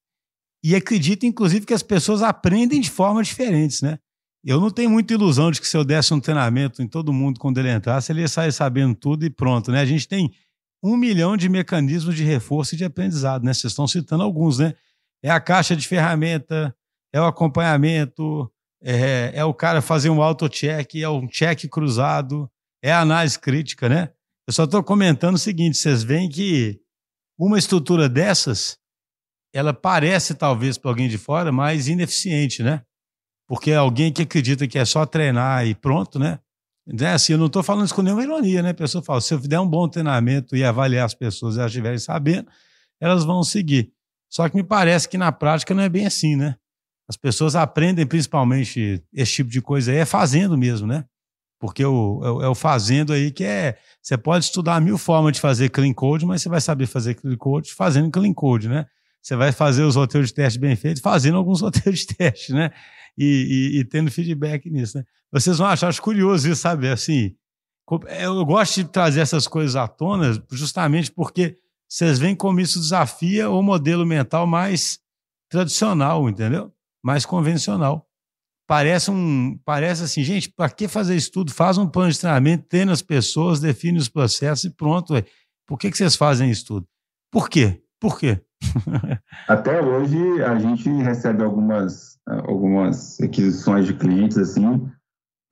e 0.62 0.76
acredito, 0.76 1.24
inclusive, 1.24 1.64
que 1.64 1.72
as 1.72 1.82
pessoas 1.82 2.20
aprendem 2.20 2.82
de 2.82 2.90
formas 2.90 3.28
diferentes, 3.28 3.80
né? 3.80 3.98
Eu 4.44 4.60
não 4.60 4.70
tenho 4.70 4.90
muita 4.90 5.14
ilusão 5.14 5.50
de 5.50 5.58
que 5.58 5.66
se 5.66 5.74
eu 5.74 5.82
desse 5.84 6.12
um 6.12 6.20
treinamento 6.20 6.82
em 6.82 6.86
todo 6.86 7.14
mundo 7.14 7.40
quando 7.40 7.56
ele 7.56 7.72
entrasse, 7.72 8.12
ele 8.12 8.20
ia 8.20 8.28
sair 8.28 8.52
sabendo 8.52 8.94
tudo 8.94 9.24
e 9.24 9.30
pronto, 9.30 9.72
né? 9.72 9.80
A 9.80 9.86
gente 9.86 10.06
tem 10.06 10.30
um 10.82 10.98
milhão 10.98 11.34
de 11.34 11.48
mecanismos 11.48 12.14
de 12.14 12.24
reforço 12.24 12.74
e 12.74 12.78
de 12.78 12.84
aprendizado, 12.84 13.42
né? 13.42 13.54
Vocês 13.54 13.72
estão 13.72 13.88
citando 13.88 14.22
alguns, 14.22 14.58
né? 14.58 14.74
É 15.22 15.30
a 15.30 15.40
caixa 15.40 15.74
de 15.74 15.88
ferramenta, 15.88 16.76
é 17.10 17.18
o 17.18 17.24
acompanhamento, 17.24 18.51
é, 18.82 19.32
é 19.34 19.44
o 19.44 19.54
cara 19.54 19.80
fazer 19.80 20.10
um 20.10 20.22
auto-check, 20.22 20.96
é 20.96 21.08
um 21.08 21.26
check 21.26 21.68
cruzado, 21.68 22.50
é 22.82 22.92
análise 22.92 23.38
crítica, 23.38 23.88
né? 23.88 24.10
Eu 24.46 24.52
só 24.52 24.64
estou 24.64 24.82
comentando 24.82 25.36
o 25.36 25.38
seguinte: 25.38 25.78
vocês 25.78 26.02
veem 26.02 26.28
que 26.28 26.80
uma 27.38 27.58
estrutura 27.58 28.08
dessas 28.08 28.78
ela 29.54 29.74
parece, 29.74 30.34
talvez, 30.34 30.78
para 30.78 30.90
alguém 30.90 31.08
de 31.08 31.18
fora, 31.18 31.52
mais 31.52 31.86
ineficiente, 31.86 32.62
né? 32.62 32.82
Porque 33.46 33.70
é 33.70 33.76
alguém 33.76 34.10
que 34.10 34.22
acredita 34.22 34.66
que 34.66 34.78
é 34.78 34.84
só 34.84 35.04
treinar 35.04 35.66
e 35.66 35.74
pronto, 35.74 36.18
né? 36.18 36.38
né? 36.86 37.12
Assim, 37.12 37.34
eu 37.34 37.38
não 37.38 37.46
estou 37.46 37.62
falando 37.62 37.84
isso 37.84 37.94
com 37.94 38.00
nenhuma 38.00 38.22
ironia, 38.22 38.62
né? 38.62 38.70
A 38.70 38.74
pessoa 38.74 39.04
fala, 39.04 39.20
se 39.20 39.34
eu 39.34 39.38
der 39.38 39.60
um 39.60 39.68
bom 39.68 39.86
treinamento 39.88 40.56
e 40.56 40.64
avaliar 40.64 41.04
as 41.04 41.14
pessoas 41.14 41.56
e 41.56 41.58
elas 41.58 41.70
estiverem 41.70 41.98
sabendo, 41.98 42.48
elas 42.98 43.24
vão 43.24 43.44
seguir. 43.44 43.92
Só 44.30 44.48
que 44.48 44.56
me 44.56 44.64
parece 44.64 45.06
que 45.06 45.18
na 45.18 45.30
prática 45.30 45.74
não 45.74 45.82
é 45.82 45.88
bem 45.88 46.06
assim, 46.06 46.34
né? 46.34 46.56
As 47.12 47.16
pessoas 47.16 47.54
aprendem 47.54 48.06
principalmente 48.06 49.02
esse 49.12 49.32
tipo 49.32 49.50
de 49.50 49.60
coisa 49.60 49.92
aí, 49.92 49.98
é 49.98 50.04
fazendo 50.04 50.56
mesmo, 50.56 50.86
né? 50.86 51.04
Porque 51.60 51.84
o, 51.84 52.40
é, 52.40 52.46
é 52.46 52.48
o 52.48 52.54
fazendo 52.54 53.12
aí 53.12 53.30
que 53.30 53.44
é. 53.44 53.78
Você 54.02 54.16
pode 54.16 54.46
estudar 54.46 54.80
mil 54.80 54.98
formas 54.98 55.34
de 55.34 55.40
fazer 55.40 55.68
clean 55.68 55.92
code, 55.92 56.26
mas 56.26 56.42
você 56.42 56.48
vai 56.48 56.60
saber 56.60 56.86
fazer 56.86 57.14
clean 57.14 57.36
code 57.36 57.72
fazendo 57.72 58.10
clean 58.10 58.32
code, 58.32 58.68
né? 58.68 58.86
você 59.22 59.36
vai 59.36 59.52
fazer 59.52 59.84
os 59.84 59.94
roteiros 59.94 60.30
de 60.30 60.34
teste 60.34 60.58
bem 60.58 60.74
feitos, 60.74 61.00
fazendo 61.00 61.36
alguns 61.36 61.60
roteiros 61.62 62.00
de 62.00 62.08
teste, 62.08 62.52
né? 62.52 62.70
E, 63.16 63.70
e, 63.74 63.78
e, 63.78 63.84
tendo 63.84 64.10
feedback 64.10 64.68
nisso, 64.68 64.98
né? 64.98 65.04
Vocês 65.30 65.58
vão 65.58 65.66
achar, 65.66 65.88
acho 65.88 66.02
curioso 66.02 66.50
isso, 66.50 66.60
sabe? 66.60 66.88
Assim, 66.88 67.34
eu 68.20 68.44
gosto 68.44 68.82
de 68.82 68.88
trazer 68.88 69.20
essas 69.20 69.46
coisas 69.46 69.76
à 69.76 69.86
tona 69.86 70.42
justamente 70.50 71.10
porque 71.10 71.56
vocês 71.88 72.18
veem 72.18 72.34
como 72.34 72.60
isso 72.60 72.80
desafia 72.80 73.48
o 73.48 73.62
modelo 73.62 74.04
mental 74.04 74.46
mais 74.46 74.98
tradicional, 75.48 76.28
entendeu? 76.28 76.72
Mais 77.02 77.26
convencional. 77.26 78.06
Parece 78.66 79.10
um, 79.10 79.58
parece 79.64 80.04
assim, 80.04 80.22
gente, 80.22 80.50
para 80.50 80.70
que 80.70 80.88
fazer 80.88 81.16
isso 81.16 81.30
tudo? 81.32 81.52
Faz 81.52 81.76
um 81.76 81.86
plano 81.86 82.10
de 82.10 82.18
treinamento, 82.18 82.68
treina 82.68 82.92
as 82.92 83.02
pessoas, 83.02 83.60
define 83.60 83.98
os 83.98 84.08
processos 84.08 84.64
e 84.64 84.70
pronto. 84.70 85.12
Véio. 85.12 85.26
Por 85.66 85.78
que, 85.78 85.90
que 85.90 85.96
vocês 85.96 86.16
fazem 86.16 86.50
isso 86.50 86.66
tudo? 86.66 86.86
Por 87.30 87.48
quê? 87.48 87.82
Por 88.00 88.18
quê? 88.18 88.40
Até 89.48 89.80
hoje 89.80 90.42
a 90.42 90.58
gente 90.58 90.88
recebe 90.88 91.42
algumas, 91.42 92.18
algumas 92.26 93.20
aquisições 93.20 93.86
de 93.86 93.94
clientes 93.94 94.38
assim, 94.38 94.88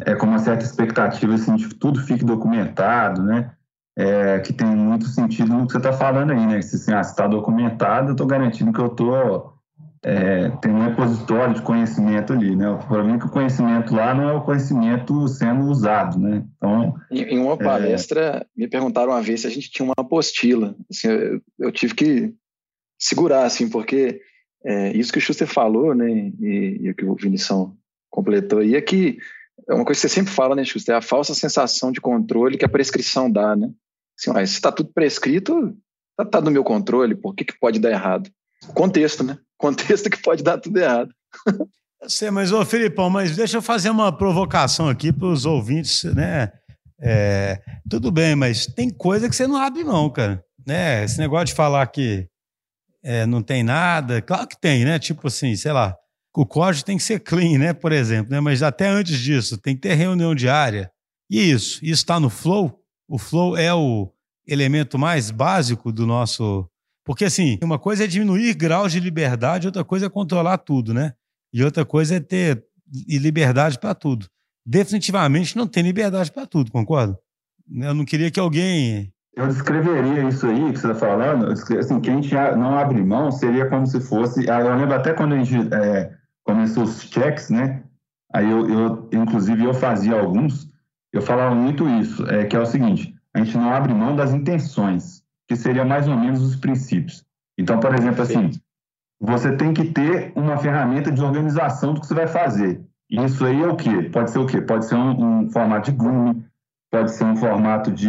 é 0.05 0.14
com 0.14 0.26
uma 0.26 0.38
certa 0.38 0.64
expectativa 0.64 1.34
assim, 1.34 1.57
de 1.57 1.68
que 1.68 1.74
tudo 1.74 2.01
fique 2.01 2.24
documentado, 2.24 3.22
né? 3.22 3.53
É, 3.98 4.38
que 4.38 4.53
tem 4.53 4.66
muito 4.66 5.07
sentido 5.07 5.53
no 5.53 5.66
que 5.66 5.72
você 5.72 5.78
está 5.78 5.92
falando 5.92 6.30
aí, 6.30 6.46
né? 6.46 6.62
Se 6.62 6.76
assim, 6.76 6.92
ah, 6.92 7.01
está 7.01 7.26
documentado, 7.26 8.09
eu 8.09 8.12
estou 8.12 8.26
garantindo 8.26 8.72
que 8.72 8.80
eu 8.80 8.86
estou 8.86 9.59
é, 10.03 10.48
tem 10.62 10.72
um 10.72 10.82
repositório 10.82 11.55
de 11.55 11.62
conhecimento 11.62 12.32
ali, 12.32 12.57
né? 12.57 12.68
O 12.70 12.78
problema 12.78 13.16
é 13.16 13.18
que 13.18 13.26
o 13.26 13.30
conhecimento 13.30 13.94
lá 13.94 14.14
não 14.14 14.30
é 14.30 14.32
o 14.32 14.42
conhecimento 14.42 15.28
sendo 15.28 15.66
usado, 15.66 16.18
né? 16.18 16.44
Então, 16.57 16.94
em, 17.11 17.38
uma 17.38 17.55
é, 17.55 17.57
palestra, 17.57 18.20
é... 18.20 18.46
me 18.57 18.66
perguntaram 18.66 19.12
uma 19.12 19.20
vez 19.20 19.42
se 19.42 19.46
a 19.46 19.51
gente 19.51 19.70
tinha 19.70 19.84
uma 19.84 19.94
apostila. 19.96 20.74
Assim, 20.90 21.09
eu, 21.09 21.42
eu 21.59 21.72
tive 21.72 21.94
que 21.94 22.34
segurar, 22.98 23.44
assim, 23.44 23.68
porque 23.68 24.22
é, 24.64 24.96
isso 24.96 25.12
que 25.12 25.18
o 25.18 25.20
Schuster 25.20 25.46
falou, 25.46 25.94
né, 25.94 26.11
e, 26.11 26.78
e 26.80 26.90
o 26.90 26.94
que 26.94 27.05
o 27.05 27.14
Vinição 27.14 27.76
completou 28.09 28.61
aí, 28.61 28.76
é 28.76 28.80
que 28.80 29.18
é 29.68 29.74
uma 29.74 29.84
coisa 29.84 30.01
que 30.01 30.09
você 30.09 30.14
sempre 30.14 30.32
fala, 30.32 30.57
né, 30.57 30.64
Schuster, 30.64 30.94
é 30.94 30.98
a 30.98 31.03
falsa 31.03 31.34
sensação 31.34 31.92
de 31.92 32.01
controle 32.01 32.57
que 32.57 32.64
a 32.64 32.68
prescrição 32.68 33.30
dá, 33.30 33.55
né? 33.55 33.70
Assim, 34.18 34.46
se 34.46 34.55
está 34.55 34.72
tudo 34.72 34.92
prescrito, 34.92 35.76
está 36.12 36.24
tá 36.24 36.40
no 36.40 36.51
meu 36.51 36.64
controle, 36.64 37.14
por 37.14 37.34
que, 37.34 37.44
que 37.44 37.59
pode 37.59 37.78
dar 37.78 37.90
errado? 37.90 38.30
Contexto, 38.74 39.22
né? 39.22 39.38
Contexto 39.61 40.08
que 40.08 40.22
pode 40.22 40.42
dar 40.42 40.58
tudo 40.58 40.78
errado. 40.78 41.11
Sei, 42.08 42.30
mas, 42.30 42.50
ô 42.50 42.64
Filipão, 42.64 43.11
mas 43.11 43.36
deixa 43.36 43.58
eu 43.58 43.62
fazer 43.62 43.90
uma 43.90 44.11
provocação 44.11 44.88
aqui 44.88 45.12
para 45.12 45.28
os 45.28 45.44
ouvintes, 45.44 46.02
né? 46.04 46.50
É, 46.98 47.61
tudo 47.88 48.11
bem, 48.11 48.34
mas 48.34 48.66
tem 48.66 48.88
coisa 48.88 49.28
que 49.28 49.36
você 49.36 49.46
não 49.46 49.56
abre 49.56 49.84
mão, 49.84 50.08
cara. 50.11 50.42
Né? 50.66 51.04
Esse 51.04 51.18
negócio 51.18 51.46
de 51.46 51.54
falar 51.54 51.86
que 51.88 52.26
é, 53.02 53.26
não 53.26 53.42
tem 53.42 53.62
nada. 53.62 54.22
Claro 54.22 54.46
que 54.46 54.58
tem, 54.58 54.84
né? 54.84 54.98
Tipo 54.98 55.28
assim, 55.28 55.54
sei 55.56 55.72
lá, 55.72 55.94
o 56.34 56.46
código 56.46 56.84
tem 56.84 56.96
que 56.96 57.02
ser 57.02 57.20
clean, 57.20 57.58
né? 57.58 57.72
Por 57.74 57.92
exemplo, 57.92 58.32
né? 58.32 58.40
Mas 58.40 58.62
até 58.62 58.86
antes 58.86 59.18
disso, 59.18 59.58
tem 59.58 59.74
que 59.74 59.82
ter 59.82 59.94
reunião 59.94 60.34
diária. 60.34 60.90
E 61.30 61.50
isso, 61.50 61.78
isso 61.82 62.02
está 62.02 62.18
no 62.18 62.30
Flow. 62.30 62.80
O 63.08 63.18
Flow 63.18 63.56
é 63.56 63.74
o 63.74 64.11
elemento 64.46 64.98
mais 64.98 65.30
básico 65.30 65.92
do 65.92 66.06
nosso. 66.06 66.66
Porque, 67.05 67.24
assim, 67.24 67.59
uma 67.62 67.78
coisa 67.78 68.05
é 68.05 68.07
diminuir 68.07 68.55
graus 68.55 68.92
de 68.92 69.01
liberdade, 69.01 69.66
outra 69.66 69.84
coisa 69.84 70.07
é 70.07 70.11
controlar 70.11 70.59
tudo, 70.59 70.92
né? 70.92 71.14
E 71.53 71.64
outra 71.64 71.84
coisa 71.84 72.16
é 72.16 72.20
ter 72.20 72.64
liberdade 73.09 73.78
para 73.78 73.94
tudo. 73.94 74.26
Definitivamente 74.64 75.57
não 75.57 75.66
tem 75.66 75.82
liberdade 75.82 76.30
para 76.30 76.46
tudo, 76.46 76.70
concorda? 76.70 77.18
Eu 77.72 77.94
não 77.94 78.05
queria 78.05 78.30
que 78.30 78.40
alguém 78.40 79.12
Eu 79.34 79.46
descreveria 79.46 80.28
isso 80.28 80.46
aí 80.46 80.72
que 80.72 80.78
você 80.78 80.90
está 80.90 80.94
falando, 80.94 81.46
assim, 81.46 82.01
que 82.01 82.11
a 82.11 82.14
gente 82.14 82.34
não 82.34 82.76
abre 82.76 83.03
mão 83.03 83.30
seria 83.30 83.68
como 83.68 83.86
se 83.86 84.01
fosse. 84.01 84.48
Ah, 84.51 84.61
eu 84.61 84.74
lembro 84.74 84.94
até 84.94 85.12
quando 85.12 85.34
a 85.34 85.42
gente 85.42 85.72
é, 85.74 86.12
começou 86.44 86.84
os 86.84 87.03
checks, 87.03 87.48
né? 87.48 87.82
Aí 88.32 88.48
eu, 88.48 88.68
eu, 88.68 89.09
inclusive, 89.12 89.64
eu 89.64 89.74
fazia 89.74 90.14
alguns, 90.20 90.68
eu 91.12 91.22
falava 91.22 91.55
muito 91.55 91.88
isso, 91.88 92.24
é, 92.28 92.44
que 92.44 92.55
é 92.55 92.61
o 92.61 92.66
seguinte: 92.66 93.14
a 93.34 93.42
gente 93.42 93.57
não 93.57 93.72
abre 93.72 93.92
mão 93.92 94.14
das 94.14 94.32
intenções, 94.32 95.19
que 95.51 95.57
seria 95.57 95.84
mais 95.84 96.07
ou 96.07 96.16
menos 96.16 96.40
os 96.42 96.55
princípios. 96.55 97.24
Então, 97.59 97.80
por 97.80 97.92
exemplo, 97.92 98.22
assim, 98.22 98.53
você 99.20 99.51
tem 99.57 99.74
que 99.74 99.86
ter 99.86 100.32
uma 100.36 100.57
ferramenta 100.57 101.11
de 101.11 101.20
organização 101.20 101.92
do 101.92 102.01
que 102.01 102.07
você 102.07 102.14
vai 102.14 102.28
fazer. 102.28 102.80
E 103.11 103.20
isso 103.24 103.44
aí 103.44 103.61
é 103.61 103.66
o 103.66 103.74
quê? 103.74 104.09
Pode 104.12 104.30
ser 104.30 104.38
o 104.38 104.46
quê? 104.46 104.61
Pode 104.61 104.86
ser 104.86 104.94
um, 104.94 105.40
um 105.40 105.51
formato 105.51 105.90
de 105.90 105.96
grooming, 105.96 106.44
pode 106.88 107.11
ser 107.11 107.24
um 107.24 107.34
formato 107.34 107.90
de 107.90 108.09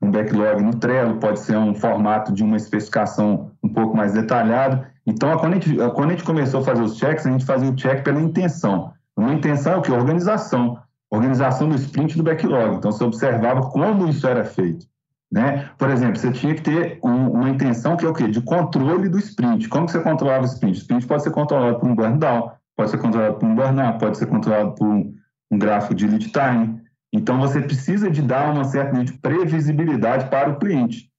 um 0.00 0.08
backlog 0.08 0.62
no 0.62 0.76
Trello, 0.76 1.16
pode 1.16 1.40
ser 1.40 1.56
um 1.56 1.74
formato 1.74 2.32
de 2.32 2.44
uma 2.44 2.56
especificação 2.56 3.50
um 3.60 3.68
pouco 3.68 3.96
mais 3.96 4.12
detalhado. 4.12 4.86
Então, 5.04 5.36
quando 5.36 5.54
a 5.54 5.56
gente, 5.56 5.74
quando 5.74 6.10
a 6.10 6.12
gente 6.12 6.22
começou 6.22 6.60
a 6.60 6.64
fazer 6.64 6.82
os 6.82 6.96
checks, 6.96 7.26
a 7.26 7.30
gente 7.32 7.44
fazia 7.44 7.68
o 7.68 7.74
check 7.74 8.04
pela 8.04 8.20
intenção. 8.20 8.92
Uma 9.16 9.34
intenção 9.34 9.72
é 9.72 9.76
o 9.78 9.82
quê? 9.82 9.90
Organização. 9.90 10.78
Organização 11.10 11.68
do 11.68 11.74
sprint 11.74 12.16
do 12.16 12.22
backlog. 12.22 12.76
Então, 12.76 12.92
você 12.92 13.02
observava 13.02 13.62
como 13.62 14.08
isso 14.08 14.28
era 14.28 14.44
feito. 14.44 14.86
Né? 15.30 15.70
Por 15.76 15.90
exemplo, 15.90 16.16
você 16.16 16.32
tinha 16.32 16.54
que 16.54 16.62
ter 16.62 16.98
um, 17.02 17.30
uma 17.30 17.50
intenção 17.50 17.96
que 17.96 18.06
é 18.06 18.08
o 18.08 18.14
quê? 18.14 18.28
De 18.28 18.40
controle 18.40 19.08
do 19.08 19.18
sprint. 19.18 19.68
Como 19.68 19.86
que 19.86 19.92
você 19.92 20.00
controlava 20.00 20.42
o 20.42 20.46
sprint? 20.46 20.78
O 20.78 20.80
sprint 20.80 21.06
pode 21.06 21.22
ser 21.22 21.30
controlado 21.30 21.78
por 21.78 21.88
um 21.88 21.94
burn 21.94 22.18
down, 22.18 22.50
pode 22.76 22.90
ser 22.90 22.98
controlado 22.98 23.34
por 23.34 23.46
um 23.46 23.54
burn-up, 23.54 23.98
pode 23.98 24.16
ser 24.16 24.26
controlado 24.26 24.74
por 24.74 24.86
um, 24.86 25.14
um 25.50 25.58
gráfico 25.58 25.94
de 25.94 26.06
lead 26.06 26.30
time. 26.30 26.80
Então, 27.12 27.38
você 27.38 27.60
precisa 27.60 28.10
de 28.10 28.22
dar 28.22 28.52
uma 28.52 28.64
certa 28.64 29.02
de 29.04 29.12
previsibilidade 29.14 30.30
para 30.30 30.50
o 30.50 30.58
cliente. 30.58 31.10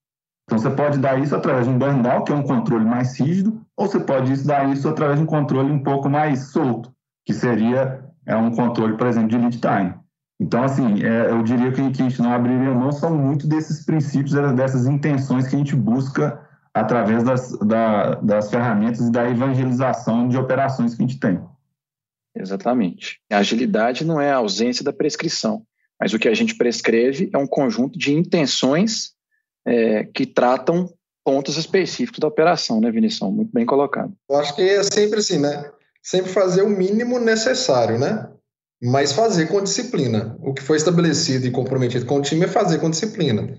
Então, 0.46 0.58
você 0.58 0.70
pode 0.72 0.98
dar 0.98 1.20
isso 1.20 1.36
através 1.36 1.68
de 1.68 1.74
um 1.74 1.78
burn 1.78 2.02
down, 2.02 2.24
que 2.24 2.32
é 2.32 2.36
um 2.36 2.44
controle 2.44 2.86
mais 2.86 3.20
rígido, 3.20 3.62
ou 3.78 3.88
você 3.88 4.00
pode 4.00 4.44
dar 4.44 4.68
isso 4.70 4.90
através 4.90 5.20
de 5.20 5.24
um 5.24 5.28
controle 5.28 5.72
um 5.72 5.84
pouco 5.84 6.10
mais 6.10 6.52
solto, 6.52 6.92
que 7.26 7.34
seria 7.34 8.04
é 8.26 8.36
um 8.36 8.52
controle, 8.52 8.96
por 8.96 9.08
exemplo, 9.08 9.30
de 9.30 9.38
lead 9.38 9.60
time. 9.60 9.94
Então, 10.40 10.64
assim, 10.64 11.04
é, 11.04 11.32
eu 11.32 11.44
diria 11.44 11.72
que, 11.72 11.92
que 11.92 12.02
a 12.02 12.10
gente 12.10 12.22
não 12.22 12.32
abriria 12.32 12.74
mão 12.74 12.92
são 12.92 13.14
muito 13.14 13.46
desses 13.46 13.86
princípios, 13.86 14.34
dessas 14.56 14.88
intenções 14.88 15.48
que 15.48 15.56
a 15.56 15.58
gente 15.58 15.76
busca 15.76 16.40
através 16.74 17.24
das, 17.24 17.52
da, 17.60 18.16
das 18.16 18.50
ferramentas 18.50 19.02
e 19.02 19.12
da 19.12 19.30
evangelização 19.30 20.30
de 20.30 20.38
operações 20.38 20.96
que 20.96 21.04
a 21.04 21.08
gente 21.08 21.20
tem. 21.20 21.42
Exatamente. 22.36 23.20
A 23.30 23.40
agilidade 23.40 24.06
não 24.06 24.22
é 24.22 24.32
a 24.32 24.38
ausência 24.38 24.84
da 24.84 24.94
prescrição, 24.94 25.64
mas 26.00 26.14
o 26.14 26.20
que 26.20 26.30
a 26.30 26.34
gente 26.34 26.56
prescreve 26.56 27.30
é 27.34 27.38
um 27.38 27.48
conjunto 27.48 28.00
de 28.00 28.14
intenções 28.14 29.12
é, 29.68 30.06
que 30.06 30.26
tratam 30.26 30.90
pontos 31.26 31.58
específicos 31.58 32.20
da 32.20 32.28
operação, 32.28 32.80
né, 32.80 32.90
Vinição? 32.90 33.32
Muito 33.32 33.52
bem 33.52 33.66
colocado. 33.66 34.14
Eu 34.30 34.38
acho 34.38 34.56
que 34.56 34.62
é 34.62 34.82
sempre 34.84 35.20
assim, 35.20 35.40
né? 35.40 35.70
Sempre 36.02 36.32
fazer 36.32 36.62
o 36.62 36.70
mínimo 36.70 37.20
necessário, 37.20 38.00
né? 38.00 38.30
Mas 38.82 39.12
fazer 39.12 39.48
com 39.48 39.62
disciplina. 39.62 40.38
O 40.42 40.54
que 40.54 40.64
foi 40.64 40.78
estabelecido 40.78 41.46
e 41.46 41.52
comprometido 41.52 42.06
com 42.06 42.18
o 42.18 42.22
time 42.22 42.46
é 42.46 42.48
fazer 42.48 42.80
com 42.80 42.90
disciplina. 42.90 43.58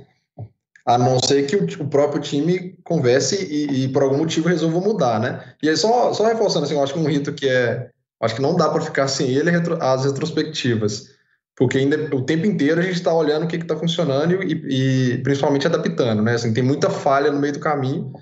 A 0.86 0.96
não 0.96 1.18
ser 1.22 1.46
que 1.46 1.56
o, 1.56 1.88
próprio 1.88 2.22
time 2.22 2.78
converse 2.82 3.36
e, 3.36 3.84
e, 3.84 3.88
por 3.88 4.02
algum 4.02 4.16
motivo 4.16 4.48
resolva 4.48 4.80
mudar, 4.80 5.20
né? 5.20 5.54
E 5.62 5.68
aí, 5.68 5.76
só, 5.76 6.12
só 6.12 6.26
reforçando, 6.26 6.64
assim, 6.64 6.74
eu 6.74 6.82
acho 6.82 6.94
que 6.94 6.98
um 6.98 7.08
rito 7.08 7.32
que 7.32 7.48
é. 7.48 7.90
Acho 8.20 8.34
que 8.34 8.42
não 8.42 8.54
dá 8.54 8.68
para 8.68 8.82
ficar 8.82 9.08
sem 9.08 9.30
ele 9.30 9.50
é 9.50 9.62
as 9.80 10.04
retrospectivas. 10.04 11.08
Porque 11.56 11.78
ainda, 11.78 12.14
o 12.14 12.22
tempo 12.22 12.46
inteiro 12.46 12.80
a 12.80 12.82
gente 12.82 12.94
está 12.94 13.14
olhando 13.14 13.44
o 13.44 13.46
que 13.46 13.56
está 13.56 13.76
funcionando 13.76 14.42
e, 14.42 15.12
e, 15.14 15.18
principalmente 15.18 15.66
adaptando, 15.66 16.22
né? 16.22 16.34
Assim, 16.34 16.52
tem 16.52 16.62
muita 16.62 16.90
falha 16.90 17.30
no 17.30 17.38
meio 17.38 17.52
do 17.52 17.60
caminho. 17.60 18.12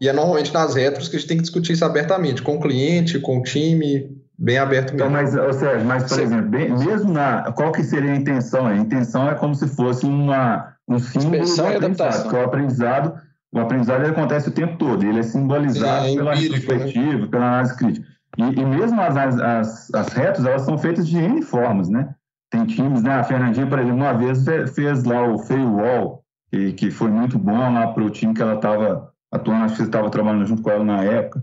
E 0.00 0.08
é 0.08 0.12
normalmente 0.12 0.52
nas 0.52 0.74
retros 0.74 1.08
que 1.08 1.16
a 1.16 1.18
gente 1.18 1.28
tem 1.28 1.36
que 1.36 1.42
discutir 1.42 1.72
isso 1.72 1.84
abertamente, 1.84 2.42
com 2.42 2.56
o 2.56 2.60
cliente, 2.60 3.18
com 3.18 3.38
o 3.38 3.42
time, 3.42 4.13
bem 4.38 4.58
aberto 4.58 4.94
então, 4.94 5.10
mesmo. 5.10 5.28
Então, 5.28 5.46
mas, 5.46 5.56
Sérgio, 5.56 5.86
mas, 5.86 6.02
por 6.04 6.16
Sim. 6.16 6.22
exemplo, 6.22 6.50
bem, 6.50 6.70
mesmo 6.70 7.12
na. 7.12 7.52
Qual 7.52 7.72
que 7.72 7.82
seria 7.82 8.12
a 8.12 8.16
intenção? 8.16 8.66
A 8.66 8.76
intenção 8.76 9.28
é 9.28 9.34
como 9.34 9.54
se 9.54 9.66
fosse 9.68 10.06
uma, 10.06 10.74
um 10.88 10.98
símbolo 10.98 11.42
Expressão 11.42 11.70
do 11.70 11.76
aprendizado, 11.76 12.28
que 12.28 12.36
é 12.36 12.38
o 12.38 12.44
aprendizado. 12.44 13.20
O 13.52 13.60
aprendizado 13.60 14.04
acontece 14.06 14.48
o 14.48 14.52
tempo 14.52 14.76
todo, 14.78 15.04
ele 15.04 15.20
é 15.20 15.22
simbolizado 15.22 16.06
Sim, 16.06 16.14
é 16.14 16.16
pela 16.16 16.32
perspectiva, 16.32 17.18
né? 17.18 17.26
pela 17.28 17.46
análise 17.46 17.76
crítica. 17.76 18.06
E, 18.36 18.42
e 18.42 18.64
mesmo 18.64 19.00
as, 19.00 19.16
as, 19.16 19.94
as 19.94 20.08
retos, 20.08 20.44
elas 20.44 20.62
são 20.62 20.76
feitas 20.76 21.06
de 21.06 21.16
N 21.16 21.40
formas, 21.40 21.88
né? 21.88 22.14
Tem 22.50 22.64
times, 22.66 23.02
né? 23.02 23.14
A 23.14 23.24
Fernandinha, 23.24 23.66
por 23.66 23.78
exemplo, 23.78 23.96
uma 23.96 24.12
vez 24.12 24.44
fez 24.74 25.04
lá 25.04 25.28
o 25.28 25.38
Fairwall, 25.38 26.24
que, 26.50 26.72
que 26.72 26.90
foi 26.90 27.10
muito 27.10 27.38
bom 27.38 27.72
lá 27.72 27.88
para 27.88 28.02
o 28.02 28.10
time 28.10 28.34
que 28.34 28.42
ela 28.42 28.54
estava 28.54 29.12
atuando, 29.32 29.64
acho 29.64 29.74
que 29.74 29.82
você 29.82 29.86
estava 29.86 30.10
trabalhando 30.10 30.46
junto 30.46 30.62
com 30.62 30.70
ela 30.70 30.84
na 30.84 31.02
época. 31.04 31.42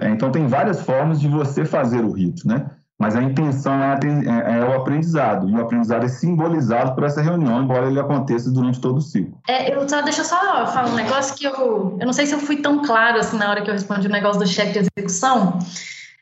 É, 0.00 0.08
então, 0.08 0.30
tem 0.30 0.46
várias 0.46 0.80
formas 0.80 1.20
de 1.20 1.28
você 1.28 1.64
fazer 1.64 2.04
o 2.04 2.12
rito, 2.12 2.46
né? 2.46 2.70
Mas 2.98 3.14
a 3.14 3.22
intenção 3.22 3.72
é, 3.74 3.94
é, 3.94 4.58
é, 4.58 4.64
o 4.64 4.74
aprendizado, 4.74 5.48
e 5.48 5.52
o 5.52 5.60
aprendizado 5.60 6.04
é 6.04 6.08
simbolizado 6.08 6.96
por 6.96 7.04
essa 7.04 7.22
reunião, 7.22 7.62
embora 7.62 7.86
ele 7.86 8.00
aconteça 8.00 8.50
durante 8.50 8.80
todo 8.80 8.96
o 8.96 9.00
ciclo. 9.00 9.38
É, 9.48 9.72
eu 9.72 9.88
só, 9.88 10.02
deixa 10.02 10.22
eu 10.22 10.24
só 10.24 10.66
falar 10.66 10.88
um 10.88 10.96
negócio 10.96 11.36
que 11.36 11.44
eu. 11.44 11.96
Eu 12.00 12.06
não 12.06 12.12
sei 12.12 12.26
se 12.26 12.34
eu 12.34 12.40
fui 12.40 12.56
tão 12.56 12.82
claro 12.82 13.18
assim 13.18 13.38
na 13.38 13.48
hora 13.48 13.62
que 13.62 13.70
eu 13.70 13.74
respondi 13.74 14.08
o 14.08 14.10
negócio 14.10 14.40
do 14.40 14.48
cheque 14.48 14.72
de 14.72 14.88
execução. 14.96 15.58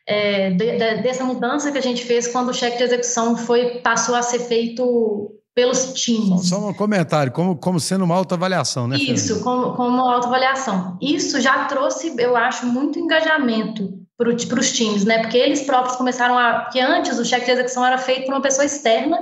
De, 0.06 0.54
de, 0.54 1.02
dessa 1.02 1.24
mudança 1.24 1.72
que 1.72 1.78
a 1.78 1.82
gente 1.82 2.04
fez 2.04 2.28
quando 2.28 2.50
o 2.50 2.54
cheque 2.54 2.76
de 2.76 2.84
execução 2.84 3.36
foi, 3.36 3.80
passou 3.80 4.14
a 4.14 4.22
ser 4.22 4.38
feito 4.38 5.35
pelos 5.56 5.94
times. 5.94 6.50
Só 6.50 6.68
um 6.68 6.74
comentário, 6.74 7.32
como, 7.32 7.56
como 7.56 7.80
sendo 7.80 8.04
uma 8.04 8.14
autoavaliação, 8.14 8.86
né? 8.86 8.98
Isso, 8.98 9.40
como, 9.42 9.72
como 9.72 10.02
autoavaliação. 10.02 10.98
Isso 11.00 11.40
já 11.40 11.64
trouxe, 11.64 12.14
eu 12.18 12.36
acho, 12.36 12.66
muito 12.66 12.98
engajamento 12.98 13.88
para 14.18 14.28
os 14.28 14.72
times, 14.72 15.06
né? 15.06 15.20
Porque 15.20 15.38
eles 15.38 15.62
próprios 15.62 15.96
começaram 15.96 16.38
a. 16.38 16.60
Porque 16.60 16.78
antes 16.78 17.18
o 17.18 17.24
cheque 17.24 17.46
de 17.46 17.52
execução 17.52 17.84
era 17.86 17.96
feito 17.96 18.26
por 18.26 18.34
uma 18.34 18.42
pessoa 18.42 18.66
externa 18.66 19.16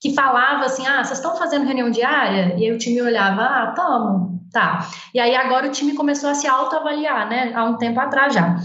que 0.00 0.14
falava 0.14 0.64
assim: 0.64 0.86
ah, 0.86 1.04
vocês 1.04 1.18
estão 1.18 1.36
fazendo 1.36 1.66
reunião 1.66 1.90
diária? 1.90 2.54
E 2.56 2.64
aí 2.64 2.72
o 2.72 2.78
time 2.78 3.02
olhava: 3.02 3.42
ah, 3.42 3.72
tamo, 3.76 4.40
tá. 4.50 4.88
E 5.12 5.20
aí 5.20 5.36
agora 5.36 5.68
o 5.68 5.70
time 5.70 5.94
começou 5.94 6.30
a 6.30 6.34
se 6.34 6.46
autoavaliar, 6.46 7.28
né? 7.28 7.52
Há 7.54 7.64
um 7.64 7.76
tempo 7.76 8.00
atrás 8.00 8.32
já. 8.32 8.56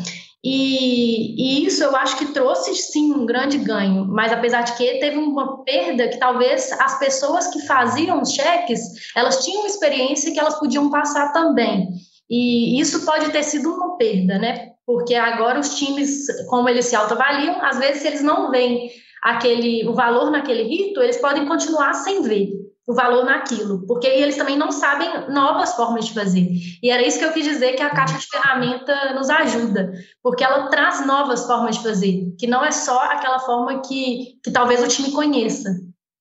E, 0.43 1.35
e, 1.37 1.67
isso 1.67 1.83
eu 1.83 1.95
acho 1.95 2.17
que 2.17 2.33
trouxe 2.33 2.73
sim 2.75 3.13
um 3.13 3.27
grande 3.27 3.59
ganho, 3.59 4.05
mas 4.07 4.31
apesar 4.31 4.61
de 4.61 4.75
que 4.75 4.97
teve 4.99 5.17
uma 5.17 5.63
perda 5.63 6.07
que 6.07 6.17
talvez 6.17 6.71
as 6.71 6.97
pessoas 6.97 7.45
que 7.47 7.65
faziam 7.67 8.19
os 8.19 8.31
cheques 8.31 8.81
elas 9.15 9.43
tinham 9.43 9.67
experiência 9.67 10.33
que 10.33 10.39
elas 10.39 10.57
podiam 10.57 10.89
passar 10.89 11.31
também. 11.31 11.89
E 12.27 12.79
isso 12.79 13.05
pode 13.05 13.29
ter 13.31 13.43
sido 13.43 13.71
uma 13.71 13.97
perda, 13.97 14.39
né? 14.39 14.71
Porque 14.85 15.13
agora 15.13 15.59
os 15.59 15.75
times, 15.75 16.25
como 16.49 16.67
eles 16.67 16.85
se 16.85 16.95
autoavaliam, 16.95 17.63
às 17.63 17.77
vezes 17.77 18.01
se 18.01 18.07
eles 18.07 18.23
não 18.23 18.49
veem 18.49 18.89
aquele 19.21 19.87
o 19.87 19.93
valor 19.93 20.31
naquele 20.31 20.63
rito, 20.63 21.01
eles 21.01 21.17
podem 21.17 21.45
continuar 21.45 21.93
sem 21.93 22.23
ver 22.23 22.60
o 22.87 22.93
valor 22.93 23.25
naquilo, 23.25 23.85
porque 23.85 24.07
eles 24.07 24.35
também 24.35 24.57
não 24.57 24.71
sabem 24.71 25.29
novas 25.29 25.73
formas 25.75 26.05
de 26.05 26.13
fazer. 26.13 26.47
E 26.81 26.89
era 26.89 27.05
isso 27.05 27.19
que 27.19 27.25
eu 27.25 27.31
quis 27.31 27.45
dizer 27.45 27.73
que 27.73 27.83
a 27.83 27.91
caixa 27.91 28.17
de 28.17 28.27
ferramenta 28.27 29.13
nos 29.13 29.29
ajuda, 29.29 29.91
porque 30.23 30.43
ela 30.43 30.67
traz 30.69 31.05
novas 31.05 31.45
formas 31.45 31.77
de 31.77 31.83
fazer, 31.83 32.33
que 32.39 32.47
não 32.47 32.65
é 32.65 32.71
só 32.71 32.99
aquela 33.11 33.39
forma 33.39 33.81
que, 33.81 34.39
que 34.43 34.51
talvez 34.51 34.83
o 34.83 34.87
time 34.87 35.11
conheça. 35.11 35.69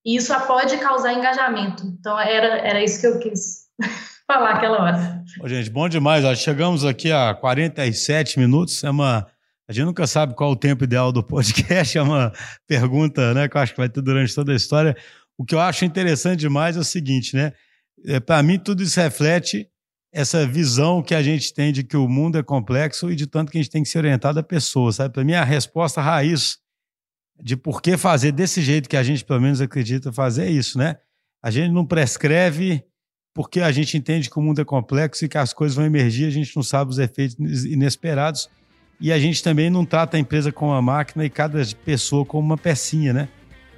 E 0.04 0.16
isso 0.16 0.34
pode 0.46 0.76
causar 0.78 1.12
engajamento. 1.12 1.84
Então 1.86 2.18
era, 2.18 2.58
era 2.58 2.82
isso 2.82 3.00
que 3.00 3.06
eu 3.06 3.18
quis 3.18 3.66
falar 4.26 4.52
aquela 4.52 4.82
hora. 4.82 5.24
Ô, 5.42 5.48
gente, 5.48 5.70
bom 5.70 5.88
demais. 5.88 6.24
Ó. 6.24 6.34
Chegamos 6.34 6.84
aqui 6.84 7.12
a 7.12 7.34
47 7.34 8.38
minutos. 8.38 8.82
É 8.82 8.90
uma 8.90 9.26
a 9.70 9.72
gente 9.72 9.84
nunca 9.84 10.04
sabe 10.04 10.34
qual 10.34 10.50
o 10.50 10.56
tempo 10.56 10.82
ideal 10.82 11.12
do 11.12 11.22
podcast, 11.22 11.94
é 11.96 12.02
uma 12.02 12.32
pergunta 12.66 13.32
né, 13.32 13.48
que 13.48 13.56
eu 13.56 13.60
acho 13.60 13.72
que 13.72 13.78
vai 13.78 13.88
ter 13.88 14.02
durante 14.02 14.34
toda 14.34 14.50
a 14.50 14.56
história. 14.56 14.96
O 15.40 15.44
que 15.46 15.54
eu 15.54 15.60
acho 15.60 15.86
interessante 15.86 16.40
demais 16.40 16.76
é 16.76 16.80
o 16.80 16.84
seguinte, 16.84 17.34
né? 17.34 17.54
É, 18.04 18.20
Para 18.20 18.42
mim, 18.42 18.58
tudo 18.58 18.82
isso 18.82 19.00
reflete 19.00 19.66
essa 20.12 20.46
visão 20.46 21.02
que 21.02 21.14
a 21.14 21.22
gente 21.22 21.54
tem 21.54 21.72
de 21.72 21.82
que 21.82 21.96
o 21.96 22.06
mundo 22.06 22.36
é 22.36 22.42
complexo 22.42 23.10
e 23.10 23.16
de 23.16 23.26
tanto 23.26 23.50
que 23.50 23.56
a 23.56 23.62
gente 23.62 23.70
tem 23.70 23.82
que 23.82 23.88
se 23.88 23.96
orientar 23.96 24.34
da 24.34 24.42
pessoa, 24.42 24.92
sabe? 24.92 25.14
Para 25.14 25.24
mim, 25.24 25.32
a 25.32 25.42
resposta 25.42 26.02
raiz 26.02 26.58
de 27.42 27.56
por 27.56 27.80
que 27.80 27.96
fazer 27.96 28.32
desse 28.32 28.60
jeito 28.60 28.86
que 28.86 28.98
a 28.98 29.02
gente, 29.02 29.24
pelo 29.24 29.40
menos, 29.40 29.62
acredita 29.62 30.12
fazer 30.12 30.44
é 30.44 30.50
isso, 30.50 30.76
né? 30.76 30.98
A 31.42 31.50
gente 31.50 31.72
não 31.72 31.86
prescreve 31.86 32.84
porque 33.34 33.62
a 33.62 33.72
gente 33.72 33.96
entende 33.96 34.28
que 34.28 34.38
o 34.38 34.42
mundo 34.42 34.60
é 34.60 34.64
complexo 34.66 35.24
e 35.24 35.28
que 35.28 35.38
as 35.38 35.54
coisas 35.54 35.74
vão 35.74 35.86
emergir, 35.86 36.26
a 36.26 36.30
gente 36.30 36.54
não 36.54 36.62
sabe 36.62 36.90
os 36.90 36.98
efeitos 36.98 37.64
inesperados. 37.64 38.50
E 39.00 39.10
a 39.10 39.18
gente 39.18 39.42
também 39.42 39.70
não 39.70 39.86
trata 39.86 40.18
a 40.18 40.20
empresa 40.20 40.52
como 40.52 40.72
uma 40.72 40.82
máquina 40.82 41.24
e 41.24 41.30
cada 41.30 41.62
pessoa 41.82 42.26
como 42.26 42.44
uma 42.44 42.58
pecinha, 42.58 43.14
né? 43.14 43.30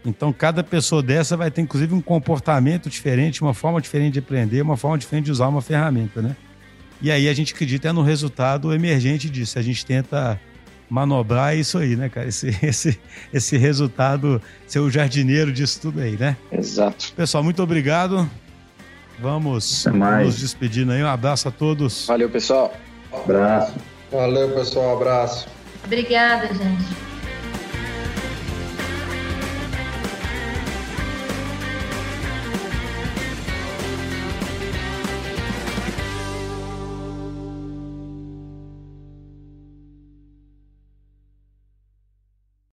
Então, 0.05 0.33
cada 0.33 0.65
pessoa 0.65 1.03
dessa 1.03 1.37
vai 1.37 1.51
ter, 1.51 1.61
inclusive, 1.61 1.95
um 1.95 2.01
comportamento 2.01 2.91
diferente, 2.91 3.41
uma 3.41 3.55
forma 3.55 3.81
diferente 3.81 4.15
de 4.15 4.19
aprender, 4.19 4.61
uma 4.61 4.77
forma 4.77 4.99
diferente 4.99 5.27
de 5.27 5.33
usar 5.33 5.49
uma 5.49 5.63
ferramenta, 5.63 6.21
né? 6.21 6.37
E 7.01 7.11
aí 7.11 7.29
a 7.29 7.35
gente 7.35 7.53
acredita 7.53 7.89
é 7.89 7.93
no 7.93 8.03
resultado 8.03 8.73
emergente 8.73 9.29
disso. 9.29 9.59
A 9.59 9.63
gente 9.63 9.85
tenta 9.85 10.41
manobrar 10.89 11.57
isso 11.57 11.79
aí, 11.79 11.97
né, 11.97 12.09
cara? 12.09 12.29
Esse, 12.29 12.57
esse, 12.63 13.01
esse 13.33 13.57
resultado, 13.57 14.41
ser 14.67 14.79
o 14.79 14.91
jardineiro 14.91 15.53
disso 15.53 15.81
tudo 15.81 16.01
aí, 16.01 16.17
né? 16.17 16.37
Exato. 16.51 17.13
Pessoal, 17.17 17.43
muito 17.43 17.63
obrigado. 17.63 18.29
Vamos 19.19 19.85
nos 19.87 20.41
despedindo 20.41 20.93
aí. 20.93 21.03
Um 21.03 21.09
abraço 21.09 21.49
a 21.49 21.51
todos. 21.51 22.07
Valeu, 22.07 22.29
pessoal. 22.29 22.73
Abraço. 23.13 23.75
Valeu, 24.11 24.51
pessoal. 24.51 24.97
Abraço. 24.97 25.49
Obrigada, 25.85 26.49
gente. 26.49 27.12